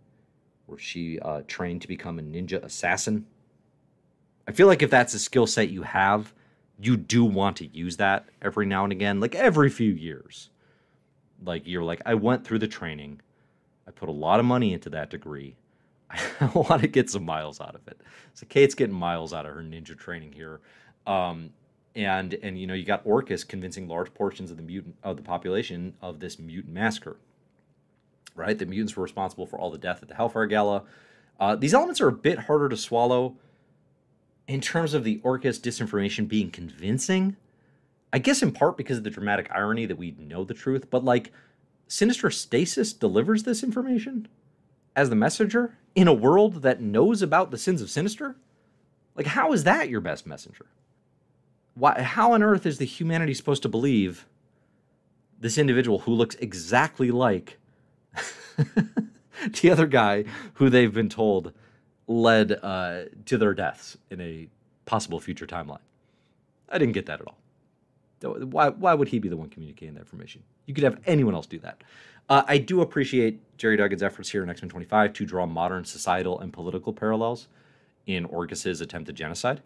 where 0.66 0.80
she 0.80 1.20
uh, 1.20 1.42
trained 1.48 1.82
to 1.82 1.88
become 1.88 2.20
a 2.20 2.22
ninja 2.22 2.64
assassin. 2.64 3.26
I 4.48 4.52
feel 4.52 4.68
like 4.68 4.82
if 4.82 4.90
that's 4.90 5.14
a 5.14 5.20
skill 5.20 5.46
set 5.46 5.70
you 5.70 5.84
have, 5.84 6.34
you 6.82 6.98
do 6.98 7.24
want 7.24 7.58
to 7.58 7.68
use 7.68 7.98
that 7.98 8.26
every 8.42 8.66
now 8.66 8.84
and 8.84 8.92
again, 8.92 9.20
like 9.20 9.36
every 9.36 9.70
few 9.70 9.92
years. 9.92 10.50
Like 11.44 11.64
you're 11.66 11.84
like, 11.84 12.02
I 12.06 12.16
went 12.16 12.46
through 12.46 12.60
the 12.60 12.68
training. 12.68 13.22
I 13.90 13.92
put 13.92 14.08
a 14.08 14.14
lot 14.14 14.40
of 14.40 14.46
money 14.46 14.72
into 14.72 14.90
that 14.92 15.10
degree. 15.10 15.56
I 16.12 16.46
want 16.54 16.84
to 16.84 16.88
get 16.88 17.10
some 17.10 17.26
miles 17.26 17.60
out 17.60 17.74
of 17.74 17.88
it. 17.88 18.00
So 18.36 18.46
Kate's 18.48 18.76
getting 18.76 18.96
miles 18.96 19.34
out 19.34 19.48
of 19.48 19.56
her 19.56 19.62
ninja 19.62 19.98
training 19.98 20.32
here. 20.32 20.62
Um, 21.08 21.50
and 21.96 22.36
and 22.36 22.58
you 22.58 22.68
know 22.68 22.76
you 22.76 22.86
got 22.86 23.04
Orchis 23.04 23.44
convincing 23.44 23.88
large 23.88 24.14
portions 24.14 24.52
of 24.52 24.58
the 24.58 24.64
mutant 24.64 24.96
of 25.04 25.18
the 25.18 25.24
population 25.24 25.96
of 26.02 26.20
this 26.20 26.38
mutant 26.38 26.74
massacre. 26.74 27.18
Right, 28.36 28.58
the 28.58 28.68
mutants 28.68 28.96
were 28.96 29.04
responsible 29.04 29.48
for 29.48 29.60
all 29.60 29.72
the 29.72 29.78
death 29.78 30.02
at 30.04 30.08
the 30.08 30.16
Hellfire 30.16 30.46
Gala. 30.46 30.84
Uh, 31.40 31.56
these 31.56 31.74
elements 31.74 32.00
are 32.00 32.08
a 32.08 32.14
bit 32.14 32.40
harder 32.40 32.70
to 32.70 32.78
swallow 32.78 33.36
in 34.48 34.62
terms 34.62 34.94
of 34.94 35.04
the 35.04 35.20
Orchis 35.24 35.60
disinformation 35.60 36.28
being 36.28 36.52
convincing. 36.52 37.36
I 38.14 38.20
guess 38.20 38.42
in 38.42 38.52
part 38.52 38.78
because 38.78 38.98
of 38.98 39.04
the 39.04 39.10
dramatic 39.10 39.50
irony 39.52 39.86
that 39.88 39.98
we 39.98 40.16
know 40.18 40.44
the 40.44 40.54
truth, 40.54 40.90
but 40.90 41.04
like 41.04 41.32
Sinister 41.90 42.30
Stasis 42.30 42.94
delivers 42.94 43.44
this 43.44 43.64
information 43.64 44.28
as 44.96 45.10
the 45.10 45.16
messenger 45.16 45.76
in 45.96 46.08
a 46.08 46.14
world 46.14 46.62
that 46.62 46.82
knows 46.82 47.24
about 47.24 47.50
the 47.50 47.58
sins 47.58 47.82
of 47.82 47.90
Sinister? 47.90 48.36
Like, 49.16 49.26
how 49.26 49.52
is 49.54 49.64
that 49.64 49.90
your 49.90 50.00
best 50.00 50.28
messenger? 50.28 50.68
Why, 51.74 52.02
how 52.02 52.34
on 52.34 52.44
earth 52.44 52.68
is 52.68 52.78
the 52.78 52.86
humanity 52.86 53.34
supposed 53.34 53.64
to 53.64 53.70
believe 53.70 54.28
this 55.40 55.58
individual 55.58 56.00
who 56.00 56.12
looks 56.12 56.36
exactly 56.36 57.10
like 57.10 57.58
the 58.56 59.72
other 59.72 59.88
guy 59.88 60.26
who 60.54 60.70
they've 60.70 60.94
been 60.94 61.10
told 61.10 61.54
led 62.08 62.52
uh, 62.62 63.06
to 63.26 63.38
their 63.38 63.56
deaths 63.56 63.98
in 64.12 64.22
a 64.22 64.48
possible 64.86 65.20
future 65.20 65.48
timeline? 65.48 65.80
I 66.70 66.78
didn't 66.78 66.94
get 66.94 67.08
that 67.08 67.20
at 67.20 67.28
all. 67.28 67.40
Why, 68.22 68.70
why 68.70 68.94
would 68.94 69.08
he 69.08 69.20
be 69.20 69.30
the 69.30 69.38
one 69.38 69.50
communicating 69.50 69.96
that 69.96 70.02
information? 70.02 70.44
You 70.66 70.74
could 70.74 70.84
have 70.84 71.00
anyone 71.06 71.34
else 71.34 71.46
do 71.46 71.60
that. 71.60 71.84
Uh, 72.28 72.44
I 72.48 72.58
do 72.60 72.82
appreciate 72.82 73.40
Gerry 73.58 73.78
Duggan's 73.78 74.04
efforts 74.04 74.30
here 74.30 74.44
in 74.44 74.50
X 74.50 74.62
Men 74.62 74.70
25 74.70 75.14
to 75.14 75.26
draw 75.26 75.46
modern 75.46 75.84
societal 75.84 76.40
and 76.40 76.54
political 76.54 76.94
parallels 76.94 77.48
in 78.06 78.26
Orchis's 78.26 78.82
attempted 78.82 79.16
genocide. 79.16 79.62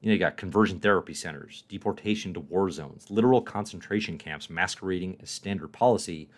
You 0.00 0.08
know, 0.08 0.12
you 0.12 0.18
got 0.18 0.36
conversion 0.36 0.78
therapy 0.78 1.12
centers, 1.12 1.64
deportation 1.68 2.32
to 2.34 2.40
war 2.40 2.70
zones, 2.70 3.10
literal 3.10 3.42
concentration 3.42 4.16
camps 4.16 4.48
masquerading 4.48 5.18
as 5.20 5.30
standard 5.30 5.72
policy. 5.72 6.28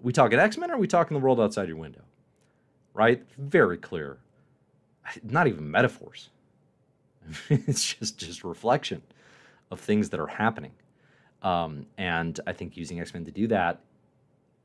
We 0.00 0.12
talking 0.12 0.38
X 0.38 0.58
Men 0.58 0.70
or 0.70 0.74
are 0.74 0.78
we 0.78 0.88
talking 0.88 1.16
the 1.16 1.22
world 1.22 1.40
outside 1.40 1.68
your 1.68 1.76
window? 1.76 2.02
Right? 2.92 3.24
Very 3.38 3.76
clear. 3.76 4.18
Not 5.22 5.46
even 5.46 5.70
metaphors. 5.70 6.30
it's 7.48 7.94
just 7.94 8.18
just 8.18 8.42
reflection 8.42 9.02
of 9.70 9.80
things 9.80 10.10
that 10.10 10.20
are 10.20 10.26
happening. 10.26 10.72
Um, 11.44 11.86
and 11.98 12.40
I 12.46 12.54
think 12.54 12.76
using 12.76 12.98
X 12.98 13.12
Men 13.12 13.26
to 13.26 13.30
do 13.30 13.46
that 13.48 13.80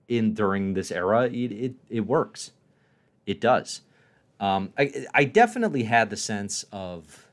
in 0.08 0.34
during 0.34 0.74
this 0.74 0.92
era, 0.92 1.26
it 1.26 1.52
it, 1.52 1.74
it 1.90 2.00
works. 2.02 2.52
It 3.26 3.42
does. 3.42 3.82
Um, 4.40 4.74
I 4.78 5.06
I 5.14 5.26
definitely 5.26 5.84
had 5.84 6.10
the 6.10 6.16
sense 6.16 6.66
of 6.72 7.28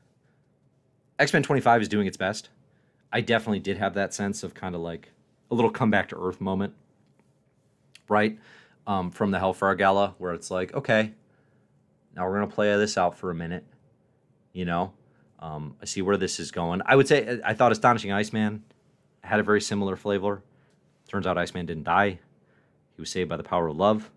X 1.17 1.31
Men 1.31 1.43
Twenty 1.43 1.61
Five 1.61 1.81
is 1.81 1.87
doing 1.87 2.07
its 2.07 2.17
best. 2.17 2.49
I 3.11 3.21
definitely 3.21 3.59
did 3.59 3.77
have 3.77 3.93
that 3.93 4.13
sense 4.13 4.43
of 4.43 4.53
kind 4.53 4.75
of 4.75 4.81
like 4.81 5.13
a 5.49 5.55
little 5.55 5.71
comeback 5.71 6.09
to 6.09 6.17
Earth 6.17 6.41
moment, 6.41 6.73
right? 8.09 8.37
Um, 8.85 9.11
from 9.11 9.31
the 9.31 9.39
Hellfire 9.39 9.75
Gala, 9.75 10.15
where 10.17 10.33
it's 10.33 10.51
like, 10.51 10.73
okay, 10.73 11.13
now 12.15 12.27
we're 12.27 12.33
gonna 12.33 12.47
play 12.47 12.75
this 12.75 12.97
out 12.97 13.17
for 13.17 13.31
a 13.31 13.35
minute. 13.35 13.63
You 14.51 14.65
know, 14.65 14.91
um, 15.39 15.77
I 15.81 15.85
see 15.85 16.01
where 16.01 16.17
this 16.17 16.37
is 16.37 16.51
going. 16.51 16.81
I 16.85 16.97
would 16.97 17.07
say 17.07 17.39
I 17.45 17.53
thought 17.53 17.71
Astonishing 17.71 18.11
Iceman 18.11 18.63
had 19.27 19.39
a 19.39 19.43
very 19.43 19.61
similar 19.61 19.95
flavor. 19.95 20.41
Turns 21.07 21.27
out 21.27 21.37
Iceman 21.37 21.65
didn't 21.65 21.83
die. 21.83 22.09
He 22.95 23.01
was 23.01 23.09
saved 23.09 23.29
by 23.29 23.37
the 23.37 23.43
power 23.43 23.67
of 23.67 23.77
love, 23.77 24.09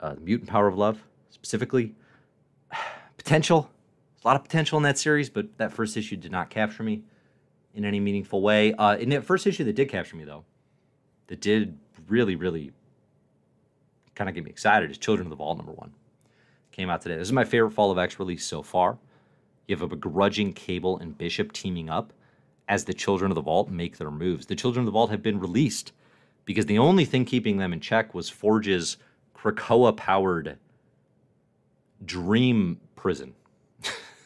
uh, 0.00 0.14
the 0.14 0.20
mutant 0.20 0.50
power 0.50 0.66
of 0.66 0.76
love 0.76 1.02
specifically. 1.30 1.94
potential. 3.16 3.70
There's 4.14 4.24
a 4.24 4.28
lot 4.28 4.36
of 4.36 4.42
potential 4.42 4.76
in 4.76 4.82
that 4.82 4.98
series, 4.98 5.30
but 5.30 5.56
that 5.58 5.72
first 5.72 5.96
issue 5.96 6.16
did 6.16 6.32
not 6.32 6.50
capture 6.50 6.82
me 6.82 7.02
in 7.74 7.84
any 7.84 8.00
meaningful 8.00 8.42
way. 8.42 8.74
Uh, 8.74 8.96
in 8.96 9.08
that 9.10 9.24
first 9.24 9.46
issue 9.46 9.64
that 9.64 9.74
did 9.74 9.88
capture 9.88 10.16
me, 10.16 10.24
though, 10.24 10.44
that 11.28 11.40
did 11.40 11.78
really, 12.08 12.36
really 12.36 12.72
kind 14.14 14.28
of 14.28 14.34
get 14.34 14.44
me 14.44 14.50
excited 14.50 14.90
is 14.90 14.98
Children 14.98 15.26
of 15.26 15.30
the 15.30 15.36
Vault 15.36 15.58
number 15.58 15.72
one. 15.72 15.92
Came 16.72 16.90
out 16.90 17.02
today. 17.02 17.16
This 17.16 17.28
is 17.28 17.32
my 17.32 17.44
favorite 17.44 17.70
Fall 17.70 17.90
of 17.90 17.98
X 17.98 18.18
release 18.18 18.44
so 18.44 18.62
far. 18.62 18.98
You 19.66 19.76
have 19.76 19.82
a 19.82 19.88
begrudging 19.88 20.52
Cable 20.52 20.98
and 20.98 21.16
Bishop 21.16 21.52
teaming 21.52 21.88
up 21.88 22.12
as 22.68 22.84
the 22.84 22.94
Children 22.94 23.30
of 23.30 23.34
the 23.34 23.42
Vault 23.42 23.70
make 23.70 23.98
their 23.98 24.10
moves. 24.10 24.46
The 24.46 24.56
Children 24.56 24.82
of 24.82 24.86
the 24.86 24.92
Vault 24.92 25.10
have 25.10 25.22
been 25.22 25.38
released 25.38 25.92
because 26.44 26.66
the 26.66 26.78
only 26.78 27.04
thing 27.04 27.24
keeping 27.24 27.58
them 27.58 27.72
in 27.72 27.80
check 27.80 28.14
was 28.14 28.28
Forge's 28.28 28.96
Krakoa 29.36 29.96
powered 29.96 30.58
dream 32.04 32.80
prison. 32.94 33.34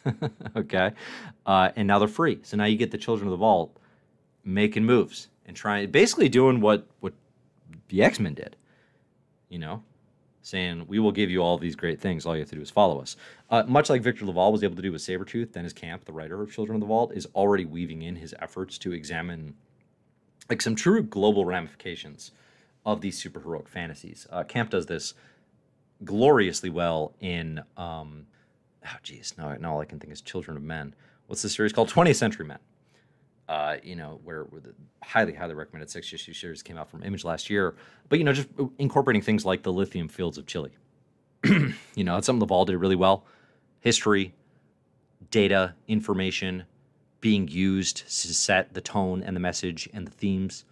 okay? 0.55 0.91
Uh, 1.45 1.69
and 1.75 1.87
now 1.87 1.99
they're 1.99 2.07
free. 2.07 2.39
So 2.43 2.57
now 2.57 2.65
you 2.65 2.77
get 2.77 2.91
the 2.91 2.97
Children 2.97 3.27
of 3.27 3.31
the 3.31 3.37
Vault 3.37 3.75
making 4.43 4.85
moves 4.85 5.27
and 5.45 5.55
trying, 5.55 5.91
basically 5.91 6.29
doing 6.29 6.61
what, 6.61 6.87
what 6.99 7.13
the 7.89 8.03
X 8.03 8.19
Men 8.19 8.33
did. 8.33 8.55
You 9.49 9.59
know? 9.59 9.83
Saying, 10.43 10.85
We 10.87 10.99
will 10.99 11.11
give 11.11 11.29
you 11.29 11.41
all 11.41 11.57
these 11.57 11.75
great 11.75 11.99
things. 11.99 12.25
All 12.25 12.35
you 12.35 12.41
have 12.41 12.49
to 12.49 12.55
do 12.55 12.61
is 12.61 12.71
follow 12.71 12.99
us. 12.99 13.15
Uh, 13.49 13.63
much 13.67 13.89
like 13.89 14.01
Victor 14.01 14.25
LaValle 14.25 14.51
was 14.51 14.63
able 14.63 14.75
to 14.75 14.81
do 14.81 14.91
with 14.91 15.01
Sabretooth, 15.01 15.51
Deniz 15.51 15.73
Camp, 15.73 16.05
the 16.05 16.11
writer 16.11 16.41
of 16.41 16.51
Children 16.51 16.75
of 16.75 16.81
the 16.81 16.87
Vault, 16.87 17.11
is 17.13 17.27
already 17.35 17.65
weaving 17.65 18.01
in 18.01 18.15
his 18.15 18.33
efforts 18.39 18.77
to 18.79 18.91
examine 18.91 19.55
like 20.49 20.61
some 20.61 20.75
true 20.75 21.03
global 21.03 21.45
ramifications 21.45 22.31
of 22.85 23.01
these 23.01 23.21
superheroic 23.21 23.67
fantasies. 23.67 24.27
Uh, 24.31 24.43
Camp 24.43 24.71
does 24.71 24.87
this 24.87 25.13
gloriously 26.03 26.69
well 26.69 27.13
in, 27.19 27.61
um, 27.77 28.25
oh, 28.85 28.97
geez, 29.03 29.35
now, 29.37 29.55
now 29.59 29.75
all 29.75 29.81
I 29.81 29.85
can 29.85 29.99
think 29.99 30.11
is 30.11 30.21
Children 30.21 30.57
of 30.57 30.63
Men. 30.63 30.95
What's 31.27 31.43
the 31.43 31.49
series 31.49 31.71
called? 31.71 31.89
20th 31.89 32.15
Century 32.15 32.45
Men. 32.45 32.59
Uh, 33.51 33.75
you 33.83 33.97
know, 33.97 34.17
where, 34.23 34.43
where 34.43 34.61
the 34.61 34.73
highly, 35.03 35.33
highly 35.33 35.53
recommended 35.53 35.89
six 35.89 36.13
issue 36.13 36.31
series 36.31 36.63
came 36.63 36.77
out 36.77 36.89
from 36.89 37.03
Image 37.03 37.25
last 37.25 37.49
year. 37.49 37.75
But, 38.07 38.17
you 38.17 38.23
know, 38.23 38.31
just 38.31 38.47
incorporating 38.77 39.21
things 39.21 39.43
like 39.43 39.61
the 39.61 39.73
lithium 39.73 40.07
fields 40.07 40.37
of 40.37 40.45
Chile. 40.45 40.71
you 41.43 41.73
know, 41.97 42.15
it's 42.15 42.25
something 42.25 42.39
LaValle 42.39 42.67
did 42.67 42.77
really 42.77 42.95
well. 42.95 43.25
History, 43.81 44.33
data, 45.31 45.75
information 45.89 46.63
being 47.19 47.49
used 47.49 47.97
to 47.97 48.33
set 48.33 48.73
the 48.73 48.79
tone 48.79 49.21
and 49.21 49.35
the 49.35 49.41
message 49.41 49.89
and 49.93 50.07
the 50.07 50.11
themes 50.11 50.63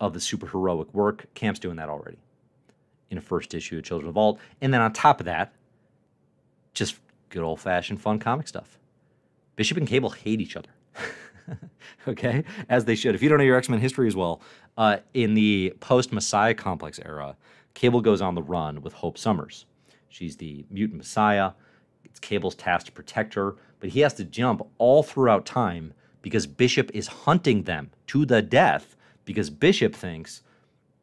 of 0.00 0.14
the 0.14 0.18
superheroic 0.18 0.90
work. 0.94 1.26
Camp's 1.34 1.60
doing 1.60 1.76
that 1.76 1.90
already 1.90 2.18
in 3.10 3.18
a 3.18 3.20
first 3.20 3.52
issue 3.52 3.76
of 3.76 3.84
Children 3.84 4.08
of 4.08 4.14
Vault. 4.14 4.40
And 4.62 4.72
then 4.72 4.80
on 4.80 4.94
top 4.94 5.20
of 5.20 5.26
that, 5.26 5.52
just 6.72 6.96
good 7.28 7.42
old 7.42 7.60
fashioned 7.60 8.00
fun 8.00 8.18
comic 8.18 8.48
stuff. 8.48 8.78
Bishop 9.54 9.76
and 9.76 9.86
Cable 9.86 10.08
hate 10.08 10.40
each 10.40 10.56
other. 10.56 10.70
okay, 12.08 12.44
as 12.68 12.84
they 12.84 12.94
should. 12.94 13.14
If 13.14 13.22
you 13.22 13.28
don't 13.28 13.38
know 13.38 13.44
your 13.44 13.56
X 13.56 13.68
Men 13.68 13.80
history 13.80 14.08
as 14.08 14.16
well, 14.16 14.40
uh, 14.76 14.98
in 15.14 15.34
the 15.34 15.74
post 15.80 16.12
Messiah 16.12 16.54
complex 16.54 16.98
era, 17.04 17.36
Cable 17.74 18.00
goes 18.00 18.20
on 18.20 18.34
the 18.34 18.42
run 18.42 18.82
with 18.82 18.92
Hope 18.92 19.18
Summers. 19.18 19.66
She's 20.08 20.36
the 20.36 20.64
mutant 20.70 20.98
Messiah. 20.98 21.52
It's 22.04 22.20
Cable's 22.20 22.54
task 22.54 22.86
to 22.86 22.92
protect 22.92 23.34
her, 23.34 23.56
but 23.80 23.90
he 23.90 24.00
has 24.00 24.14
to 24.14 24.24
jump 24.24 24.66
all 24.78 25.02
throughout 25.02 25.46
time 25.46 25.94
because 26.20 26.46
Bishop 26.46 26.90
is 26.94 27.06
hunting 27.06 27.62
them 27.62 27.90
to 28.08 28.24
the 28.26 28.42
death 28.42 28.96
because 29.24 29.50
Bishop 29.50 29.94
thinks 29.94 30.42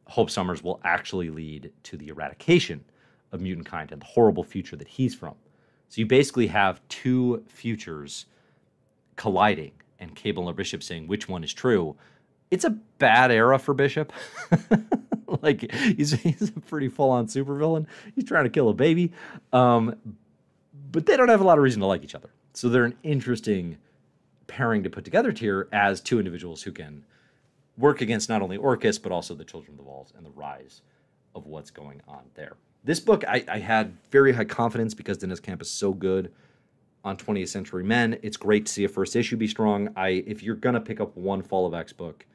Hope 0.06 0.30
Summers 0.30 0.62
will 0.62 0.80
actually 0.84 1.30
lead 1.30 1.72
to 1.84 1.96
the 1.96 2.08
eradication 2.08 2.84
of 3.32 3.40
mutant 3.40 3.66
kind 3.66 3.90
and 3.92 4.00
the 4.00 4.06
horrible 4.06 4.44
future 4.44 4.76
that 4.76 4.88
he's 4.88 5.14
from. 5.14 5.34
So 5.88 6.00
you 6.00 6.06
basically 6.06 6.46
have 6.48 6.80
two 6.88 7.44
futures 7.48 8.26
colliding 9.16 9.72
and 10.00 10.16
Cable 10.16 10.48
or 10.48 10.54
Bishop 10.54 10.82
saying 10.82 11.06
which 11.06 11.28
one 11.28 11.44
is 11.44 11.52
true. 11.52 11.96
It's 12.50 12.64
a 12.64 12.70
bad 12.70 13.30
era 13.30 13.58
for 13.58 13.74
Bishop. 13.74 14.12
like 15.42 15.72
he's, 15.72 16.12
he's 16.12 16.48
a 16.48 16.60
pretty 16.60 16.88
full-on 16.88 17.26
supervillain. 17.26 17.86
He's 18.16 18.24
trying 18.24 18.44
to 18.44 18.50
kill 18.50 18.68
a 18.68 18.74
baby. 18.74 19.12
Um, 19.52 19.94
but 20.90 21.06
they 21.06 21.16
don't 21.16 21.28
have 21.28 21.40
a 21.40 21.44
lot 21.44 21.58
of 21.58 21.62
reason 21.62 21.80
to 21.80 21.86
like 21.86 22.02
each 22.02 22.14
other. 22.14 22.30
So 22.54 22.68
they're 22.68 22.84
an 22.84 22.96
interesting 23.02 23.78
pairing 24.48 24.82
to 24.82 24.90
put 24.90 25.04
together 25.04 25.30
here 25.30 25.68
as 25.72 26.00
two 26.00 26.18
individuals 26.18 26.62
who 26.62 26.72
can 26.72 27.04
work 27.78 28.00
against 28.00 28.28
not 28.28 28.42
only 28.42 28.58
Orchis, 28.58 28.98
but 29.00 29.12
also 29.12 29.34
the 29.34 29.44
Children 29.44 29.74
of 29.74 29.78
the 29.78 29.84
Vault 29.84 30.12
and 30.16 30.26
the 30.26 30.30
rise 30.30 30.82
of 31.34 31.46
what's 31.46 31.70
going 31.70 32.02
on 32.08 32.24
there. 32.34 32.56
This 32.82 32.98
book, 32.98 33.24
I, 33.28 33.44
I 33.46 33.58
had 33.58 33.96
very 34.10 34.32
high 34.32 34.44
confidence 34.44 34.94
because 34.94 35.18
Deniz 35.18 35.40
Camp 35.40 35.62
is 35.62 35.70
so 35.70 35.92
good 35.92 36.32
on 37.04 37.16
20th 37.16 37.48
Century 37.48 37.84
Men. 37.84 38.18
It's 38.22 38.36
great 38.36 38.66
to 38.66 38.72
see 38.72 38.84
a 38.84 38.88
first 38.88 39.16
issue 39.16 39.36
be 39.36 39.46
strong. 39.46 39.88
I 39.96 40.24
if 40.26 40.42
you're 40.42 40.56
gonna 40.56 40.80
pick 40.80 41.00
up 41.00 41.16
one 41.16 41.42
Fall 41.42 41.66
of 41.66 41.74
X 41.74 41.92
book 41.92 42.26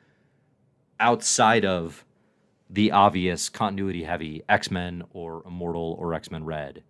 outside 0.99 1.65
of 1.65 2.05
the 2.69 2.91
obvious 2.91 3.49
continuity 3.49 4.03
heavy 4.03 4.43
X 4.49 4.71
Men 4.71 5.03
or 5.13 5.43
Immortal 5.45 5.95
or 5.99 6.13
X 6.13 6.31
Men 6.31 6.43
Red, 6.43 6.83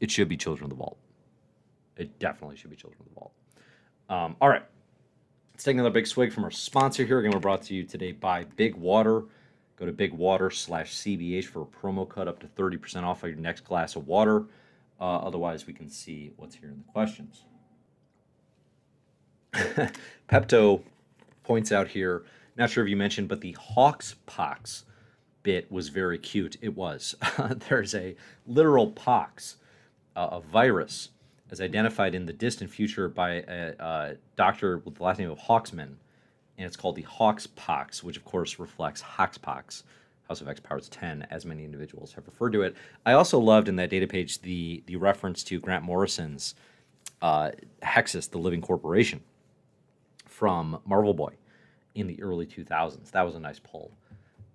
it 0.00 0.10
should 0.10 0.28
be 0.28 0.36
Children 0.36 0.64
of 0.64 0.70
the 0.70 0.76
Vault. 0.76 0.98
It 1.96 2.18
definitely 2.18 2.56
should 2.56 2.70
be 2.70 2.76
Children 2.76 3.02
of 3.02 3.08
the 3.08 3.14
Vault. 3.14 3.32
Um, 4.08 4.36
all 4.40 4.48
right, 4.48 4.62
let's 5.52 5.64
take 5.64 5.74
another 5.74 5.90
big 5.90 6.06
swig 6.06 6.32
from 6.32 6.44
our 6.44 6.50
sponsor 6.50 7.04
here. 7.04 7.18
Again, 7.18 7.32
we're 7.32 7.40
brought 7.40 7.62
to 7.62 7.74
you 7.74 7.84
today 7.84 8.12
by 8.12 8.44
Big 8.44 8.74
Water. 8.74 9.24
Go 9.76 9.86
to 9.86 9.92
Big 9.92 10.12
Water 10.12 10.50
slash 10.50 10.94
CBH 10.94 11.44
for 11.44 11.62
a 11.62 11.66
promo 11.66 12.08
cut 12.08 12.26
up 12.26 12.40
to 12.40 12.46
30% 12.46 13.04
off 13.04 13.22
of 13.22 13.30
your 13.30 13.38
next 13.38 13.64
glass 13.64 13.94
of 13.96 14.06
water. 14.06 14.46
Uh, 15.00 15.18
otherwise, 15.18 15.66
we 15.66 15.72
can 15.72 15.88
see 15.88 16.32
what's 16.36 16.56
here 16.56 16.70
in 16.70 16.78
the 16.78 16.92
questions. 16.92 17.44
Pepto 20.28 20.82
points 21.44 21.72
out 21.72 21.88
here, 21.88 22.24
not 22.56 22.70
sure 22.70 22.84
if 22.84 22.90
you 22.90 22.96
mentioned, 22.96 23.28
but 23.28 23.40
the 23.40 23.52
Hawks 23.52 24.16
pox 24.26 24.84
bit 25.42 25.70
was 25.70 25.88
very 25.88 26.18
cute. 26.18 26.56
It 26.60 26.76
was. 26.76 27.14
There's 27.68 27.94
a 27.94 28.16
literal 28.46 28.88
pox, 28.88 29.56
uh, 30.16 30.28
a 30.32 30.40
virus, 30.40 31.10
as 31.50 31.60
identified 31.60 32.14
in 32.14 32.26
the 32.26 32.32
distant 32.32 32.70
future 32.70 33.08
by 33.08 33.44
a, 33.48 33.74
a 33.78 34.16
doctor 34.36 34.78
with 34.78 34.96
the 34.96 35.02
last 35.02 35.18
name 35.18 35.30
of 35.30 35.38
Hawksman, 35.38 35.94
and 36.58 36.66
it's 36.66 36.76
called 36.76 36.96
the 36.96 37.02
Hawks 37.02 37.46
pox, 37.46 38.02
which 38.02 38.16
of 38.16 38.24
course 38.24 38.58
reflects 38.58 39.02
Hoxpox. 39.02 39.84
House 40.28 40.40
of 40.40 40.48
X 40.48 40.60
Powers 40.60 40.88
10, 40.90 41.26
as 41.30 41.46
many 41.46 41.64
individuals 41.64 42.12
have 42.12 42.26
referred 42.26 42.52
to 42.52 42.62
it. 42.62 42.76
I 43.06 43.12
also 43.12 43.38
loved 43.38 43.68
in 43.68 43.76
that 43.76 43.90
data 43.90 44.06
page 44.06 44.42
the, 44.42 44.82
the 44.86 44.96
reference 44.96 45.42
to 45.44 45.58
Grant 45.58 45.84
Morrison's 45.84 46.54
uh, 47.22 47.50
Hexus, 47.82 48.30
the 48.30 48.38
Living 48.38 48.60
Corporation, 48.60 49.20
from 50.26 50.80
Marvel 50.84 51.14
Boy 51.14 51.34
in 51.94 52.06
the 52.06 52.22
early 52.22 52.46
2000s. 52.46 53.10
That 53.10 53.22
was 53.22 53.34
a 53.34 53.40
nice 53.40 53.58
pull 53.58 53.90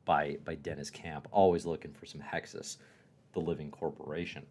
by, 0.05 0.37
by 0.45 0.55
Deniz 0.55 0.91
Camp, 0.91 1.27
always 1.31 1.65
looking 1.65 1.91
for 1.91 2.05
some 2.05 2.21
Hexus, 2.21 2.77
the 3.33 3.39
Living 3.39 3.71
Corporation. 3.71 4.45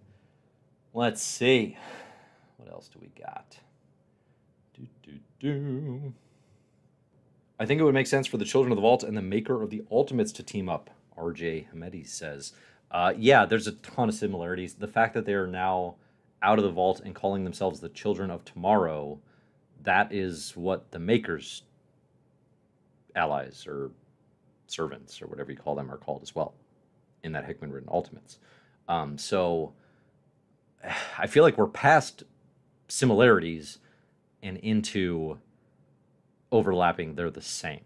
Let's 0.92 1.22
see. 1.22 1.76
What 2.56 2.70
else 2.70 2.88
do 2.88 2.98
we 3.00 3.08
got? 3.20 3.58
Do, 4.74 4.86
do, 5.02 5.12
do. 5.38 6.12
I 7.60 7.66
think 7.66 7.80
it 7.80 7.84
would 7.84 7.94
make 7.94 8.08
sense 8.08 8.26
for 8.26 8.38
the 8.38 8.44
Children 8.44 8.72
of 8.72 8.76
the 8.76 8.82
Vault 8.82 9.04
and 9.04 9.16
the 9.16 9.22
maker 9.22 9.62
of 9.62 9.70
the 9.70 9.84
Ultimates 9.90 10.32
to 10.32 10.42
team 10.42 10.68
up. 10.68 10.90
RJ 11.18 11.66
Hamedi 11.72 12.06
says, 12.06 12.52
uh, 12.90 13.12
yeah, 13.16 13.46
there's 13.46 13.66
a 13.66 13.72
ton 13.72 14.08
of 14.08 14.14
similarities. 14.14 14.74
The 14.74 14.88
fact 14.88 15.14
that 15.14 15.24
they 15.24 15.34
are 15.34 15.46
now 15.46 15.96
out 16.42 16.58
of 16.58 16.64
the 16.64 16.70
vault 16.70 17.00
and 17.04 17.14
calling 17.14 17.44
themselves 17.44 17.80
the 17.80 17.88
Children 17.88 18.30
of 18.30 18.44
Tomorrow, 18.44 19.18
that 19.82 20.12
is 20.12 20.52
what 20.56 20.90
the 20.90 20.98
makers' 20.98 21.62
allies 23.16 23.66
or 23.66 23.90
servants 24.66 25.22
or 25.22 25.26
whatever 25.26 25.50
you 25.50 25.56
call 25.56 25.74
them 25.74 25.90
are 25.90 25.96
called 25.96 26.22
as 26.22 26.34
well 26.34 26.54
in 27.22 27.32
that 27.32 27.44
Hickman 27.44 27.72
written 27.72 27.88
Ultimates. 27.90 28.38
Um, 28.88 29.16
so 29.16 29.72
I 31.18 31.26
feel 31.26 31.42
like 31.42 31.56
we're 31.56 31.66
past 31.66 32.24
similarities 32.88 33.78
and 34.42 34.58
into 34.58 35.38
overlapping 36.52 37.14
they're 37.14 37.30
the 37.30 37.40
same 37.42 37.80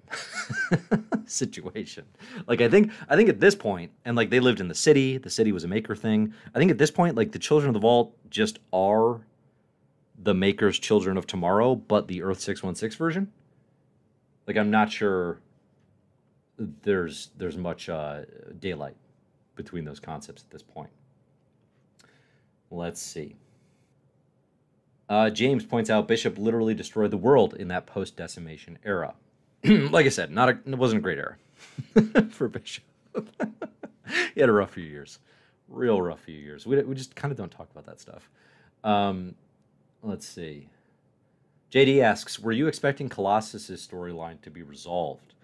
situation. 1.26 2.04
Like 2.46 2.60
i 2.60 2.68
think 2.68 2.92
i 3.08 3.16
think 3.16 3.28
at 3.28 3.40
this 3.40 3.54
point 3.54 3.92
and 4.04 4.16
like 4.16 4.28
they 4.28 4.40
lived 4.40 4.60
in 4.60 4.68
the 4.68 4.74
city 4.74 5.16
the 5.18 5.30
city 5.30 5.52
was 5.52 5.64
a 5.64 5.68
maker 5.68 5.94
thing. 5.94 6.34
I 6.54 6.58
think 6.58 6.70
at 6.70 6.78
this 6.78 6.90
point 6.90 7.16
like 7.16 7.32
the 7.32 7.38
children 7.38 7.68
of 7.68 7.74
the 7.74 7.80
vault 7.80 8.14
just 8.28 8.58
are 8.72 9.20
the 10.18 10.34
maker's 10.34 10.78
children 10.78 11.16
of 11.16 11.26
tomorrow 11.26 11.76
but 11.76 12.08
the 12.08 12.22
earth 12.22 12.40
616 12.40 12.98
version. 12.98 13.32
Like 14.46 14.56
i'm 14.56 14.70
not 14.70 14.90
sure 14.90 15.40
there's 16.58 17.30
there's 17.36 17.56
much 17.56 17.88
uh, 17.88 18.22
daylight 18.58 18.96
between 19.54 19.84
those 19.84 20.00
concepts 20.00 20.42
at 20.42 20.50
this 20.50 20.62
point. 20.62 20.90
Let's 22.70 23.00
see 23.00 23.36
uh, 25.09 25.30
James 25.30 25.64
points 25.64 25.90
out 25.90 26.09
Bishop 26.09 26.38
literally 26.38 26.74
destroyed 26.74 27.11
the 27.11 27.16
world 27.16 27.54
in 27.54 27.68
that 27.68 27.86
post 27.86 28.16
decimation 28.16 28.78
era. 28.84 29.14
like 29.64 30.07
I 30.07 30.11
said, 30.11 30.30
not 30.30 30.48
a, 30.48 30.59
it 30.66 30.76
wasn't 30.76 30.98
a 30.98 31.02
great 31.02 31.18
era 31.18 31.36
for 32.30 32.48
Bishop. 32.48 32.84
he 34.34 34.40
had 34.40 34.48
a 34.48 34.52
rough 34.52 34.72
few 34.72 34.84
years, 34.84 35.18
real 35.68 36.00
rough 36.02 36.20
few 36.20 36.36
years. 36.36 36.66
We, 36.66 36.80
we 36.82 36.94
just 36.94 37.14
kind 37.14 37.30
of 37.30 37.38
don't 37.38 37.50
talk 37.50 37.70
about 37.70 37.86
that 37.86 38.00
stuff. 38.00 38.28
Um, 38.82 39.34
let's 40.02 40.26
see. 40.26 40.68
JD 41.72 42.00
asks, 42.00 42.38
were 42.38 42.52
you 42.52 42.68
expecting 42.68 43.09
Colossus's 43.09 43.86
storyline 43.86 44.40
to 44.42 44.50
be 44.50 44.62
resolved 44.62 45.34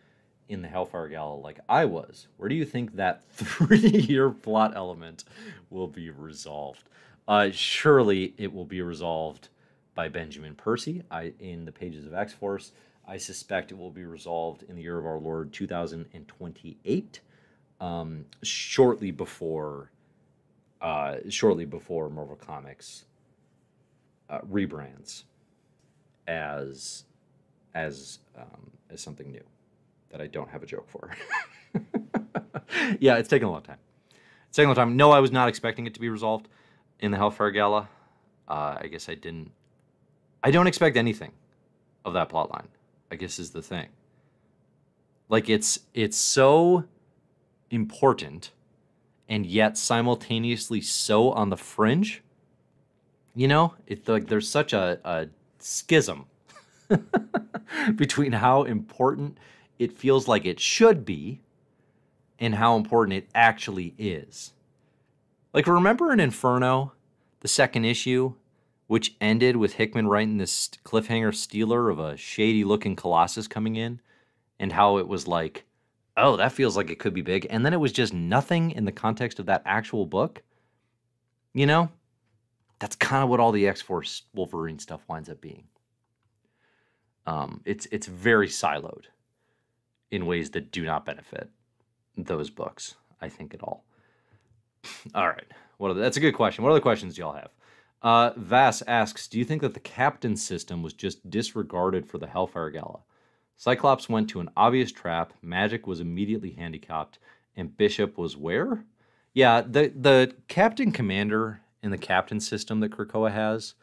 in 0.48 0.62
the 0.62 0.68
Hellfire 0.68 1.08
Gala 1.08 1.34
like 1.34 1.60
I 1.68 1.84
was? 1.84 2.26
Where 2.36 2.48
do 2.48 2.54
you 2.54 2.64
think 2.64 2.96
that 2.96 3.24
three-year 3.30 4.30
plot 4.30 4.72
element 4.74 5.24
will 5.70 5.88
be 5.88 6.10
resolved? 6.10 6.88
Uh, 7.26 7.50
surely 7.52 8.34
it 8.36 8.52
will 8.52 8.64
be 8.64 8.82
resolved 8.82 9.48
by 9.94 10.08
Benjamin 10.08 10.54
Percy 10.54 11.02
I, 11.10 11.32
in 11.38 11.64
the 11.64 11.72
pages 11.72 12.06
of 12.06 12.14
X 12.14 12.32
Force. 12.32 12.72
I 13.06 13.16
suspect 13.16 13.72
it 13.72 13.78
will 13.78 13.90
be 13.90 14.04
resolved 14.04 14.62
in 14.68 14.76
the 14.76 14.82
year 14.82 14.98
of 14.98 15.04
our 15.04 15.18
Lord 15.18 15.52
2028, 15.52 17.20
um, 17.80 18.24
shortly 18.42 19.10
before, 19.10 19.90
uh, 20.80 21.16
shortly 21.28 21.64
before 21.64 22.08
Marvel 22.08 22.36
Comics 22.36 23.04
uh, 24.30 24.40
rebrands 24.50 25.24
as 26.26 27.04
as 27.74 28.18
um, 28.36 28.70
as 28.90 29.00
something 29.00 29.30
new 29.30 29.44
that 30.10 30.20
I 30.20 30.26
don't 30.26 30.48
have 30.50 30.62
a 30.62 30.66
joke 30.66 30.88
for. 30.88 31.10
yeah, 33.00 33.16
it's 33.16 33.28
taken 33.28 33.48
a 33.48 33.50
long 33.50 33.62
time. 33.62 33.78
It's 34.48 34.56
taken 34.56 34.70
a 34.70 34.74
long 34.74 34.88
time, 34.88 34.96
no, 34.96 35.10
I 35.10 35.20
was 35.20 35.32
not 35.32 35.48
expecting 35.48 35.86
it 35.86 35.94
to 35.94 36.00
be 36.00 36.10
resolved 36.10 36.48
in 37.00 37.10
the 37.10 37.16
Hellfire 37.16 37.50
Gala. 37.50 37.88
Uh, 38.46 38.76
I 38.80 38.88
guess 38.88 39.08
I 39.08 39.14
didn't. 39.14 39.50
I 40.42 40.50
don't 40.50 40.66
expect 40.66 40.96
anything 40.96 41.32
of 42.04 42.14
that 42.14 42.28
plotline. 42.28 42.66
I 43.10 43.16
guess 43.16 43.38
is 43.38 43.50
the 43.50 43.62
thing. 43.62 43.88
Like 45.28 45.48
it's 45.48 45.80
it's 45.94 46.16
so 46.16 46.84
important 47.70 48.52
and 49.28 49.46
yet 49.46 49.78
simultaneously 49.78 50.80
so 50.80 51.30
on 51.30 51.50
the 51.50 51.56
fringe. 51.56 52.22
You 53.34 53.48
know, 53.48 53.74
it's 53.86 54.08
like 54.08 54.28
there's 54.28 54.48
such 54.48 54.72
a, 54.72 54.98
a 55.04 55.28
schism 55.58 56.26
between 57.96 58.32
how 58.32 58.64
important 58.64 59.38
it 59.78 59.96
feels 59.96 60.28
like 60.28 60.44
it 60.44 60.60
should 60.60 61.04
be 61.04 61.40
and 62.38 62.56
how 62.56 62.76
important 62.76 63.16
it 63.16 63.28
actually 63.34 63.94
is. 63.96 64.52
Like, 65.54 65.66
remember 65.66 66.12
in 66.12 66.20
Inferno, 66.20 66.92
the 67.40 67.48
second 67.48 67.84
issue, 67.84 68.34
which 68.92 69.16
ended 69.22 69.56
with 69.56 69.72
Hickman 69.72 70.06
writing 70.06 70.36
this 70.36 70.68
cliffhanger 70.84 71.34
stealer 71.34 71.88
of 71.88 71.98
a 71.98 72.14
shady 72.14 72.62
looking 72.62 72.94
Colossus 72.94 73.48
coming 73.48 73.76
in, 73.76 74.02
and 74.58 74.70
how 74.70 74.98
it 74.98 75.08
was 75.08 75.26
like, 75.26 75.64
oh, 76.18 76.36
that 76.36 76.52
feels 76.52 76.76
like 76.76 76.90
it 76.90 76.98
could 76.98 77.14
be 77.14 77.22
big. 77.22 77.46
And 77.48 77.64
then 77.64 77.72
it 77.72 77.80
was 77.80 77.90
just 77.90 78.12
nothing 78.12 78.70
in 78.70 78.84
the 78.84 78.92
context 78.92 79.38
of 79.38 79.46
that 79.46 79.62
actual 79.64 80.04
book. 80.04 80.42
You 81.54 81.64
know, 81.64 81.88
that's 82.80 82.94
kind 82.94 83.24
of 83.24 83.30
what 83.30 83.40
all 83.40 83.50
the 83.50 83.66
X 83.66 83.80
Force 83.80 84.24
Wolverine 84.34 84.78
stuff 84.78 85.00
winds 85.08 85.30
up 85.30 85.40
being. 85.40 85.64
Um, 87.24 87.62
it's 87.64 87.86
it's 87.92 88.06
very 88.06 88.48
siloed 88.48 89.04
in 90.10 90.26
ways 90.26 90.50
that 90.50 90.70
do 90.70 90.84
not 90.84 91.06
benefit 91.06 91.48
those 92.18 92.50
books, 92.50 92.96
I 93.22 93.30
think, 93.30 93.54
at 93.54 93.62
all. 93.62 93.86
all 95.14 95.28
right. 95.28 95.50
What 95.78 95.94
the, 95.94 96.00
that's 96.02 96.18
a 96.18 96.20
good 96.20 96.34
question. 96.34 96.62
What 96.62 96.72
other 96.72 96.80
questions 96.80 97.14
do 97.14 97.22
y'all 97.22 97.32
have? 97.32 97.52
Uh, 98.02 98.32
Vass 98.36 98.82
asks, 98.82 99.28
do 99.28 99.38
you 99.38 99.44
think 99.44 99.62
that 99.62 99.74
the 99.74 99.80
captain 99.80 100.36
system 100.36 100.82
was 100.82 100.92
just 100.92 101.30
disregarded 101.30 102.06
for 102.06 102.18
the 102.18 102.26
Hellfire 102.26 102.70
Gala? 102.70 103.00
Cyclops 103.56 104.08
went 104.08 104.28
to 104.30 104.40
an 104.40 104.50
obvious 104.56 104.90
trap, 104.90 105.32
Magik 105.44 105.86
was 105.86 106.00
immediately 106.00 106.50
handicapped, 106.50 107.18
and 107.56 107.76
Bishop 107.76 108.18
was 108.18 108.36
where? 108.36 108.84
Yeah, 109.34 109.60
the 109.62 109.92
the 109.94 110.34
captain 110.48 110.90
commander 110.90 111.60
in 111.82 111.90
the 111.90 111.98
captain 111.98 112.40
system 112.40 112.80
that 112.80 112.90
Krakoa 112.90 113.32
has 113.32 113.74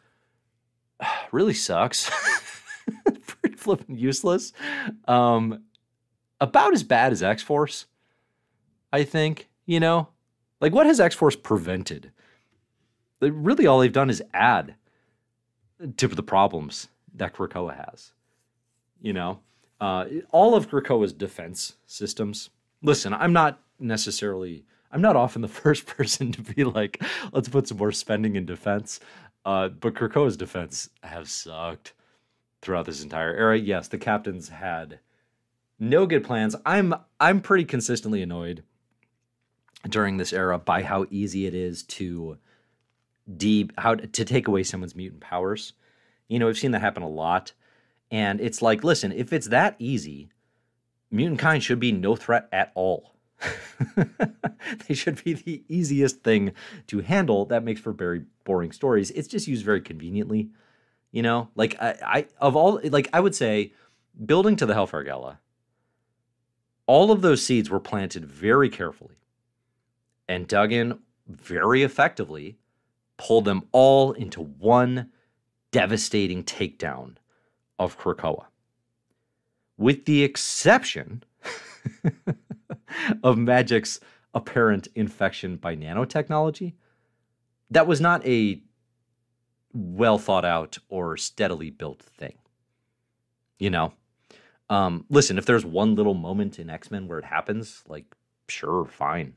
really 1.32 1.54
sucks. 1.54 2.10
Pretty 3.26 3.56
flippin' 3.56 3.96
useless. 3.96 4.52
Um, 5.08 5.62
about 6.40 6.74
as 6.74 6.82
bad 6.82 7.12
as 7.12 7.22
X 7.22 7.42
Force, 7.42 7.86
I 8.92 9.04
think. 9.04 9.48
You 9.66 9.80
know, 9.80 10.08
like 10.60 10.72
what 10.72 10.86
has 10.86 11.00
X 11.00 11.14
Force 11.14 11.36
prevented? 11.36 12.12
Really, 13.20 13.66
all 13.66 13.80
they've 13.80 13.92
done 13.92 14.10
is 14.10 14.22
add 14.32 14.74
to 15.96 16.08
the 16.08 16.22
problems 16.22 16.88
that 17.14 17.34
Krakoa 17.34 17.76
has. 17.90 18.12
You 19.00 19.12
know, 19.12 19.40
uh, 19.80 20.06
all 20.30 20.54
of 20.54 20.70
Krakoa's 20.70 21.12
defense 21.12 21.74
systems. 21.86 22.50
Listen, 22.82 23.12
I'm 23.14 23.32
not 23.32 23.60
necessarily 23.78 24.64
I'm 24.92 25.00
not 25.00 25.16
often 25.16 25.42
the 25.42 25.48
first 25.62 25.86
person 25.86 26.32
to 26.32 26.42
be 26.42 26.64
like, 26.64 27.02
let's 27.32 27.48
put 27.48 27.68
some 27.68 27.78
more 27.78 27.92
spending 27.92 28.36
in 28.36 28.46
defense. 28.46 29.00
Uh, 29.44 29.68
but 29.68 29.94
Krakoa's 29.94 30.36
defense 30.36 30.90
has 31.02 31.30
sucked 31.30 31.94
throughout 32.60 32.86
this 32.86 33.02
entire 33.02 33.34
era. 33.34 33.58
Yes, 33.58 33.88
the 33.88 33.98
captains 33.98 34.50
had 34.50 34.98
no 35.78 36.06
good 36.06 36.24
plans. 36.24 36.54
I'm 36.66 36.94
I'm 37.18 37.40
pretty 37.40 37.64
consistently 37.64 38.22
annoyed 38.22 38.62
during 39.88 40.18
this 40.18 40.32
era 40.32 40.58
by 40.58 40.82
how 40.82 41.06
easy 41.10 41.46
it 41.46 41.54
is 41.54 41.82
to 41.84 42.36
deep 43.36 43.72
how 43.78 43.94
to 43.94 44.24
take 44.24 44.48
away 44.48 44.62
someone's 44.62 44.96
mutant 44.96 45.20
powers. 45.20 45.72
You 46.28 46.38
know, 46.38 46.46
we've 46.46 46.58
seen 46.58 46.70
that 46.72 46.80
happen 46.80 47.02
a 47.02 47.08
lot. 47.08 47.52
And 48.10 48.40
it's 48.40 48.60
like, 48.60 48.82
listen, 48.82 49.12
if 49.12 49.32
it's 49.32 49.48
that 49.48 49.76
easy, 49.78 50.30
mutant 51.10 51.38
kind 51.38 51.62
should 51.62 51.80
be 51.80 51.92
no 51.92 52.16
threat 52.16 52.48
at 52.52 52.72
all. 52.74 53.14
they 54.88 54.94
should 54.94 55.22
be 55.24 55.32
the 55.34 55.62
easiest 55.68 56.22
thing 56.22 56.52
to 56.88 57.00
handle. 57.00 57.46
That 57.46 57.64
makes 57.64 57.80
for 57.80 57.92
very 57.92 58.24
boring 58.44 58.72
stories. 58.72 59.10
It's 59.12 59.28
just 59.28 59.48
used 59.48 59.64
very 59.64 59.80
conveniently. 59.80 60.50
You 61.12 61.22
know, 61.22 61.48
like 61.54 61.80
I, 61.80 61.96
I 62.04 62.26
of 62.40 62.54
all 62.54 62.80
like 62.84 63.08
I 63.12 63.20
would 63.20 63.34
say, 63.34 63.72
building 64.24 64.56
to 64.56 64.66
the 64.66 64.74
Hellfire 64.74 65.02
Gala, 65.02 65.40
all 66.86 67.10
of 67.10 67.22
those 67.22 67.44
seeds 67.44 67.70
were 67.70 67.80
planted 67.80 68.24
very 68.26 68.68
carefully, 68.68 69.16
and 70.28 70.46
dug 70.46 70.72
in 70.72 70.98
very 71.26 71.82
effectively 71.82 72.58
pulled 73.20 73.44
them 73.44 73.62
all 73.72 74.12
into 74.12 74.40
one 74.40 75.10
devastating 75.72 76.42
takedown 76.42 77.16
of 77.78 77.98
Krakoa, 77.98 78.46
with 79.76 80.06
the 80.06 80.24
exception 80.24 81.22
of 83.22 83.36
Magik's 83.36 84.00
apparent 84.32 84.88
infection 84.94 85.56
by 85.56 85.76
nanotechnology. 85.76 86.72
That 87.70 87.86
was 87.86 88.00
not 88.00 88.26
a 88.26 88.62
well 89.74 90.18
thought 90.18 90.46
out 90.46 90.78
or 90.88 91.18
steadily 91.18 91.68
built 91.68 92.00
thing. 92.02 92.38
You 93.58 93.68
know, 93.68 93.92
um, 94.70 95.04
listen, 95.10 95.36
if 95.36 95.44
there's 95.44 95.66
one 95.66 95.94
little 95.94 96.14
moment 96.14 96.58
in 96.58 96.70
X 96.70 96.90
Men 96.90 97.06
where 97.06 97.18
it 97.18 97.26
happens, 97.26 97.82
like, 97.86 98.06
sure, 98.48 98.86
fine. 98.86 99.34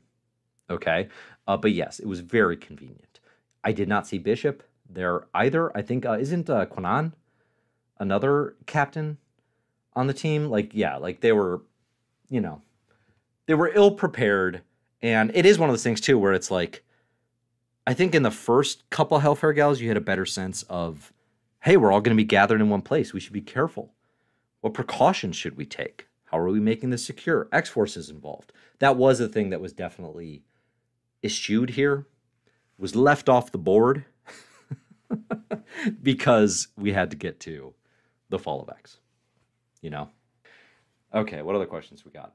Okay. 0.70 1.08
Uh, 1.46 1.58
but 1.58 1.72
yes, 1.72 1.98
it 1.98 2.06
was 2.06 2.20
very 2.20 2.56
convenient. 2.56 3.13
I 3.64 3.72
did 3.72 3.88
not 3.88 4.06
see 4.06 4.18
Bishop 4.18 4.62
there 4.88 5.26
either. 5.34 5.76
I 5.76 5.82
think, 5.82 6.04
uh, 6.04 6.18
isn't 6.18 6.50
uh, 6.50 6.66
Kwannon 6.66 7.12
another 7.98 8.54
captain 8.66 9.18
on 9.94 10.06
the 10.06 10.14
team? 10.14 10.50
Like, 10.50 10.74
yeah, 10.74 10.96
like 10.96 11.20
they 11.20 11.32
were, 11.32 11.62
you 12.28 12.40
know, 12.40 12.60
they 13.46 13.54
were 13.54 13.72
ill 13.74 13.92
prepared. 13.92 14.62
And 15.00 15.30
it 15.34 15.46
is 15.46 15.58
one 15.58 15.68
of 15.68 15.72
those 15.72 15.82
things 15.82 16.00
too 16.00 16.18
where 16.18 16.34
it's 16.34 16.50
like, 16.50 16.84
I 17.86 17.94
think 17.94 18.14
in 18.14 18.22
the 18.22 18.30
first 18.30 18.88
couple 18.90 19.18
Hellfire 19.18 19.52
Gals, 19.52 19.80
you 19.80 19.88
had 19.88 19.96
a 19.96 20.02
better 20.02 20.24
sense 20.24 20.62
of, 20.64 21.12
hey, 21.60 21.76
we're 21.76 21.92
all 21.92 22.00
going 22.00 22.16
to 22.16 22.22
be 22.22 22.26
gathered 22.26 22.60
in 22.60 22.70
one 22.70 22.82
place. 22.82 23.12
We 23.12 23.20
should 23.20 23.32
be 23.32 23.40
careful. 23.40 23.92
What 24.60 24.74
precautions 24.74 25.36
should 25.36 25.56
we 25.56 25.66
take? 25.66 26.08
How 26.26 26.38
are 26.38 26.48
we 26.48 26.60
making 26.60 26.90
this 26.90 27.04
secure? 27.04 27.48
X 27.52 27.68
Force 27.68 27.96
is 27.96 28.08
involved. 28.10 28.52
That 28.78 28.96
was 28.96 29.20
a 29.20 29.28
thing 29.28 29.50
that 29.50 29.60
was 29.60 29.72
definitely 29.72 30.42
eschewed 31.22 31.70
here, 31.70 32.06
was 32.78 32.96
left 32.96 33.28
off 33.28 33.52
the 33.52 33.58
board 33.58 34.04
because 36.02 36.68
we 36.76 36.92
had 36.92 37.10
to 37.10 37.16
get 37.16 37.40
to 37.40 37.74
the 38.28 38.38
fall 38.38 38.62
of 38.62 38.68
X. 38.68 38.98
You 39.80 39.90
know? 39.90 40.08
Okay, 41.14 41.42
what 41.42 41.54
other 41.54 41.66
questions 41.66 42.04
we 42.04 42.10
got? 42.10 42.34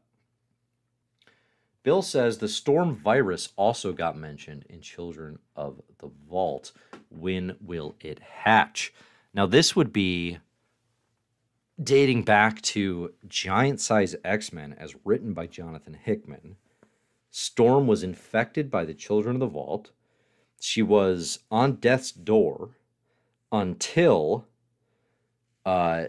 Bill 1.84 2.02
says 2.02 2.38
the 2.38 2.48
storm 2.48 2.96
virus 2.96 3.50
also 3.56 3.94
got 3.94 4.18
mentioned 4.18 4.66
in 4.70 4.82
Children 4.82 5.40
of 5.56 5.82
the 6.00 6.10
Vault. 6.30 6.72
When 7.10 7.56
will 7.62 7.96
it 8.02 8.20
hatch? 8.20 8.94
Now, 9.34 9.46
this 9.46 9.76
would 9.76 9.94
be 9.94 10.40
dating 11.82 12.24
back 12.24 12.62
to 12.62 13.14
Giant 13.28 13.80
Size 13.80 14.16
X 14.24 14.52
Men 14.52 14.76
as 14.78 14.96
written 15.06 15.34
by 15.34 15.48
Jonathan 15.48 15.94
Hickman. 15.94 16.58
Storm 17.32 17.88
was 17.88 18.04
infected 18.04 18.70
by 18.70 18.86
the 18.86 18.94
Children 18.94 19.38
of 19.38 19.40
the 19.40 19.48
Vault. 19.48 19.92
She 20.60 20.82
was 20.82 21.40
on 21.50 21.76
death's 21.76 22.12
door 22.12 22.72
until 23.52 24.46
uh, 25.66 26.06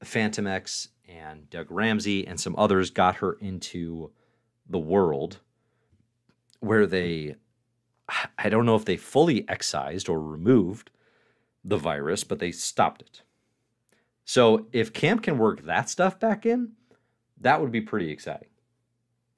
X 0.00 0.88
and 1.08 1.50
Doug 1.50 1.70
Ramsey 1.70 2.26
and 2.26 2.38
some 2.38 2.54
others 2.56 2.90
got 2.90 3.16
her 3.16 3.34
into 3.40 4.10
the 4.68 4.78
world 4.78 5.38
where 6.60 6.86
they 6.86 7.36
I 8.38 8.48
don't 8.48 8.66
know 8.66 8.76
if 8.76 8.84
they 8.84 8.96
fully 8.96 9.48
excised 9.48 10.08
or 10.08 10.20
removed 10.20 10.90
the 11.64 11.78
virus, 11.78 12.22
but 12.24 12.38
they 12.38 12.52
stopped 12.52 13.00
it. 13.00 13.22
So 14.24 14.66
if 14.72 14.92
Camp 14.92 15.22
can 15.22 15.38
work 15.38 15.62
that 15.62 15.88
stuff 15.88 16.20
back 16.20 16.44
in, 16.44 16.72
that 17.40 17.60
would 17.60 17.72
be 17.72 17.80
pretty 17.80 18.10
exciting. 18.10 18.48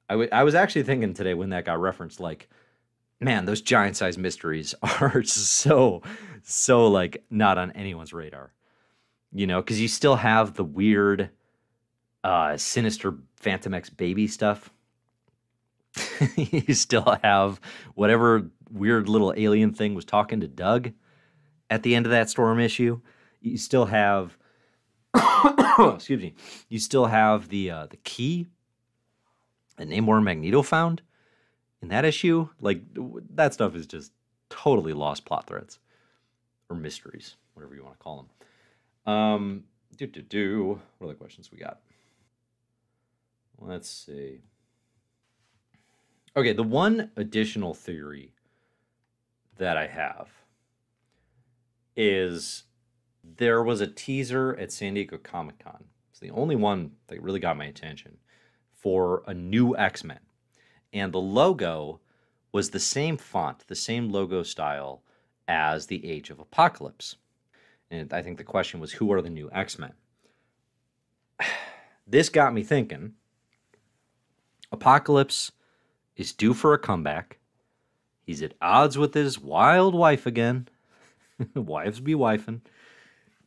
I, 0.09 0.29
I 0.33 0.43
was 0.43 0.55
actually 0.55 0.83
thinking 0.83 1.14
today 1.14 1.35
when 1.35 1.51
that 1.51 1.64
got 1.64 1.81
referenced, 1.81 2.20
like, 2.20 2.49
man, 3.21 3.45
those 3.45 3.61
giant 3.61 3.97
size 3.97 4.19
mysteries 4.19 4.75
are 4.83 5.23
so, 5.23 6.03
so 6.43 6.87
like 6.89 7.25
not 7.31 7.59
on 7.59 7.71
anyone's 7.73 8.12
radar, 8.12 8.53
you 9.33 9.47
know, 9.47 9.61
because 9.61 9.81
you 9.81 9.89
still 9.89 10.17
have 10.17 10.55
the 10.55 10.64
weird, 10.64 11.31
uh, 12.25 12.57
sinister 12.57 13.14
X 13.45 13.91
baby 13.91 14.27
stuff. 14.27 14.71
You 16.37 16.75
still 16.75 17.19
have 17.23 17.61
whatever 17.95 18.51
weird 18.71 19.09
little 19.09 19.33
alien 19.37 19.73
thing 19.73 19.95
was 19.95 20.05
talking 20.05 20.41
to 20.41 20.49
Doug 20.49 20.93
at 21.71 21.83
the 21.83 21.95
end 21.95 22.07
of 22.07 22.11
that 22.11 22.31
storm 22.31 22.59
issue. 22.59 23.01
You 23.41 23.57
still 23.57 23.87
have, 23.87 24.37
excuse 25.79 26.21
me, 26.21 26.35
you 26.69 26.79
still 26.79 27.07
have 27.07 27.49
the 27.49 27.71
uh, 27.71 27.87
the 27.87 27.97
key 27.99 28.47
that 29.77 29.89
Namor 29.89 30.23
Magneto 30.23 30.62
found 30.62 31.03
in 31.83 31.89
that 31.89 32.05
issue, 32.05 32.49
like 32.61 32.83
that 33.35 33.55
stuff 33.55 33.74
is 33.74 33.87
just 33.87 34.12
totally 34.49 34.93
lost 34.93 35.24
plot 35.24 35.47
threads 35.47 35.79
or 36.68 36.77
mysteries, 36.77 37.37
whatever 37.55 37.74
you 37.74 37.85
want 37.85 37.99
to 37.99 38.03
call 38.03 38.29
them. 39.05 39.12
Um, 39.14 39.64
do 39.97 40.07
do 40.07 40.22
do. 40.22 40.81
What 40.99 41.09
other 41.09 41.16
questions 41.16 41.51
we 41.53 41.59
got? 41.59 41.81
Let's 43.59 43.89
see. 43.89 44.41
Okay, 46.37 46.53
the 46.53 46.62
one 46.62 47.11
additional 47.16 47.72
theory 47.72 48.35
that 49.57 49.77
I 49.77 49.87
have 49.87 50.29
is 51.97 52.64
there 53.24 53.62
was 53.62 53.81
a 53.81 53.87
teaser 53.87 54.55
at 54.57 54.70
San 54.70 54.95
Diego 54.95 55.16
Comic 55.16 55.59
Con. 55.59 55.85
It's 56.11 56.20
the 56.20 56.31
only 56.31 56.57
one 56.57 56.93
that 57.07 57.22
really 57.22 57.41
got 57.41 57.57
my 57.57 57.64
attention 57.64 58.18
for 58.70 59.22
a 59.27 59.33
new 59.33 59.77
X 59.77 60.05
Men. 60.05 60.20
And 60.97 61.12
the 61.12 61.20
logo 61.20 62.01
was 62.53 62.70
the 62.70 62.80
same 62.80 63.18
font, 63.18 63.64
the 63.66 63.74
same 63.74 64.09
logo 64.09 64.42
style 64.42 65.03
as 65.47 65.86
the 65.86 66.11
Age 66.11 66.30
of 66.30 66.38
Apocalypse. 66.38 67.16
And 67.90 68.14
I 68.14 68.22
think 68.22 68.38
the 68.38 68.44
question 68.44 68.80
was 68.80 68.92
who 68.92 69.12
are 69.12 69.20
the 69.20 69.28
new 69.28 69.51
X 69.53 69.78
Men? 69.78 69.92
This 72.09 72.28
got 72.28 72.55
me 72.55 72.62
thinking 72.62 73.14
Apocalypse 74.70 75.51
is 76.16 76.32
due 76.32 76.55
for 76.55 76.72
a 76.72 76.78
comeback. 76.78 77.40
He's 78.24 78.42
at 78.42 78.55
odds 78.62 78.97
with 78.97 79.12
his 79.12 79.40
wild 79.40 79.92
wife 79.92 80.24
again. 80.24 80.68
Wives 81.55 81.99
be 81.99 82.14
wifing. 82.14 82.61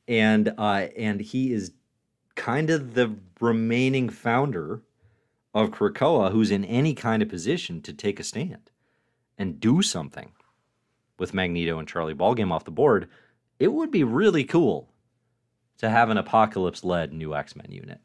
And 0.10 0.54
uh, 0.58 0.88
and 0.98 1.22
he 1.22 1.54
is 1.54 1.72
kind 2.36 2.70
of 2.70 2.96
the 2.96 3.16
remaining 3.40 4.10
founder 4.10 4.82
of 5.62 5.72
Krakoa 5.72 6.32
who's 6.32 6.52
in 6.52 6.66
any 6.66 6.94
kind 6.94 7.22
of 7.22 7.30
position 7.30 7.82
to 7.82 7.94
take 7.94 8.20
a 8.20 8.24
stand 8.24 8.72
and 9.38 9.60
do 9.60 9.82
something 9.82 10.32
with 11.18 11.34
Magneto 11.34 11.80
and 11.80 11.88
Charlie 11.88 12.14
Ballgame 12.14 12.52
off 12.52 12.66
the 12.66 12.72
board. 12.72 13.10
It 13.60 13.74
would 13.74 13.92
be 13.92 14.04
really 14.04 14.44
cool 14.44 14.90
to 15.78 15.90
have 15.90 16.10
an 16.10 16.18
apocalypse 16.18 16.84
led 16.84 17.14
new 17.14 17.36
X 17.36 17.56
Men 17.56 17.72
unit. 17.72 18.00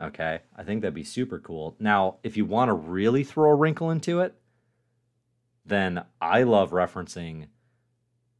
Okay, 0.00 0.40
I 0.56 0.62
think 0.62 0.80
that'd 0.80 0.94
be 0.94 1.04
super 1.04 1.38
cool. 1.38 1.76
Now, 1.78 2.16
if 2.22 2.36
you 2.36 2.46
want 2.46 2.70
to 2.70 2.74
really 2.74 3.22
throw 3.22 3.50
a 3.50 3.54
wrinkle 3.54 3.90
into 3.90 4.20
it, 4.20 4.34
then 5.66 6.04
I 6.20 6.42
love 6.44 6.70
referencing 6.70 7.48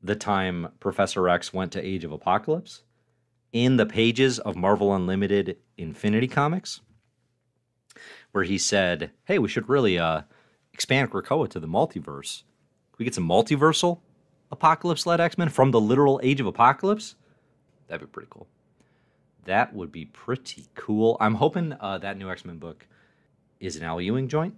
the 0.02 0.16
time 0.16 0.68
Professor 0.80 1.28
X 1.28 1.52
went 1.52 1.72
to 1.72 1.86
Age 1.86 2.04
of 2.04 2.12
Apocalypse 2.12 2.82
in 3.52 3.76
the 3.76 3.84
pages 3.84 4.38
of 4.38 4.56
Marvel 4.56 4.94
Unlimited 4.94 5.58
Infinity 5.76 6.28
Comics, 6.28 6.80
where 8.32 8.44
he 8.44 8.58
said, 8.58 9.10
"Hey, 9.24 9.38
we 9.38 9.48
should 9.48 9.68
really 9.68 9.98
uh, 9.98 10.22
expand 10.72 11.10
Krakoa 11.10 11.48
to 11.50 11.60
the 11.60 11.68
multiverse. 11.68 12.42
Can 12.92 12.96
we 12.98 13.04
get 13.04 13.14
some 13.14 13.28
multiversal 13.28 14.00
apocalypse-led 14.52 15.20
X-Men 15.20 15.48
from 15.48 15.70
the 15.70 15.80
literal 15.80 16.20
Age 16.22 16.40
of 16.40 16.46
Apocalypse? 16.46 17.16
That'd 17.88 18.06
be 18.06 18.12
pretty 18.12 18.28
cool." 18.30 18.46
That 19.44 19.74
would 19.74 19.90
be 19.90 20.04
pretty 20.04 20.66
cool. 20.74 21.16
I'm 21.20 21.34
hoping 21.34 21.74
uh, 21.80 21.98
that 21.98 22.18
new 22.18 22.30
X 22.30 22.44
Men 22.44 22.58
book 22.58 22.86
is 23.58 23.76
an 23.76 23.82
Al 23.82 24.00
Ewing 24.00 24.28
joint. 24.28 24.54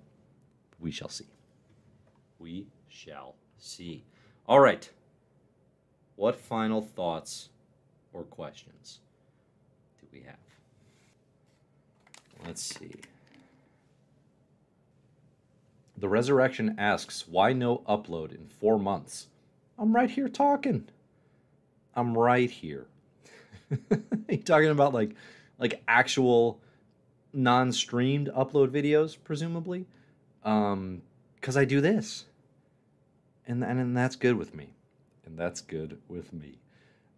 We 0.81 0.91
shall 0.91 1.09
see. 1.09 1.27
We 2.39 2.67
shall 2.89 3.37
see. 3.59 4.05
All 4.47 4.61
right. 4.61 4.91
What 6.17 6.37
final 6.37 6.83
thoughts 6.83 7.49
or 8.13 8.25
questions 8.25 9.01
do 10.01 10.07
we 10.13 10.21
have? 10.21 10.37
Let's 12.45 12.61
see. 12.61 12.93
The 15.97 16.09
Resurrection 16.09 16.75
asks, 16.79 17.29
why 17.29 17.53
no 17.53 17.79
upload 17.89 18.35
in 18.35 18.49
four 18.49 18.79
months? 18.79 19.29
I'm 19.79 19.95
right 19.95 20.11
here 20.11 20.29
talking. 20.29 20.89
I'm 21.95 22.17
right 22.17 22.51
here. 22.51 22.87
you 24.29 24.39
talking 24.39 24.71
about 24.71 24.95
like 24.95 25.15
like 25.59 25.83
actual 25.89 26.61
non-streamed 27.33 28.29
upload 28.29 28.69
videos 28.69 29.17
presumably? 29.23 29.87
Um 30.45 31.03
because 31.37 31.57
i 31.57 31.65
do 31.65 31.81
this. 31.81 32.27
And, 33.47 33.65
and 33.65 33.81
and 33.81 33.97
that's 33.97 34.17
good 34.17 34.37
with 34.37 34.55
me. 34.55 34.75
And 35.25 35.39
that's 35.39 35.61
good 35.61 35.99
with 36.09 36.33
me. 36.33 36.59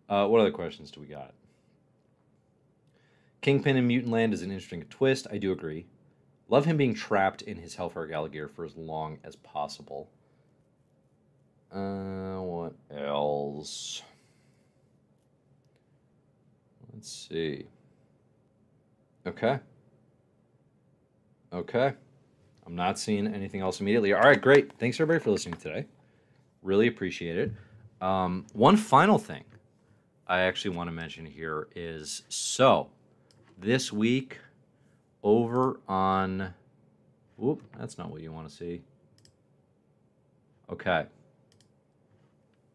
Uh 0.08 0.26
what 0.26 0.40
other 0.40 0.50
questions 0.50 0.90
do 0.90 1.00
we 1.00 1.06
got? 1.06 1.32
Kingpin 3.40 3.76
in 3.76 3.86
mutant 3.86 4.12
land 4.12 4.32
is 4.32 4.42
an 4.42 4.50
interesting 4.50 4.84
twist. 4.84 5.26
I 5.30 5.38
do 5.38 5.52
agree 5.52 5.86
love 6.48 6.64
him 6.64 6.76
being 6.76 6.94
trapped 6.94 7.42
in 7.42 7.56
his 7.56 7.74
hellfire 7.74 8.12
alligator 8.12 8.48
for 8.48 8.64
as 8.64 8.76
long 8.76 9.18
as 9.24 9.36
possible 9.36 10.10
uh 11.72 12.38
what 12.40 12.74
else 12.90 14.02
Let's 17.04 17.28
see. 17.28 17.66
Okay. 19.26 19.58
Okay. 21.52 21.92
I'm 22.66 22.74
not 22.74 22.98
seeing 22.98 23.26
anything 23.26 23.60
else 23.60 23.80
immediately. 23.80 24.12
All 24.12 24.22
right, 24.22 24.40
great. 24.40 24.72
Thanks 24.78 24.98
everybody 25.00 25.22
for 25.22 25.30
listening 25.32 25.60
today. 25.60 25.86
Really 26.62 26.86
appreciate 26.86 27.36
it. 27.36 27.52
Um, 28.00 28.46
one 28.52 28.76
final 28.76 29.18
thing 29.18 29.44
I 30.26 30.40
actually 30.40 30.76
want 30.76 30.88
to 30.88 30.92
mention 30.92 31.26
here 31.26 31.68
is 31.74 32.22
so 32.28 32.88
this 33.58 33.92
week 33.92 34.38
over 35.24 35.80
on 35.88 36.54
whoop, 37.36 37.62
that's 37.76 37.98
not 37.98 38.10
what 38.10 38.20
you 38.20 38.30
want 38.30 38.48
to 38.48 38.54
see. 38.54 38.82
Okay. 40.70 41.06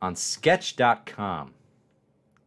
On 0.02 0.16
sktchd.com 0.16 1.54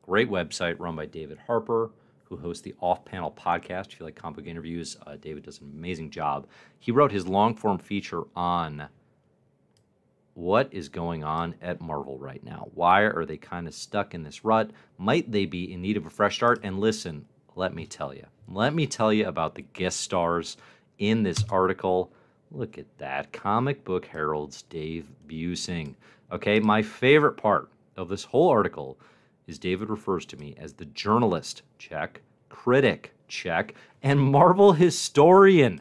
Great 0.02 0.28
website 0.28 0.80
run 0.80 0.96
by 0.96 1.06
David 1.06 1.38
Harper, 1.46 1.92
who 2.24 2.36
hosts 2.36 2.62
the 2.62 2.74
Off 2.80 3.04
Panel 3.04 3.30
podcast. 3.30 3.92
If 3.92 4.00
you 4.00 4.04
like 4.04 4.16
comic 4.16 4.36
book 4.36 4.46
interviews, 4.46 4.96
uh, 5.06 5.16
David 5.16 5.44
does 5.44 5.60
an 5.60 5.70
amazing 5.72 6.10
job. 6.10 6.48
He 6.80 6.90
wrote 6.90 7.12
his 7.12 7.28
long 7.28 7.54
form 7.54 7.78
feature 7.78 8.24
on 8.34 8.88
what 10.34 10.68
is 10.72 10.88
going 10.88 11.22
on 11.22 11.54
at 11.62 11.80
Marvel 11.80 12.18
right 12.18 12.42
now. 12.42 12.68
Why 12.74 13.02
are 13.02 13.24
they 13.24 13.36
kind 13.36 13.68
of 13.68 13.74
stuck 13.74 14.12
in 14.12 14.24
this 14.24 14.44
rut? 14.44 14.70
Might 14.98 15.30
they 15.30 15.46
be 15.46 15.72
in 15.72 15.80
need 15.82 15.96
of 15.96 16.04
a 16.04 16.10
fresh 16.10 16.34
start? 16.34 16.60
And 16.64 16.80
listen, 16.80 17.26
let 17.54 17.72
me 17.72 17.86
tell 17.86 18.12
you. 18.12 18.26
Let 18.48 18.74
me 18.74 18.86
tell 18.86 19.12
you 19.12 19.26
about 19.28 19.54
the 19.54 19.62
guest 19.62 20.00
stars 20.00 20.56
in 20.98 21.22
this 21.22 21.44
article. 21.48 22.12
Look 22.50 22.78
at 22.78 22.98
that. 22.98 23.32
Comic 23.32 23.84
Book 23.84 24.06
Herald's 24.06 24.62
Dave 24.62 25.08
Buesing. 25.26 25.94
Okay, 26.30 26.60
my 26.60 26.82
favorite 26.82 27.36
part 27.36 27.70
of 27.96 28.08
this 28.08 28.24
whole 28.24 28.48
article 28.48 28.98
is 29.46 29.58
David 29.58 29.88
refers 29.90 30.24
to 30.26 30.36
me 30.36 30.54
as 30.58 30.72
the 30.72 30.84
journalist, 30.86 31.62
check, 31.78 32.20
critic, 32.48 33.12
check, 33.28 33.74
and 34.02 34.20
Marvel 34.20 34.72
historian. 34.72 35.80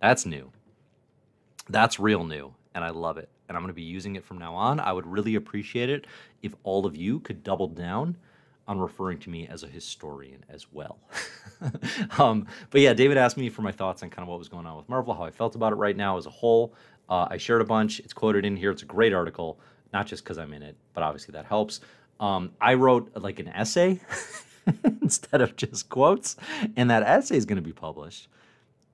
That's 0.00 0.26
new. 0.26 0.50
That's 1.68 1.98
real 1.98 2.24
new, 2.24 2.54
and 2.74 2.84
I 2.84 2.90
love 2.90 3.18
it. 3.18 3.28
And 3.48 3.56
I'm 3.56 3.62
going 3.62 3.72
to 3.72 3.74
be 3.74 3.82
using 3.82 4.16
it 4.16 4.24
from 4.24 4.38
now 4.38 4.54
on. 4.54 4.80
I 4.80 4.92
would 4.92 5.06
really 5.06 5.34
appreciate 5.34 5.90
it 5.90 6.06
if 6.42 6.54
all 6.62 6.86
of 6.86 6.96
you 6.96 7.20
could 7.20 7.42
double 7.42 7.68
down 7.68 8.16
on 8.66 8.78
referring 8.78 9.18
to 9.18 9.30
me 9.30 9.46
as 9.46 9.62
a 9.62 9.66
historian 9.66 10.44
as 10.48 10.66
well. 10.72 10.98
um, 12.18 12.46
but 12.70 12.80
yeah, 12.80 12.94
David 12.94 13.16
asked 13.16 13.36
me 13.36 13.50
for 13.50 13.62
my 13.62 13.72
thoughts 13.72 14.02
on 14.02 14.10
kind 14.10 14.22
of 14.22 14.28
what 14.28 14.38
was 14.38 14.48
going 14.48 14.66
on 14.66 14.76
with 14.76 14.88
Marvel, 14.88 15.14
how 15.14 15.24
I 15.24 15.30
felt 15.30 15.54
about 15.54 15.72
it 15.72 15.76
right 15.76 15.96
now 15.96 16.16
as 16.16 16.26
a 16.26 16.30
whole. 16.30 16.74
Uh, 17.08 17.26
I 17.30 17.36
shared 17.36 17.60
a 17.60 17.64
bunch. 17.64 18.00
It's 18.00 18.12
quoted 18.12 18.44
in 18.44 18.56
here. 18.56 18.70
It's 18.70 18.82
a 18.82 18.86
great 18.86 19.12
article, 19.12 19.60
not 19.92 20.06
just 20.06 20.24
because 20.24 20.38
I'm 20.38 20.52
in 20.52 20.62
it, 20.62 20.76
but 20.94 21.02
obviously 21.02 21.32
that 21.32 21.44
helps. 21.46 21.80
Um, 22.20 22.52
I 22.60 22.74
wrote 22.74 23.10
like 23.16 23.38
an 23.38 23.48
essay 23.48 24.00
instead 25.02 25.40
of 25.40 25.56
just 25.56 25.88
quotes, 25.88 26.36
and 26.76 26.88
that 26.90 27.02
essay 27.02 27.36
is 27.36 27.44
going 27.44 27.56
to 27.56 27.62
be 27.62 27.72
published 27.72 28.28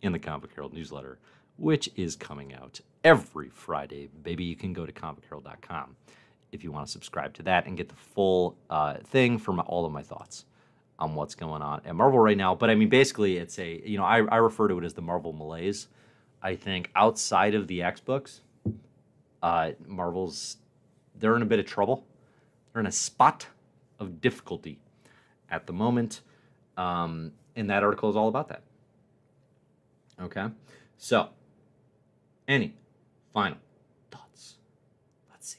in 0.02 0.12
the 0.12 0.18
Comic 0.18 0.52
Herald 0.54 0.72
newsletter, 0.72 1.18
which 1.56 1.88
is 1.94 2.16
coming 2.16 2.54
out 2.54 2.80
every 3.04 3.50
Friday. 3.50 4.08
Baby, 4.22 4.44
you 4.44 4.56
can 4.56 4.72
go 4.72 4.86
to 4.86 4.92
comicherald.com 4.92 5.96
if 6.52 6.64
you 6.64 6.72
want 6.72 6.86
to 6.86 6.92
subscribe 6.92 7.34
to 7.34 7.42
that 7.44 7.66
and 7.66 7.76
get 7.76 7.88
the 7.88 7.94
full 7.94 8.56
uh, 8.68 8.94
thing 9.04 9.38
from 9.38 9.60
all 9.60 9.86
of 9.86 9.92
my 9.92 10.02
thoughts 10.02 10.44
on 10.98 11.14
what's 11.14 11.34
going 11.34 11.62
on 11.62 11.80
at 11.84 11.94
Marvel 11.94 12.18
right 12.18 12.36
now. 12.36 12.54
But 12.54 12.70
I 12.70 12.74
mean, 12.74 12.88
basically, 12.88 13.38
it's 13.38 13.58
a 13.58 13.80
you 13.84 13.98
know 13.98 14.04
I, 14.04 14.18
I 14.24 14.36
refer 14.36 14.68
to 14.68 14.78
it 14.78 14.84
as 14.84 14.94
the 14.94 15.02
Marvel 15.02 15.32
malaise. 15.32 15.88
I 16.42 16.56
think 16.56 16.90
outside 16.94 17.54
of 17.54 17.66
the 17.66 17.82
X 17.82 18.00
books, 18.00 18.40
uh, 19.42 19.72
Marvel's 19.86 20.56
they're 21.18 21.36
in 21.36 21.42
a 21.42 21.46
bit 21.46 21.58
of 21.58 21.66
trouble. 21.66 22.04
They're 22.72 22.80
in 22.80 22.86
a 22.86 22.92
spot 22.92 23.46
of 23.98 24.20
difficulty 24.20 24.80
at 25.50 25.66
the 25.66 25.72
moment. 25.72 26.22
Um, 26.76 27.32
and 27.56 27.68
that 27.68 27.82
article 27.82 28.08
is 28.08 28.16
all 28.16 28.28
about 28.28 28.48
that. 28.48 28.62
Okay. 30.20 30.46
So, 30.96 31.28
any 32.46 32.74
final 33.32 33.58
thoughts? 34.10 34.56
Let's 35.30 35.48
see. 35.48 35.58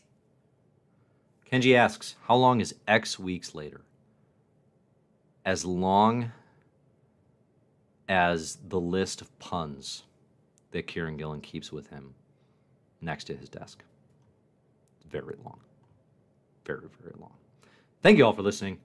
Kenji 1.52 1.76
asks, 1.76 2.16
How 2.28 2.36
long 2.36 2.62
is 2.62 2.76
X 2.88 3.20
weeks 3.20 3.54
later? 3.54 3.82
As 5.44 5.66
long 5.66 6.32
as 8.08 8.58
the 8.68 8.80
list 8.80 9.22
of 9.22 9.40
puns 9.40 10.04
that 10.72 10.88
Kieron 10.88 11.18
Gillen 11.18 11.42
keeps 11.42 11.72
with 11.72 11.90
him 11.90 12.14
next 13.02 13.26
to 13.26 13.36
his 13.36 13.50
desk. 13.50 13.84
Very 15.10 15.36
long. 15.44 15.60
Very, 16.66 16.88
very 17.02 17.16
long. 17.20 17.34
Thank 18.02 18.18
you 18.18 18.26
all 18.26 18.34
for 18.34 18.42
listening. 18.42 18.80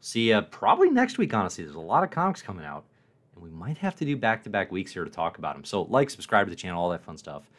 See 0.00 0.30
you 0.30 0.40
probably 0.42 0.90
next 0.90 1.18
week, 1.18 1.34
honestly. 1.34 1.64
There's 1.64 1.76
a 1.76 1.80
lot 1.80 2.04
of 2.04 2.10
comics 2.10 2.42
coming 2.42 2.64
out, 2.64 2.84
and 3.34 3.44
we 3.44 3.50
might 3.50 3.78
have 3.78 3.96
to 3.96 4.04
do 4.04 4.16
back 4.16 4.44
to 4.44 4.50
back 4.50 4.70
weeks 4.70 4.92
here 4.92 5.04
to 5.04 5.10
talk 5.10 5.38
about 5.38 5.54
them. 5.54 5.64
So, 5.64 5.82
like, 5.82 6.10
subscribe 6.10 6.46
to 6.46 6.50
the 6.50 6.56
channel, 6.56 6.82
all 6.82 6.90
that 6.90 7.04
fun 7.04 7.18
stuff, 7.18 7.50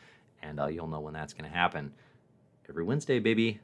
and 0.42 0.60
uh, 0.60 0.68
you'll 0.68 0.88
know 0.88 1.00
when 1.00 1.14
that's 1.14 1.34
going 1.34 1.50
to 1.50 1.56
happen. 1.56 1.94
Every 2.68 2.84
Wednesday, 2.84 3.20
baby. 3.20 3.60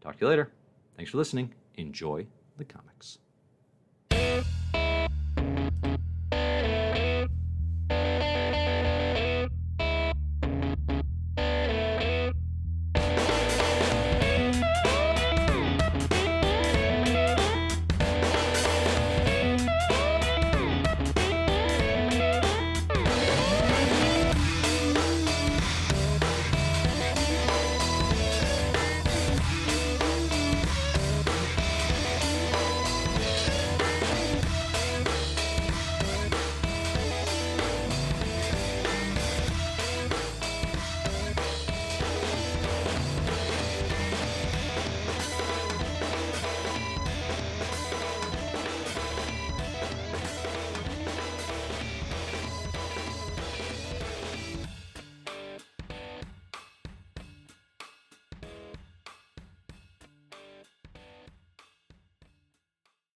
Talk 0.00 0.18
to 0.18 0.24
you 0.24 0.28
later. 0.28 0.50
Thanks 0.96 1.10
for 1.10 1.18
listening. 1.18 1.54
Enjoy 1.76 2.26
the 2.56 2.64
comics. 2.64 3.18